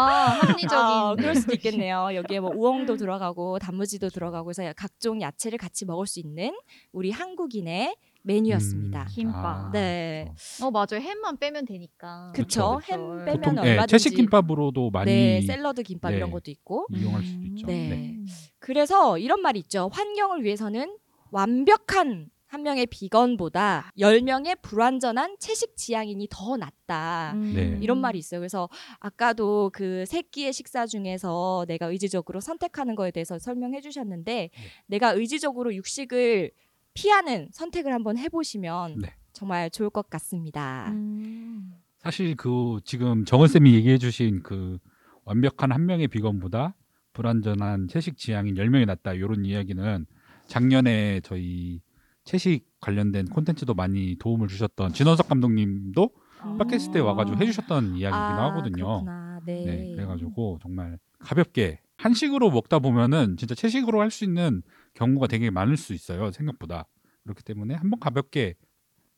합리적인. 0.41 0.77
아, 0.77 1.15
그럴 1.17 1.35
수도 1.37 1.53
있겠네요. 1.55 2.11
여기에 2.15 2.41
뭐 2.41 2.51
우엉도 2.55 2.97
들어가고 2.97 3.59
단무지도 3.59 4.09
들어가고 4.11 4.51
해서 4.51 4.73
각종 4.77 5.21
야채를 5.21 5.59
같이 5.59 5.85
먹을 5.85 6.07
수 6.07 6.21
있는 6.21 6.53
우리 6.93 7.11
한국인의 7.11 7.97
메뉴였습니다. 8.27 9.03
음. 9.03 9.07
김밥. 9.11 9.71
네. 9.73 10.33
어 10.63 10.71
맞아요. 10.71 11.01
햄만 11.01 11.39
빼면 11.39 11.65
되니까. 11.65 12.33
그쵸. 12.35 12.79
그쵸. 12.81 12.93
햄 12.93 13.01
그쵸. 13.01 13.25
빼면 13.25 13.41
보통 13.41 13.57
예, 13.67 13.71
얼마든지 13.71 13.93
채식 13.93 14.17
김밥으로도 14.17 14.91
많이 14.91 15.11
네, 15.11 15.41
샐러드 15.43 15.83
김밥 15.83 16.11
네. 16.11 16.17
이런 16.17 16.31
것도 16.31 16.51
있고. 16.51 16.87
이용할 16.91 17.23
수도 17.25 17.47
있죠. 17.47 17.67
네. 17.67 17.89
네. 17.89 18.17
그래서 18.59 19.19
이런 19.19 19.41
말이 19.41 19.61
있죠. 19.61 19.89
환경을 19.93 20.43
위해서는 20.45 20.97
완벽한 21.31 22.31
한 22.49 22.63
명의 22.63 22.87
비건보다 22.87 23.91
10명의 23.99 24.61
불완전한 24.63 25.37
채식 25.41 25.77
지향인이 25.77 26.29
더 26.31 26.57
낫다. 26.57 27.33
음. 27.35 27.53
네. 27.55 27.79
이런 27.83 27.99
말이 28.01 28.19
있어요. 28.19 28.41
그래서 28.41 28.69
아까도 29.01 29.71
그 29.73 30.05
세 30.07 30.23
끼의 30.23 30.53
식사 30.53 30.87
중에서 30.87 31.65
내가 31.67 31.87
의지적으로 31.87 32.41
선택하는 32.41 32.95
거에 32.95 33.11
대해서 33.11 33.39
설명해 33.39 33.81
주셨는데 33.81 34.51
내가 34.87 35.11
의지적으로 35.13 35.75
육식을 35.75 36.53
피하는 36.97 37.49
선택을 37.53 37.93
한번 37.93 38.17
해보시면 38.19 38.99
네. 39.01 39.15
정말 39.33 39.71
좋을 39.71 39.91
것 39.91 40.09
같습니다. 40.11 40.89
음. 40.91 41.73
사실 41.99 42.37
그 42.37 42.81
지금 42.85 43.25
정은 43.25 43.49
쌤이 43.49 43.75
얘기해 43.75 43.99
주신 43.99 44.43
그 44.43 44.79
완벽한 45.25 45.73
한 45.73 45.87
명의 45.87 46.09
비건보다 46.09 46.75
불완전한 47.13 47.89
채식 47.89 48.17
지향인 48.17 48.55
10명이 48.55 48.87
낫다 48.87 49.15
이런 49.15 49.45
이야기는 49.45 50.07
작년에 50.47 51.21
저희 51.23 51.81
채식 52.25 52.67
관련된 52.81 53.27
콘텐츠도 53.27 53.75
많이 53.75 54.17
도움을 54.19 54.49
주셨던 54.49 54.93
진원석 54.93 55.29
감독님도 55.29 56.11
음. 56.45 56.59
팟캐스트에 56.59 57.01
와가지고 57.01 57.39
해주셨던 57.39 57.97
이야기이긴 57.97 58.13
아, 58.13 58.51
하거든요. 58.51 59.05
네. 59.45 59.65
네, 59.65 59.95
그래가지고 59.95 60.59
정말 60.63 60.99
가볍게 61.19 61.81
한식으로 61.97 62.51
먹다 62.51 62.79
보면은 62.79 63.37
진짜 63.37 63.55
채식으로 63.55 64.01
할 64.01 64.11
수 64.11 64.25
있는 64.25 64.63
경우가 64.97 65.29
되게 65.29 65.51
많을 65.51 65.77
수 65.77 65.95
있어요 65.95 66.33
생각보다 66.33 66.89
그렇기 67.23 67.45
때문에 67.45 67.75
한번 67.75 68.01
가볍게 68.01 68.55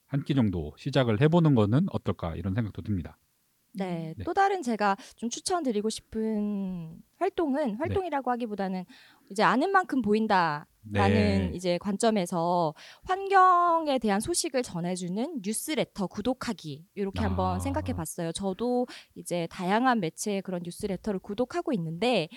한 0.06 0.24
끼 0.24 0.34
정도 0.34 0.74
시작을 0.78 1.20
해보는 1.20 1.54
거는 1.54 1.86
어떨까 1.92 2.34
이런 2.34 2.54
생각도 2.54 2.82
듭니다. 2.82 3.18
네, 3.74 4.14
네. 4.16 4.24
또 4.24 4.32
다른 4.32 4.62
제가 4.62 4.96
좀 5.16 5.28
추천드리고 5.28 5.90
싶은 5.90 6.98
활동은 7.18 7.76
활동이라고 7.76 8.30
하기보다는 8.30 8.86
이제 9.30 9.42
아는 9.42 9.70
만큼 9.70 10.00
보인다 10.00 10.66
라는 10.90 11.14
네. 11.14 11.52
이제 11.54 11.76
관점에서 11.78 12.74
환경에 13.04 13.98
대한 13.98 14.20
소식을 14.20 14.62
전해주는 14.62 15.40
뉴스레터 15.44 16.06
구독하기 16.06 16.86
이렇게 16.94 17.20
아. 17.20 17.24
한번 17.24 17.60
생각해봤어요. 17.60 18.32
저도 18.32 18.86
이제 19.14 19.46
다양한 19.50 20.00
매체의 20.00 20.40
그런 20.42 20.62
뉴스레터를 20.64 21.20
구독하고 21.20 21.72
있는데 21.74 22.28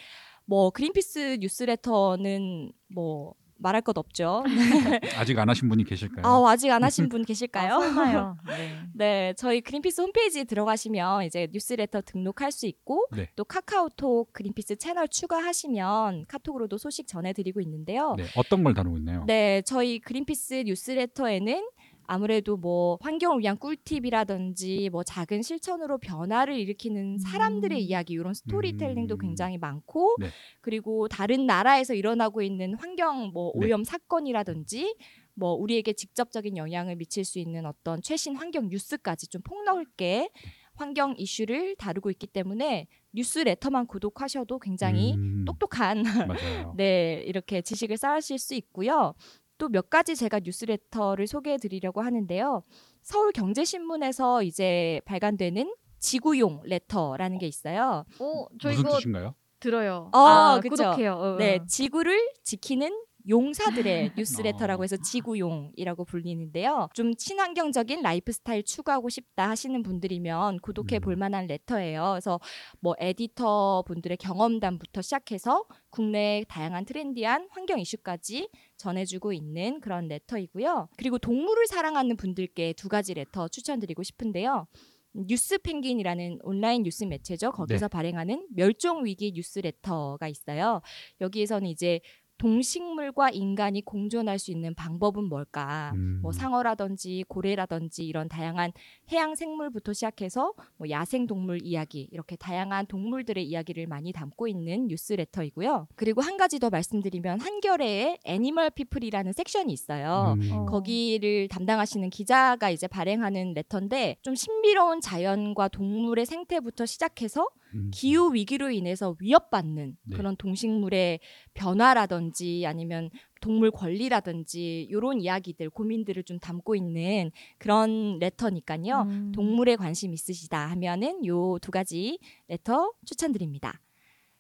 뭐 0.45 0.69
그린피스 0.71 1.37
뉴스레터는 1.41 2.71
뭐 2.87 3.33
말할 3.61 3.81
것 3.83 3.95
없죠. 3.97 4.43
아직 5.17 5.37
안 5.37 5.47
하신 5.47 5.69
분이 5.69 5.83
계실까요? 5.83 6.25
아, 6.25 6.49
아직 6.49 6.71
안 6.71 6.83
하신 6.83 7.09
분 7.09 7.21
계실까요? 7.25 7.75
아. 7.75 8.35
네. 8.47 8.75
네, 8.93 9.33
저희 9.37 9.61
그린피스 9.61 10.01
홈페이지에 10.01 10.45
들어가시면 10.45 11.25
이제 11.25 11.47
뉴스레터 11.51 12.01
등록할 12.01 12.51
수 12.51 12.65
있고 12.65 13.05
네. 13.15 13.29
또 13.35 13.43
카카오톡 13.45 14.33
그린피스 14.33 14.77
채널 14.77 15.07
추가하시면 15.07 16.25
카톡으로도 16.27 16.79
소식 16.79 17.07
전해드리고 17.07 17.61
있는데요. 17.61 18.15
네, 18.17 18.25
어떤 18.35 18.63
걸 18.63 18.73
다루고 18.73 18.97
있나요? 18.97 19.25
네, 19.27 19.61
저희 19.61 19.99
그린피스 19.99 20.63
뉴스레터에는 20.65 21.63
아무래도 22.11 22.57
뭐 22.57 22.97
환경을 22.99 23.39
위한 23.39 23.57
꿀팁이라든지 23.57 24.89
뭐 24.91 25.01
작은 25.01 25.43
실천으로 25.43 25.97
변화를 25.97 26.59
일으키는 26.59 27.19
사람들의 27.19 27.77
음. 27.77 27.79
이야기 27.79 28.15
이런 28.15 28.33
스토리텔링도 28.33 29.15
음. 29.15 29.17
굉장히 29.17 29.57
많고 29.57 30.17
네. 30.19 30.27
그리고 30.59 31.07
다른 31.07 31.45
나라에서 31.45 31.93
일어나고 31.93 32.41
있는 32.41 32.73
환경 32.73 33.31
뭐 33.33 33.53
네. 33.55 33.65
오염 33.65 33.85
사건이라든지 33.85 34.93
뭐 35.35 35.53
우리에게 35.53 35.93
직접적인 35.93 36.57
영향을 36.57 36.97
미칠 36.97 37.23
수 37.23 37.39
있는 37.39 37.65
어떤 37.65 38.01
최신 38.01 38.35
환경 38.35 38.67
뉴스까지 38.67 39.29
좀 39.29 39.41
폭넓게 39.43 40.31
환경 40.75 41.15
이슈를 41.17 41.75
다루고 41.77 42.09
있기 42.11 42.27
때문에 42.27 42.87
뉴스레터만 43.13 43.87
구독하셔도 43.87 44.59
굉장히 44.59 45.13
음, 45.15 45.45
똑똑한. 45.45 46.03
네, 46.77 47.23
이렇게 47.25 47.61
지식을 47.61 47.97
쌓으실 47.97 48.39
수 48.39 48.55
있고요. 48.55 49.13
또 49.61 49.69
몇 49.69 49.91
가지 49.91 50.15
제가 50.15 50.39
뉴스레터를 50.39 51.27
소개해 51.27 51.57
드리려고 51.57 52.01
하는데요. 52.01 52.63
서울경제신문에서 53.03 54.41
이제 54.41 55.01
발간되는 55.05 55.71
지구용 55.99 56.61
letter라는 56.63 57.37
게 57.37 57.45
있어요. 57.45 58.03
어, 58.19 58.45
저 58.59 58.69
무슨 58.69 58.81
이거 58.81 58.95
뜻인가요? 58.97 59.35
들어요. 59.59 60.09
어, 60.13 60.17
아, 60.17 60.59
그쵸. 60.59 60.75
구독해요. 60.75 61.13
어, 61.13 61.35
네, 61.37 61.59
어. 61.61 61.65
지구를 61.67 62.33
지키는 62.43 62.89
용사들의 63.29 64.13
뉴스레터라고 64.17 64.83
해서 64.83 64.97
지구용이라고 64.97 66.05
불리는데요. 66.05 66.89
좀 66.95 67.13
친환경적인 67.15 68.01
라이프 68.01 68.31
스타일 68.31 68.63
추구하고 68.63 69.09
싶다 69.09 69.47
하시는 69.49 69.83
분들이면 69.83 70.59
구독해 70.61 70.99
볼 70.99 71.13
음. 71.13 71.19
만한 71.19 71.45
letter예요. 71.45 72.13
그래서 72.13 72.39
뭐 72.79 72.95
에디터 72.99 73.83
분들의 73.85 74.17
경험담부터 74.17 75.01
시작해서 75.01 75.65
국내 75.91 76.43
다양한 76.47 76.85
trendy한 76.85 77.49
환경 77.51 77.79
이슈까지 77.79 78.49
전해주고 78.81 79.31
있는 79.31 79.79
그런 79.79 80.07
letter이고요. 80.07 80.89
그리고 80.97 81.17
동물을 81.19 81.67
사랑하는 81.67 82.17
분들께 82.17 82.73
두 82.73 82.89
가지 82.89 83.13
letter 83.13 83.47
추천드리고 83.47 84.03
싶은데요. 84.03 84.67
뉴스 85.13 85.57
펭귄이라는 85.57 86.39
온라인 86.43 86.83
뉴스 86.83 87.03
매체죠. 87.03 87.51
거기서 87.51 87.87
발행하는 87.89 88.47
멸종 88.55 89.05
위기 89.05 89.33
뉴스레터가 89.33 90.27
있어요. 90.27 90.81
여기에서는 91.19 91.67
이제 91.67 91.99
동식물과 92.41 93.29
인간이 93.29 93.81
공존할 93.81 94.39
수 94.39 94.49
있는 94.49 94.73
방법은 94.73 95.25
뭘까? 95.25 95.91
음, 95.93 96.21
뭐 96.23 96.31
상어라든지 96.31 97.23
고래라든지 97.27 98.03
이런 98.03 98.27
다양한 98.27 98.71
해양 99.11 99.35
생물부터 99.35 99.93
시작해서 99.93 100.53
뭐 100.77 100.89
야생 100.89 101.27
동물 101.27 101.59
이야기 101.61 102.09
이렇게 102.11 102.35
다양한 102.35 102.87
동물들의 102.87 103.45
이야기를 103.45 103.85
많이 103.85 104.11
담고 104.11 104.47
있는 104.47 104.87
뉴스레터이고요. 104.87 105.87
그리고 105.95 106.21
한 106.21 106.37
가지 106.37 106.57
더 106.57 106.71
말씀드리면 106.71 107.41
한겨레에 107.41 108.17
애니멀 108.25 108.71
피플이라는 108.71 109.33
섹션이 109.33 109.71
있어요. 109.71 110.35
음, 110.41 110.51
어. 110.51 110.65
거기를 110.65 111.47
담당하시는 111.47 112.09
기자가 112.09 112.71
이제 112.71 112.87
발행하는 112.87 113.53
letter인데 113.53 114.17
좀 114.23 114.33
신비로운 114.33 115.01
자연과 115.01 115.67
동물의 115.67 116.25
생태부터 116.25 116.87
시작해서 116.87 117.45
음, 117.73 117.91
기후 117.93 118.33
위기로 118.33 118.69
인해서 118.71 119.15
위협받는 119.19 119.97
네. 120.03 120.15
그런 120.15 120.35
동식물의 120.35 121.19
변화라든지 121.53 122.63
아니면 122.65 123.09
동물 123.41 123.71
권리라든지 123.71 124.83
이런 124.89 125.19
이야기들 125.21 125.69
고민들을 125.69 126.23
좀 126.23 126.39
담고 126.39 126.75
있는 126.75 127.31
그런 127.57 128.19
letter니까요. 128.19 129.01
음. 129.07 129.31
동물에 129.33 129.75
관심 129.77 130.13
있으시다 130.13 130.69
하면은 130.71 131.25
요 131.25 131.57
두 131.61 131.71
가지 131.71 132.19
letter 132.47 132.91
추천드립니다. 133.05 133.81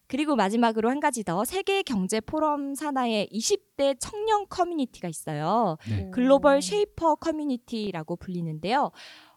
그리고 0.07 0.35
마지막으로 0.35 0.89
한 0.89 0.99
가지 0.99 1.23
더 1.23 1.45
세계 1.45 1.83
경제 1.83 2.19
포럼 2.19 2.75
산하의 2.75 3.29
20대 3.31 3.95
청년 3.99 4.45
커뮤니티가 4.49 5.07
있어요. 5.07 5.77
네. 5.89 6.09
Global 6.11 6.61
Shapers 6.61 7.15
Community라고 7.15 8.17
불리는데요. 8.17 8.91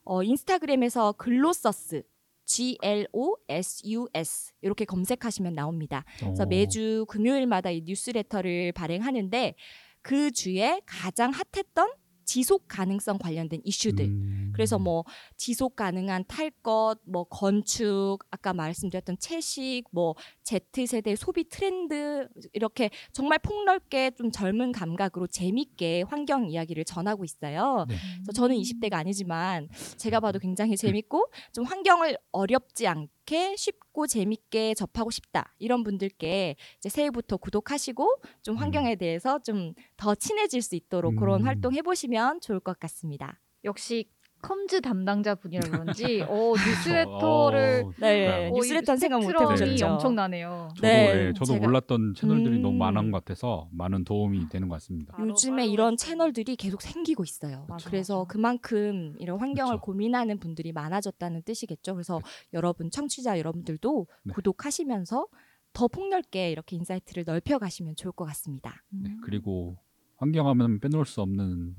어, 0.05 0.23
인스타그램에서 0.25 1.13
글로서스 1.13 2.03
G 2.47 2.79
L 2.83 3.07
O 3.13 3.37
S 3.49 3.83
U 3.87 4.07
S 4.15 4.53
이렇게 4.63 4.85
검색하시면 4.85 5.55
나옵니다. 5.55 6.05
그래서 6.19 6.43
어, 6.43 6.47
매주 6.47 7.07
금요일마다 7.09 7.71
이 7.71 7.83
뉴스레터를 7.85 8.73
발행하는데 8.73 9.55
그 10.03 10.31
주에 10.31 10.81
가장 10.87 11.33
핫했던 11.33 11.91
지속 12.25 12.65
가능성 12.69 13.19
관련된 13.19 13.61
이슈들. 13.65 14.05
음, 14.05 14.53
그래서 14.55 14.79
뭐 14.79 15.05
지속 15.37 15.77
가능한 15.77 16.25
탈 16.27 16.51
것, 16.63 16.97
뭐 17.05 17.25
건축, 17.25 18.19
아까 18.31 18.53
말씀드렸던 18.53 19.19
채식, 19.19 19.85
뭐 19.91 20.15
Z 20.43 20.87
세대 20.87 21.17
소비 21.17 21.49
트렌드 21.49 22.29
이렇게 22.53 22.91
정말 23.13 23.39
폭넓게 23.39 24.13
좀 24.13 24.31
젊은 24.31 24.73
감각으로 24.73 25.27
재밌게 25.27 26.03
환경 26.03 26.51
이야기를 26.51 26.85
전하고 26.85 27.25
있어요. 27.25 27.87
네. 27.89 27.97
그래서 28.17 28.33
저는 28.33 28.57
20대가 28.57 28.95
아니지만 28.95 29.69
제가 29.97 30.21
봐도 30.21 30.39
굉장히 30.39 30.77
재밌고 30.77 31.27
좀 31.53 31.65
환경을 31.65 32.17
어렵지 32.33 32.87
않게 32.87 33.14
쉽고 33.57 34.07
재밌게 34.07 34.75
접하고 34.75 35.11
싶다 35.11 35.55
이런 35.59 35.83
분들께 35.85 36.57
이제 36.79 36.89
새해부터 36.89 37.37
구독하시고 37.39 38.17
좀 38.43 38.57
환경에 38.57 38.97
대해서 38.97 39.39
좀 39.39 39.75
더 39.97 40.15
친해질 40.15 40.63
수 40.63 40.75
있도록 40.75 41.17
그런 41.17 41.43
음. 41.43 41.47
활동 41.47 41.73
해보시면 41.75 42.41
좋을 42.41 42.61
것 42.61 42.79
같습니다. 42.81 43.41
역시 43.65 44.11
컴즈 44.45 44.83
담당자 44.83 45.35
분이라 45.35 45.71
그런지 45.71 46.21
어, 46.29 46.53
뉴스레터를 46.55 47.85
어, 47.87 47.93
네. 47.99 48.49
어, 48.51 48.53
뉴스레터는 48.55 48.97
이 48.99 49.01
생각 49.01 49.21
못 49.23 49.31
해보셨죠? 49.41 49.87
엄청나네요. 49.87 50.69
저도, 50.77 50.87
네, 50.87 51.29
예, 51.29 51.33
저도 51.35 51.55
제가- 51.55 51.63
몰랐던 51.63 52.15
채널들이 52.15 52.59
너무 52.59 52.77
음. 52.77 52.79
많은 52.79 53.11
것 53.11 53.25
같아서 53.25 53.69
많은 53.73 54.05
도움이 54.05 54.51
되는 54.51 54.69
것 54.69 54.75
같습니다. 54.77 55.15
바로 55.17 55.31
요즘에 55.31 55.67
이런. 55.67 55.97
채널들이 55.97 56.57
계속 56.57 56.83
생기고 56.83 57.25
있어요. 57.25 57.65
맞아, 57.69 57.89
그래서. 57.89 58.27
그만큼 58.29 59.15
이런 59.19 59.39
환경을 59.41 59.77
그쵸. 59.77 59.81
고민하는 59.81 60.39
분들이 60.39 60.73
많아졌다는 60.73 61.43
뜻이겠죠. 61.43 61.95
그래서 61.95 62.21
여러분 62.53 62.91
청취자 62.91 63.39
여러분들도 63.39 64.07
네. 64.25 64.35
구독하시면서 64.35 65.27
더 65.73 65.89
폭넓게 65.89 66.51
이렇게 66.51 66.77
insight를 66.77 67.25
넓혀 67.27 67.59
가시면 67.59 67.97
좋을 67.97 68.13
것 68.13 68.25
같습니다. 68.27 68.75
네, 68.91 69.09
음. 69.11 69.21
그리고 69.25 69.77
환경하면 70.17 70.81
빼놓을 70.81 71.07
수 71.07 71.21
없는 71.23 71.75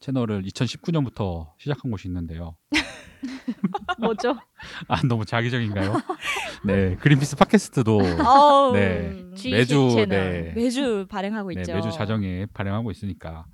채널을 0.00 0.42
2019년부터 0.42 1.52
시작한 1.58 1.90
곳이 1.90 2.08
있는데요. 2.08 2.56
뭐죠? 3.98 4.36
아 4.88 5.02
너무 5.06 5.24
자기적인가요? 5.24 5.92
네, 6.66 6.96
그린피스 6.96 7.36
팟캐스트도 7.36 7.98
네. 8.74 9.24
매주 9.50 9.90
채널. 9.90 10.06
네, 10.08 10.52
매주 10.54 11.06
발행하고 11.08 11.52
네, 11.52 11.60
있죠. 11.60 11.74
매주 11.74 11.90
자정에 11.90 12.46
발행하고 12.46 12.90
있으니까 12.90 13.46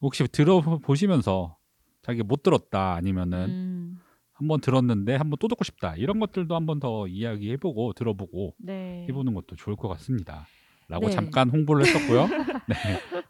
혹시 0.00 0.26
들어보시면서 0.28 1.56
자기 2.02 2.22
못 2.22 2.42
들었다 2.42 2.94
아니면은 2.94 3.38
음, 3.48 3.98
한번 4.32 4.60
들었는데 4.60 5.16
한번 5.16 5.36
또 5.40 5.48
듣고 5.48 5.64
싶다 5.64 5.96
이런 5.96 6.20
것들도 6.20 6.54
한번 6.54 6.78
더 6.78 7.06
이야기해보고 7.08 7.92
들어보고 7.94 8.54
네. 8.58 9.04
해보는 9.08 9.34
것도 9.34 9.56
좋을 9.56 9.76
것 9.76 9.88
같습니다. 9.88 10.46
라고 10.88 11.06
네. 11.06 11.12
잠깐 11.12 11.50
홍보를 11.50 11.84
했었고요. 11.84 12.28
네. 12.66 12.76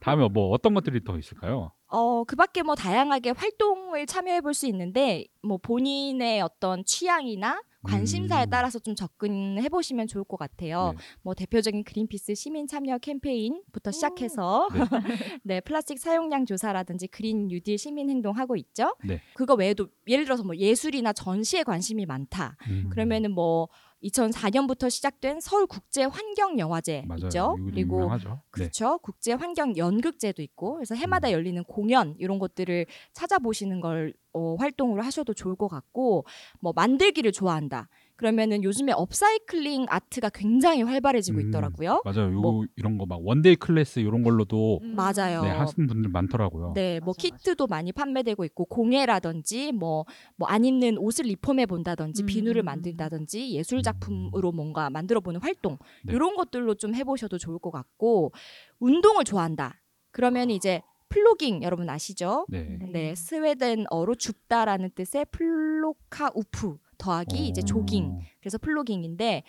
다음에 0.00 0.28
뭐 0.28 0.50
어떤 0.50 0.74
것들이 0.74 1.02
더 1.02 1.18
있을까요? 1.18 1.72
어, 1.88 2.24
그 2.24 2.36
밖에 2.36 2.62
뭐 2.62 2.74
다양하게 2.74 3.30
활동을 3.30 4.06
참여해 4.06 4.40
볼 4.42 4.54
수 4.54 4.66
있는데 4.66 5.24
뭐 5.42 5.56
본인의 5.58 6.40
어떤 6.42 6.84
취향이나 6.84 7.60
관심사에 7.84 8.46
음. 8.46 8.50
따라서 8.50 8.78
좀 8.80 8.94
접근해 8.96 9.68
보시면 9.68 10.08
좋을 10.08 10.24
것 10.24 10.36
같아요. 10.36 10.94
네. 10.96 11.04
뭐 11.22 11.34
대표적인 11.34 11.84
그린피스 11.84 12.34
시민 12.34 12.66
참여 12.66 12.98
캠페인부터 12.98 13.92
시작해서 13.92 14.68
네. 14.72 14.78
네, 15.44 15.60
플라스틱 15.60 15.98
사용량 16.00 16.44
조사라든지 16.44 17.06
그린 17.06 17.46
뉴딜 17.46 17.78
시민 17.78 18.10
행동 18.10 18.36
하고 18.36 18.56
있죠. 18.56 18.96
네. 19.04 19.20
그거 19.34 19.54
외에도 19.54 19.88
예를 20.08 20.24
들어서 20.24 20.42
뭐 20.42 20.56
예술이나 20.56 21.12
전시에 21.12 21.62
관심이 21.62 22.04
많다. 22.04 22.56
음. 22.68 22.88
그러면은 22.90 23.30
뭐 23.30 23.68
2004년부터 24.02 24.90
시작된 24.90 25.40
서울 25.40 25.66
국제 25.66 26.04
환경 26.04 26.58
영화제. 26.58 27.04
있죠. 27.24 27.56
그리고 27.64 27.96
유명하죠. 27.96 28.28
네. 28.28 28.36
그렇죠. 28.50 28.98
국제 28.98 29.32
환경 29.32 29.76
연극제도 29.76 30.42
있고 30.42 30.74
그래서 30.74 30.94
해마다 30.94 31.32
열리는 31.32 31.62
공연 31.64 32.14
이런 32.18 32.38
것들을 32.38 32.86
찾아보시는 33.12 33.80
걸 33.80 34.14
어, 34.32 34.54
활동으로 34.56 35.02
하셔도 35.02 35.34
좋을 35.34 35.56
것 35.56 35.68
같고 35.68 36.24
뭐 36.60 36.72
만들기를 36.74 37.32
좋아한다. 37.32 37.88
그러면은 38.22 38.64
요즘에 38.64 38.90
upcycling 38.92 39.86
art가 39.88 40.28
굉장히 40.30 40.82
활발해지고 40.82 41.38
음, 41.38 41.48
있더라고요. 41.48 42.02
맞아요. 42.04 42.32
요 42.34 42.40
뭐- 42.40 42.64
이런 42.74 42.98
거 42.98 43.06
막 43.06 43.24
one-day 43.24 43.54
class 43.54 44.00
이런 44.00 44.24
걸로도 44.24 44.80
음. 44.82 44.96
맞아요. 44.96 45.42
네, 45.42 45.50
하시는 45.50 45.86
분들 45.86 46.10
많더라고요. 46.10 46.72
네, 46.74 46.98
뭐 46.98 47.14
맞아, 47.16 47.22
키트도 47.36 47.68
많이 47.68 47.92
판매되고 47.92 48.44
있고 48.44 48.64
공예라든지 48.66 49.70
뭐 49.72 50.04
뭐 50.36 50.48
안 50.48 50.64
입는 50.64 50.98
옷을 50.98 51.26
리폼해 51.26 51.66
본다든지 51.66 52.24
음. 52.24 52.26
비누를 52.26 52.64
만든다든지 52.64 53.50
예술 53.52 53.82
작품으로 53.82 54.50
뭔가 54.50 54.90
만들어 54.90 55.20
보는 55.20 55.40
활동 55.40 55.78
네. 56.02 56.12
이런 56.14 56.34
것들로 56.34 56.74
좀 56.74 56.94
해보셔도 56.96 57.38
좋을 57.38 57.60
것 57.60 57.70
같고 57.70 58.32
운동을 58.80 59.22
좋아한다. 59.24 59.80
그러면 60.10 60.50
이제 60.50 60.82
플로깅 61.08 61.62
여러분 61.62 61.88
아시죠? 61.88 62.46
네. 62.48 62.78
네, 62.92 63.14
스웨덴어로 63.14 64.16
줍다라는 64.16 64.90
뜻의 64.96 65.26
plocka 65.30 66.32
upp 66.34 66.76
더하기 66.98 67.48
이제 67.48 67.60
어. 67.62 67.64
조깅 67.64 68.18
그래서 68.40 68.58
plogging인데 68.58 69.44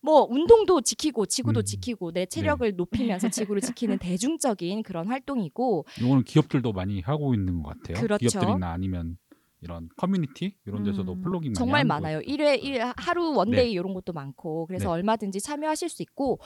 뭐 0.00 0.26
운동도 0.30 0.80
지키고 0.80 1.26
지구도 1.26 1.60
음. 1.60 1.64
지키고 1.64 2.12
내 2.12 2.26
체력을 2.26 2.76
높이면서 2.76 3.28
지구를 3.56 3.60
지키는 3.62 3.98
대중적인 3.98 4.82
그런 4.82 5.08
활동이고 5.08 5.86
이거는 5.98 6.24
기업들도 6.24 6.72
많이 6.72 7.00
하고 7.00 7.34
있는 7.34 7.62
것 7.62 7.76
같아요. 7.82 8.00
그렇죠. 8.04 8.28
기업들이나 8.28 8.70
아니면 8.70 9.16
이런 9.60 9.88
커뮤니티 9.96 10.54
이런 10.66 10.84
데서도 10.84 11.14
음, 11.14 11.20
플로깅 11.22 11.54
정말 11.54 11.84
많아요. 11.84 12.20
있고. 12.20 12.30
일회 12.30 12.54
일 12.54 12.80
하루 12.96 13.32
one-day 13.34 13.72
이런 13.72 13.92
것도 13.92 14.12
많고 14.12 14.66
그래서 14.66 14.84
네. 14.84 14.92
얼마든지 14.92 15.40
참여하실 15.40 15.88
수 15.88 16.02
있고 16.02 16.38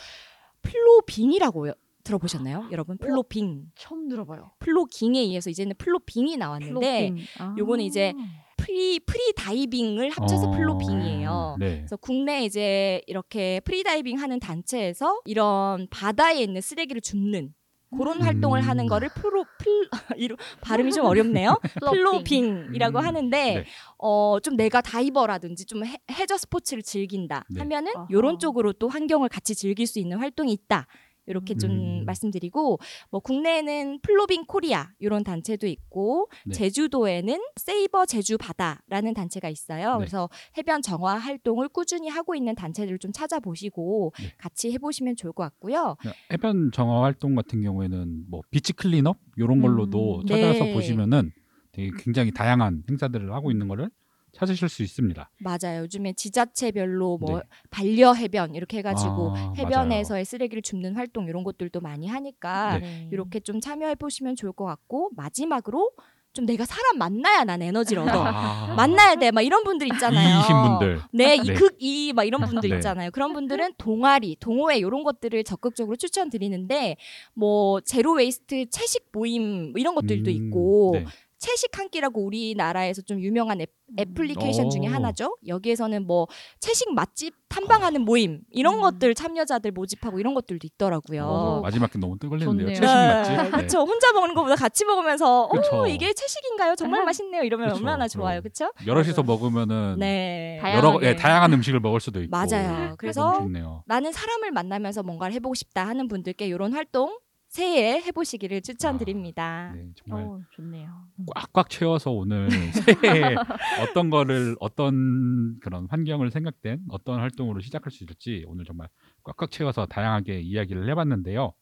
플로빙이라고 0.62 1.68
요- 1.68 1.74
들어보셨나요, 2.04 2.68
여러분? 2.72 2.96
플로빙, 2.98 3.70
처음 3.76 4.08
들어봐요. 4.08 4.50
plogging에 4.58 5.20
의해서 5.20 5.50
이제는 5.50 5.74
플로빙이 5.78 6.36
나왔는데 6.36 7.10
플로빙. 7.10 7.24
아. 7.38 7.54
요거는 7.58 7.84
이제 7.84 8.12
free 8.62 9.00
free 9.00 9.32
diving을 9.36 10.10
합쳐서 10.10 10.48
어, 10.48 10.50
플로빙이에요. 10.52 11.56
네. 11.58 11.76
그래서 11.78 11.96
국내 11.96 12.44
이제 12.44 13.00
이렇게 13.06 13.60
free 13.64 13.82
diving 13.82 14.20
하는 14.20 14.38
단체에서 14.38 15.20
이런 15.24 15.88
바다에 15.90 16.40
있는 16.40 16.60
쓰레기를 16.60 17.00
줍는 17.02 17.54
그런 17.96 18.18
음. 18.18 18.22
활동을 18.22 18.62
하는 18.62 18.86
거를 18.86 19.10
프로 19.14 19.44
플 19.58 19.88
이루 20.18 20.36
발음이 20.62 20.92
좀 20.92 21.04
어렵네요. 21.04 21.58
플로빙이라고 21.90 22.98
음. 23.00 23.04
하는데 23.04 23.54
네. 23.54 23.64
어 23.98 24.21
좀 24.21 24.56
내가 24.56 24.80
다이버라든지 24.80 25.66
좀 25.66 25.84
해, 25.84 25.98
해저 26.10 26.38
스포츠를 26.38 26.82
즐긴다 26.82 27.44
네. 27.50 27.60
하면은. 27.60 27.92
요런 28.10 28.38
쪽으로 28.38 28.72
또 28.72 28.88
환경을 28.88 29.28
같이 29.28 29.54
즐길 29.54 29.86
수 29.86 29.98
있는 29.98 30.18
활동이 30.18 30.52
있다. 30.52 30.86
이렇게 31.26 31.54
좀 31.54 31.70
음. 31.70 32.04
말씀드리고 32.04 32.78
뭐 33.10 33.20
국내에는 33.20 34.00
플로빙 34.02 34.44
코리아 34.46 34.90
이런 34.98 35.24
단체도 35.24 35.66
있고 35.66 36.28
네. 36.46 36.54
제주도에는 36.54 37.40
세이브 37.56 38.06
제주 38.06 38.38
바다라는 38.38 39.14
단체가 39.14 39.48
있어요. 39.48 39.92
네. 39.92 39.98
그래서 39.98 40.28
해변 40.56 40.82
정화 40.82 41.18
활동을 41.18 41.68
꾸준히 41.68 42.08
하고 42.08 42.34
있는 42.34 42.54
단체들을 42.54 42.98
좀 42.98 43.12
찾아보시고 43.12 44.12
네. 44.18 44.32
같이 44.38 44.72
해보시면 44.72 45.16
좋을 45.16 45.32
것 45.32 45.44
같고요. 45.44 45.96
해변 46.32 46.72
정화 46.72 47.02
활동 47.02 47.34
같은 47.34 47.62
경우에는 47.62 48.24
뭐 48.28 48.42
beach 48.50 48.72
cleanup 48.72 49.18
이런 49.36 49.60
걸로도 49.60 50.20
음, 50.20 50.26
찾아서 50.26 50.64
네. 50.64 50.74
보시면은 50.74 51.30
되게 51.72 51.90
굉장히 51.98 52.30
다양한 52.30 52.84
행사들을 52.88 53.32
하고 53.32 53.50
있는 53.50 53.68
거를 53.68 53.90
찾으실 54.32 54.68
수 54.68 54.82
있습니다. 54.82 55.30
맞아요. 55.38 55.82
요즘에 55.82 56.14
지자체별로 56.14 57.18
뭐 57.18 57.38
네. 57.38 57.44
반려 57.70 58.14
해변 58.14 58.54
이렇게 58.54 58.78
해가지고 58.78 59.36
아, 59.36 59.52
해변에서의 59.56 60.24
쓰레기를 60.24 60.62
줍는 60.62 60.96
활동 60.96 61.28
이런 61.28 61.44
것들도 61.44 61.80
많이 61.80 62.08
하니까 62.08 62.78
네. 62.78 63.08
이렇게 63.12 63.40
좀 63.40 63.60
참여해 63.60 63.96
보시면 63.96 64.36
좋을 64.36 64.52
것 64.52 64.64
같고 64.64 65.10
마지막으로 65.16 65.90
좀 66.32 66.46
내가 66.46 66.64
사람 66.64 66.96
만나야 66.96 67.44
난 67.44 67.60
에너지를 67.60 68.02
얻어. 68.04 68.24
아, 68.24 68.74
만나야 68.74 69.16
돼. 69.16 69.30
막 69.30 69.42
이런 69.42 69.64
분들 69.64 69.86
있잖아요. 69.92 70.38
E이신 70.38 70.62
분들. 70.62 71.00
네, 71.12 71.36
네. 71.36 71.52
E 71.52 71.62
극E 71.62 72.14
막 72.14 72.24
이런 72.24 72.40
분들 72.40 72.70
네. 72.70 72.76
있잖아요. 72.76 73.10
그런 73.10 73.34
분들은 73.34 73.74
동아리, 73.76 74.36
동호회 74.40 74.78
이런 74.78 75.04
것들을 75.04 75.44
적극적으로 75.44 75.96
추천드리는데 75.96 76.96
뭐 77.34 77.80
zero 77.82 78.14
waste 78.14 78.64
채식 78.70 79.08
모임 79.12 79.72
뭐 79.72 79.74
이런 79.78 79.94
것들도 79.94 80.30
음, 80.30 80.34
있고 80.34 80.90
네. 80.94 81.04
채식 81.42 81.76
한 81.76 81.88
끼라고 81.88 82.24
우리나라에서 82.24 83.02
좀 83.02 83.20
유명한 83.20 83.60
애, 83.60 83.66
애플리케이션 83.98 84.70
중에 84.70 84.86
오. 84.86 84.90
하나죠. 84.92 85.36
여기에서는 85.48 86.06
뭐 86.06 86.28
채식 86.60 86.94
맛집 86.94 87.34
탐방하는 87.48 88.02
모임 88.02 88.42
이런 88.50 88.76
음. 88.76 88.80
것들 88.80 89.16
참여자들 89.16 89.72
모집하고 89.72 90.20
이런 90.20 90.34
것들도 90.34 90.64
있더라고요. 90.64 91.24
어, 91.24 91.60
마지막 91.60 91.90
게 91.90 91.98
너무 91.98 92.16
떨리는데요. 92.16 92.46
좋네요. 92.46 92.74
채식 92.74 92.84
맛집. 92.84 93.36
네. 93.36 93.50
그렇죠. 93.50 93.80
혼자 93.80 94.12
먹는 94.12 94.36
것보다 94.36 94.54
같이 94.54 94.84
먹으면서 94.84 95.48
그쵸. 95.48 95.82
오 95.82 95.86
이게 95.88 96.12
채식인가요? 96.12 96.76
정말 96.76 97.04
맛있네요. 97.04 97.42
이러면 97.42 97.70
그쵸. 97.70 97.78
얼마나 97.78 98.06
좋아요, 98.06 98.38
어. 98.38 98.40
그렇죠? 98.40 98.70
여럿이서 98.86 99.24
먹으면은 99.24 99.96
네. 99.98 100.60
여러. 100.76 101.00
예, 101.02 101.16
다양한 101.16 101.52
음식을 101.54 101.80
먹을 101.80 101.98
수도 101.98 102.22
있고. 102.22 102.30
맞아요. 102.30 102.94
그래서. 102.98 103.48
나는 103.86 104.12
사람을 104.12 104.52
만나면서 104.52 105.02
뭔가를 105.02 105.34
해보고 105.34 105.56
싶다 105.56 105.88
하는 105.88 106.06
분들께 106.06 106.46
이런 106.46 106.72
활동 106.72 107.18
새해에 107.56 108.00
해보시기를 108.00 108.62
추천드립니다. 108.62 109.72
네, 109.76 109.90
정말 109.94 110.24
어, 110.24 110.40
좋네요. 110.52 110.88
꽉꽉 111.34 111.68
채워서 111.68 112.10
오늘 112.10 112.48
새해에 112.72 113.36
어떤 113.82 114.08
거를 114.08 114.56
어떤 114.58 115.60
그런 115.60 115.86
환경을 115.90 116.30
생각된 116.30 116.80
어떤 116.88 117.20
활동으로 117.20 117.60
시작할 117.60 117.92
수 117.92 118.04
있을지 118.04 118.46
오늘 118.48 118.64
정말 118.64 118.88
꽉꽉 119.22 119.50
채워서 119.50 119.84
다양하게 119.84 120.40
이야기를 120.40 120.88
해봤는데요. 120.88 121.52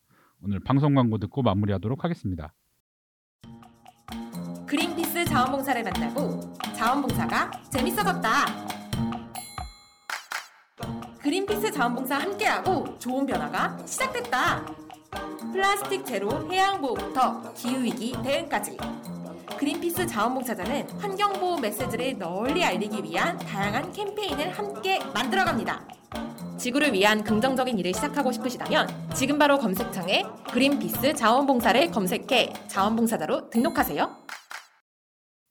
오늘 0.43 0.61
방송 0.61 0.95
광고 0.95 1.19
듣고 1.19 1.43
마무리하도록 1.43 2.05
하겠습니다. 2.05 2.55
그린피스 4.67 5.25
자원봉사를 5.25 5.83
만나고 5.83 6.55
자원봉사가 6.77 7.51
재밌어졌다. 7.73 8.31
그린피스 11.19 11.73
자원봉사 11.73 12.17
함께하고 12.17 12.97
좋은 13.01 13.27
변화가 13.27 13.85
시작됐다. 13.85 14.80
플라스틱 15.53 16.07
제로 16.07 16.31
해양보호부터 16.51 17.55
기후위기 17.55 18.15
대응까지. 18.23 18.77
그린피스 19.59 20.07
자원봉사자는 20.07 20.89
환경보호 21.01 21.59
메시지를 21.61 22.17
널리 22.19 22.65
알리기 22.65 23.03
위한 23.03 23.37
다양한 23.39 23.93
캠페인을 23.93 24.51
함께 24.51 24.99
만들어갑니다. 25.13 25.87
지구를 26.57 26.93
위한 26.93 27.25
긍정적인 27.25 27.79
일을 27.79 27.93
시작하고 27.95 28.33
싶으시다면 28.33 28.89
지금 29.15 29.39
바로 29.39 29.59
검색창에 29.59 30.25
그린피스 30.53 31.15
자원봉사를 31.15 31.91
검색해 31.91 32.53
자원봉사자로 32.69 33.51
등록하세요. 33.51 34.17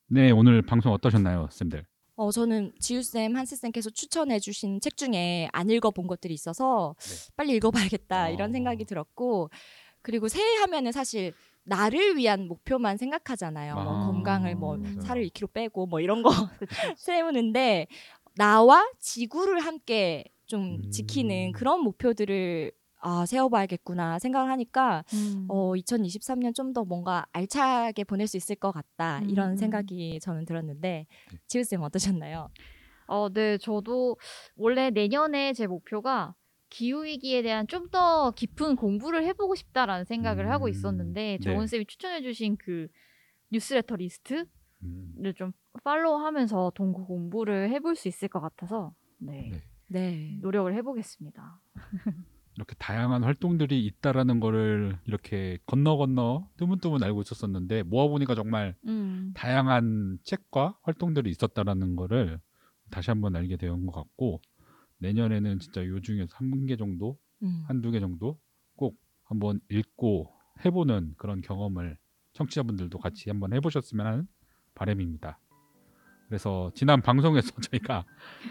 네, 0.07 0.31
오늘 0.31 0.61
방송 0.61 0.91
어떠셨나요, 0.93 1.47
쌤들? 1.51 1.85
어, 2.19 2.31
저는 2.31 2.73
지우쌤, 2.79 3.37
한스쌤께서 3.37 3.91
추천해주신 3.91 4.81
책 4.81 4.97
중에 4.97 5.47
안 5.53 5.69
읽어본 5.69 6.05
것들이 6.05 6.33
있어서 6.33 6.93
네. 6.99 7.33
빨리 7.37 7.53
읽어봐야겠다 7.55 8.25
어. 8.25 8.29
이런 8.31 8.51
생각이 8.51 8.83
들었고 8.83 9.49
그리고 10.01 10.27
새해 10.27 10.57
하면은 10.57 10.91
사실 10.91 11.33
나를 11.63 12.17
위한 12.17 12.49
목표만 12.49 12.97
생각하잖아요. 12.97 13.73
뭐 13.75 13.83
아, 13.83 14.05
건강을 14.07 14.55
뭐 14.55 14.75
맞아요. 14.75 14.99
살을 14.99 15.29
2kg 15.29 15.53
빼고 15.53 15.85
뭐 15.85 16.01
이런 16.01 16.21
거. 16.21 16.29
세우는데 16.97 17.87
나와 18.35 18.85
지구를 18.99 19.61
함께 19.61 20.25
좀 20.45 20.81
음. 20.83 20.91
지키는 20.91 21.53
그런 21.53 21.79
목표들을 21.79 22.73
아 22.99 23.25
세워봐야겠구나 23.25 24.19
생각을 24.19 24.49
하니까 24.51 25.03
음. 25.13 25.45
어 25.49 25.73
2023년 25.73 26.53
좀 26.53 26.73
더 26.73 26.83
뭔가 26.85 27.25
알차게 27.31 28.03
보낼 28.03 28.27
수 28.27 28.37
있을 28.37 28.55
것 28.55 28.71
같다 28.71 29.19
음, 29.19 29.29
이런 29.29 29.51
음. 29.51 29.57
생각이 29.57 30.19
저는 30.21 30.45
들었는데 30.45 31.07
지우 31.47 31.63
쌤 31.63 31.81
어떠셨나요? 31.81 32.49
어, 33.07 33.27
네, 33.33 33.57
저도 33.57 34.17
원래 34.55 34.91
내년에 34.91 35.53
제 35.53 35.65
목표가 35.65 36.35
기후 36.69 37.03
위기에 37.05 37.41
대한 37.41 37.65
좀 37.67 37.89
더 37.89 38.29
깊은 38.35 38.75
공부를 38.75 39.25
해보고 39.25 39.55
싶다라는 39.55 40.05
생각을 40.05 40.51
하고 40.51 40.65
음, 40.65 40.69
있었는데 40.69 41.21
네. 41.21 41.39
조은 41.39 41.65
쌤이 41.65 41.85
추천해주신 41.87 42.57
그 42.59 42.87
뉴스레터 43.51 43.95
리스트를 43.95 44.45
음, 44.83 45.33
좀 45.35 45.53
follow 45.83 46.23
하면서 46.23 46.71
동고 46.75 47.07
공부를 47.07 47.71
해볼 47.71 47.95
수 47.95 48.07
있을 48.07 48.27
것 48.27 48.39
같아서 48.41 48.93
네, 49.17 49.49
네. 49.51 49.61
네. 49.87 50.37
노력을 50.41 50.71
해보겠습니다. 50.75 51.59
이렇게 52.59 52.75
다양한 52.77 53.23
활동들이 53.23 53.85
있다라는 53.85 54.41
거를 54.41 54.97
이렇게 55.05 55.57
건너 55.65 55.95
건너 55.95 56.49
뜨문뜨문 56.57 57.01
알고 57.01 57.21
있었었는데 57.21 57.83
모아보니까 57.83 58.35
정말 58.35 58.75
음, 58.85 59.31
다양한 59.33 60.19
책과 60.25 60.77
활동들이 60.83 61.29
있었다라는 61.31 61.95
거를 61.95 62.39
다시 62.91 63.11
한번 63.11 63.37
알게 63.37 63.55
된 63.55 63.85
것 63.85 63.93
같고 63.93 64.41
내년에는 64.97 65.59
진짜 65.59 65.85
요 65.87 66.01
중에서 66.01 66.27
한 66.35 66.65
개 66.67 66.75
정도 66.75 67.17
음. 67.43 67.63
한두 67.67 67.91
개 67.91 68.01
정도 68.01 68.37
꼭 68.75 68.99
한번 69.23 69.61
읽고 69.69 70.29
해보는 70.65 71.13
그런 71.17 71.39
경험을 71.39 71.97
청취자분들도 72.33 72.99
같이 72.99 73.29
한번 73.29 73.53
해보셨으면 73.53 74.05
하는 74.05 74.27
바람입니다. 74.75 75.39
그래서 76.27 76.71
지난 76.75 77.01
방송에서 77.01 77.51
저희가 77.71 78.05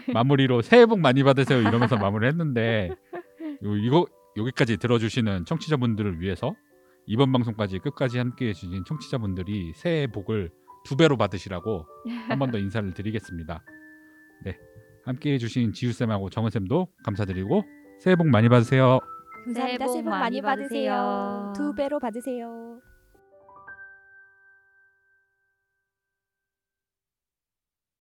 마무리로 0.15 0.63
새해 0.63 0.87
복 0.87 0.99
많이 0.99 1.21
받으세요 1.23 1.61
이러면서 1.61 1.95
마무리했는데 1.97 2.89
요- 3.63 3.75
이거 3.77 4.05
여기까지 4.37 4.77
들어주시는 4.77 5.45
청취자분들을 5.45 6.21
위해서 6.21 6.53
이번 7.05 7.31
방송까지 7.31 7.79
끝까지 7.79 8.17
함께해 8.19 8.53
주신 8.53 8.83
청취자분들이 8.85 9.73
새해 9.75 10.07
복을 10.07 10.51
두 10.85 10.95
배로 10.95 11.17
받으시라고 11.17 11.85
한 12.27 12.39
번 12.39 12.51
더 12.51 12.57
인사를 12.59 12.93
드리겠습니다. 12.93 13.63
네, 14.45 14.57
함께해 15.05 15.37
주신 15.37 15.73
지우 15.73 15.91
쌤하고 15.91 16.29
정은 16.29 16.49
쌤도 16.51 16.87
감사드리고 17.03 17.63
새해 17.99 18.15
복 18.15 18.27
많이 18.27 18.47
받으세요. 18.47 18.99
감사합니다. 19.45 19.87
새해 19.87 20.03
복 20.03 20.09
많이. 20.09 20.41
받으세요. 20.41 21.53
두 21.55 21.73
배로 21.73 21.99
받으세요. 21.99 22.79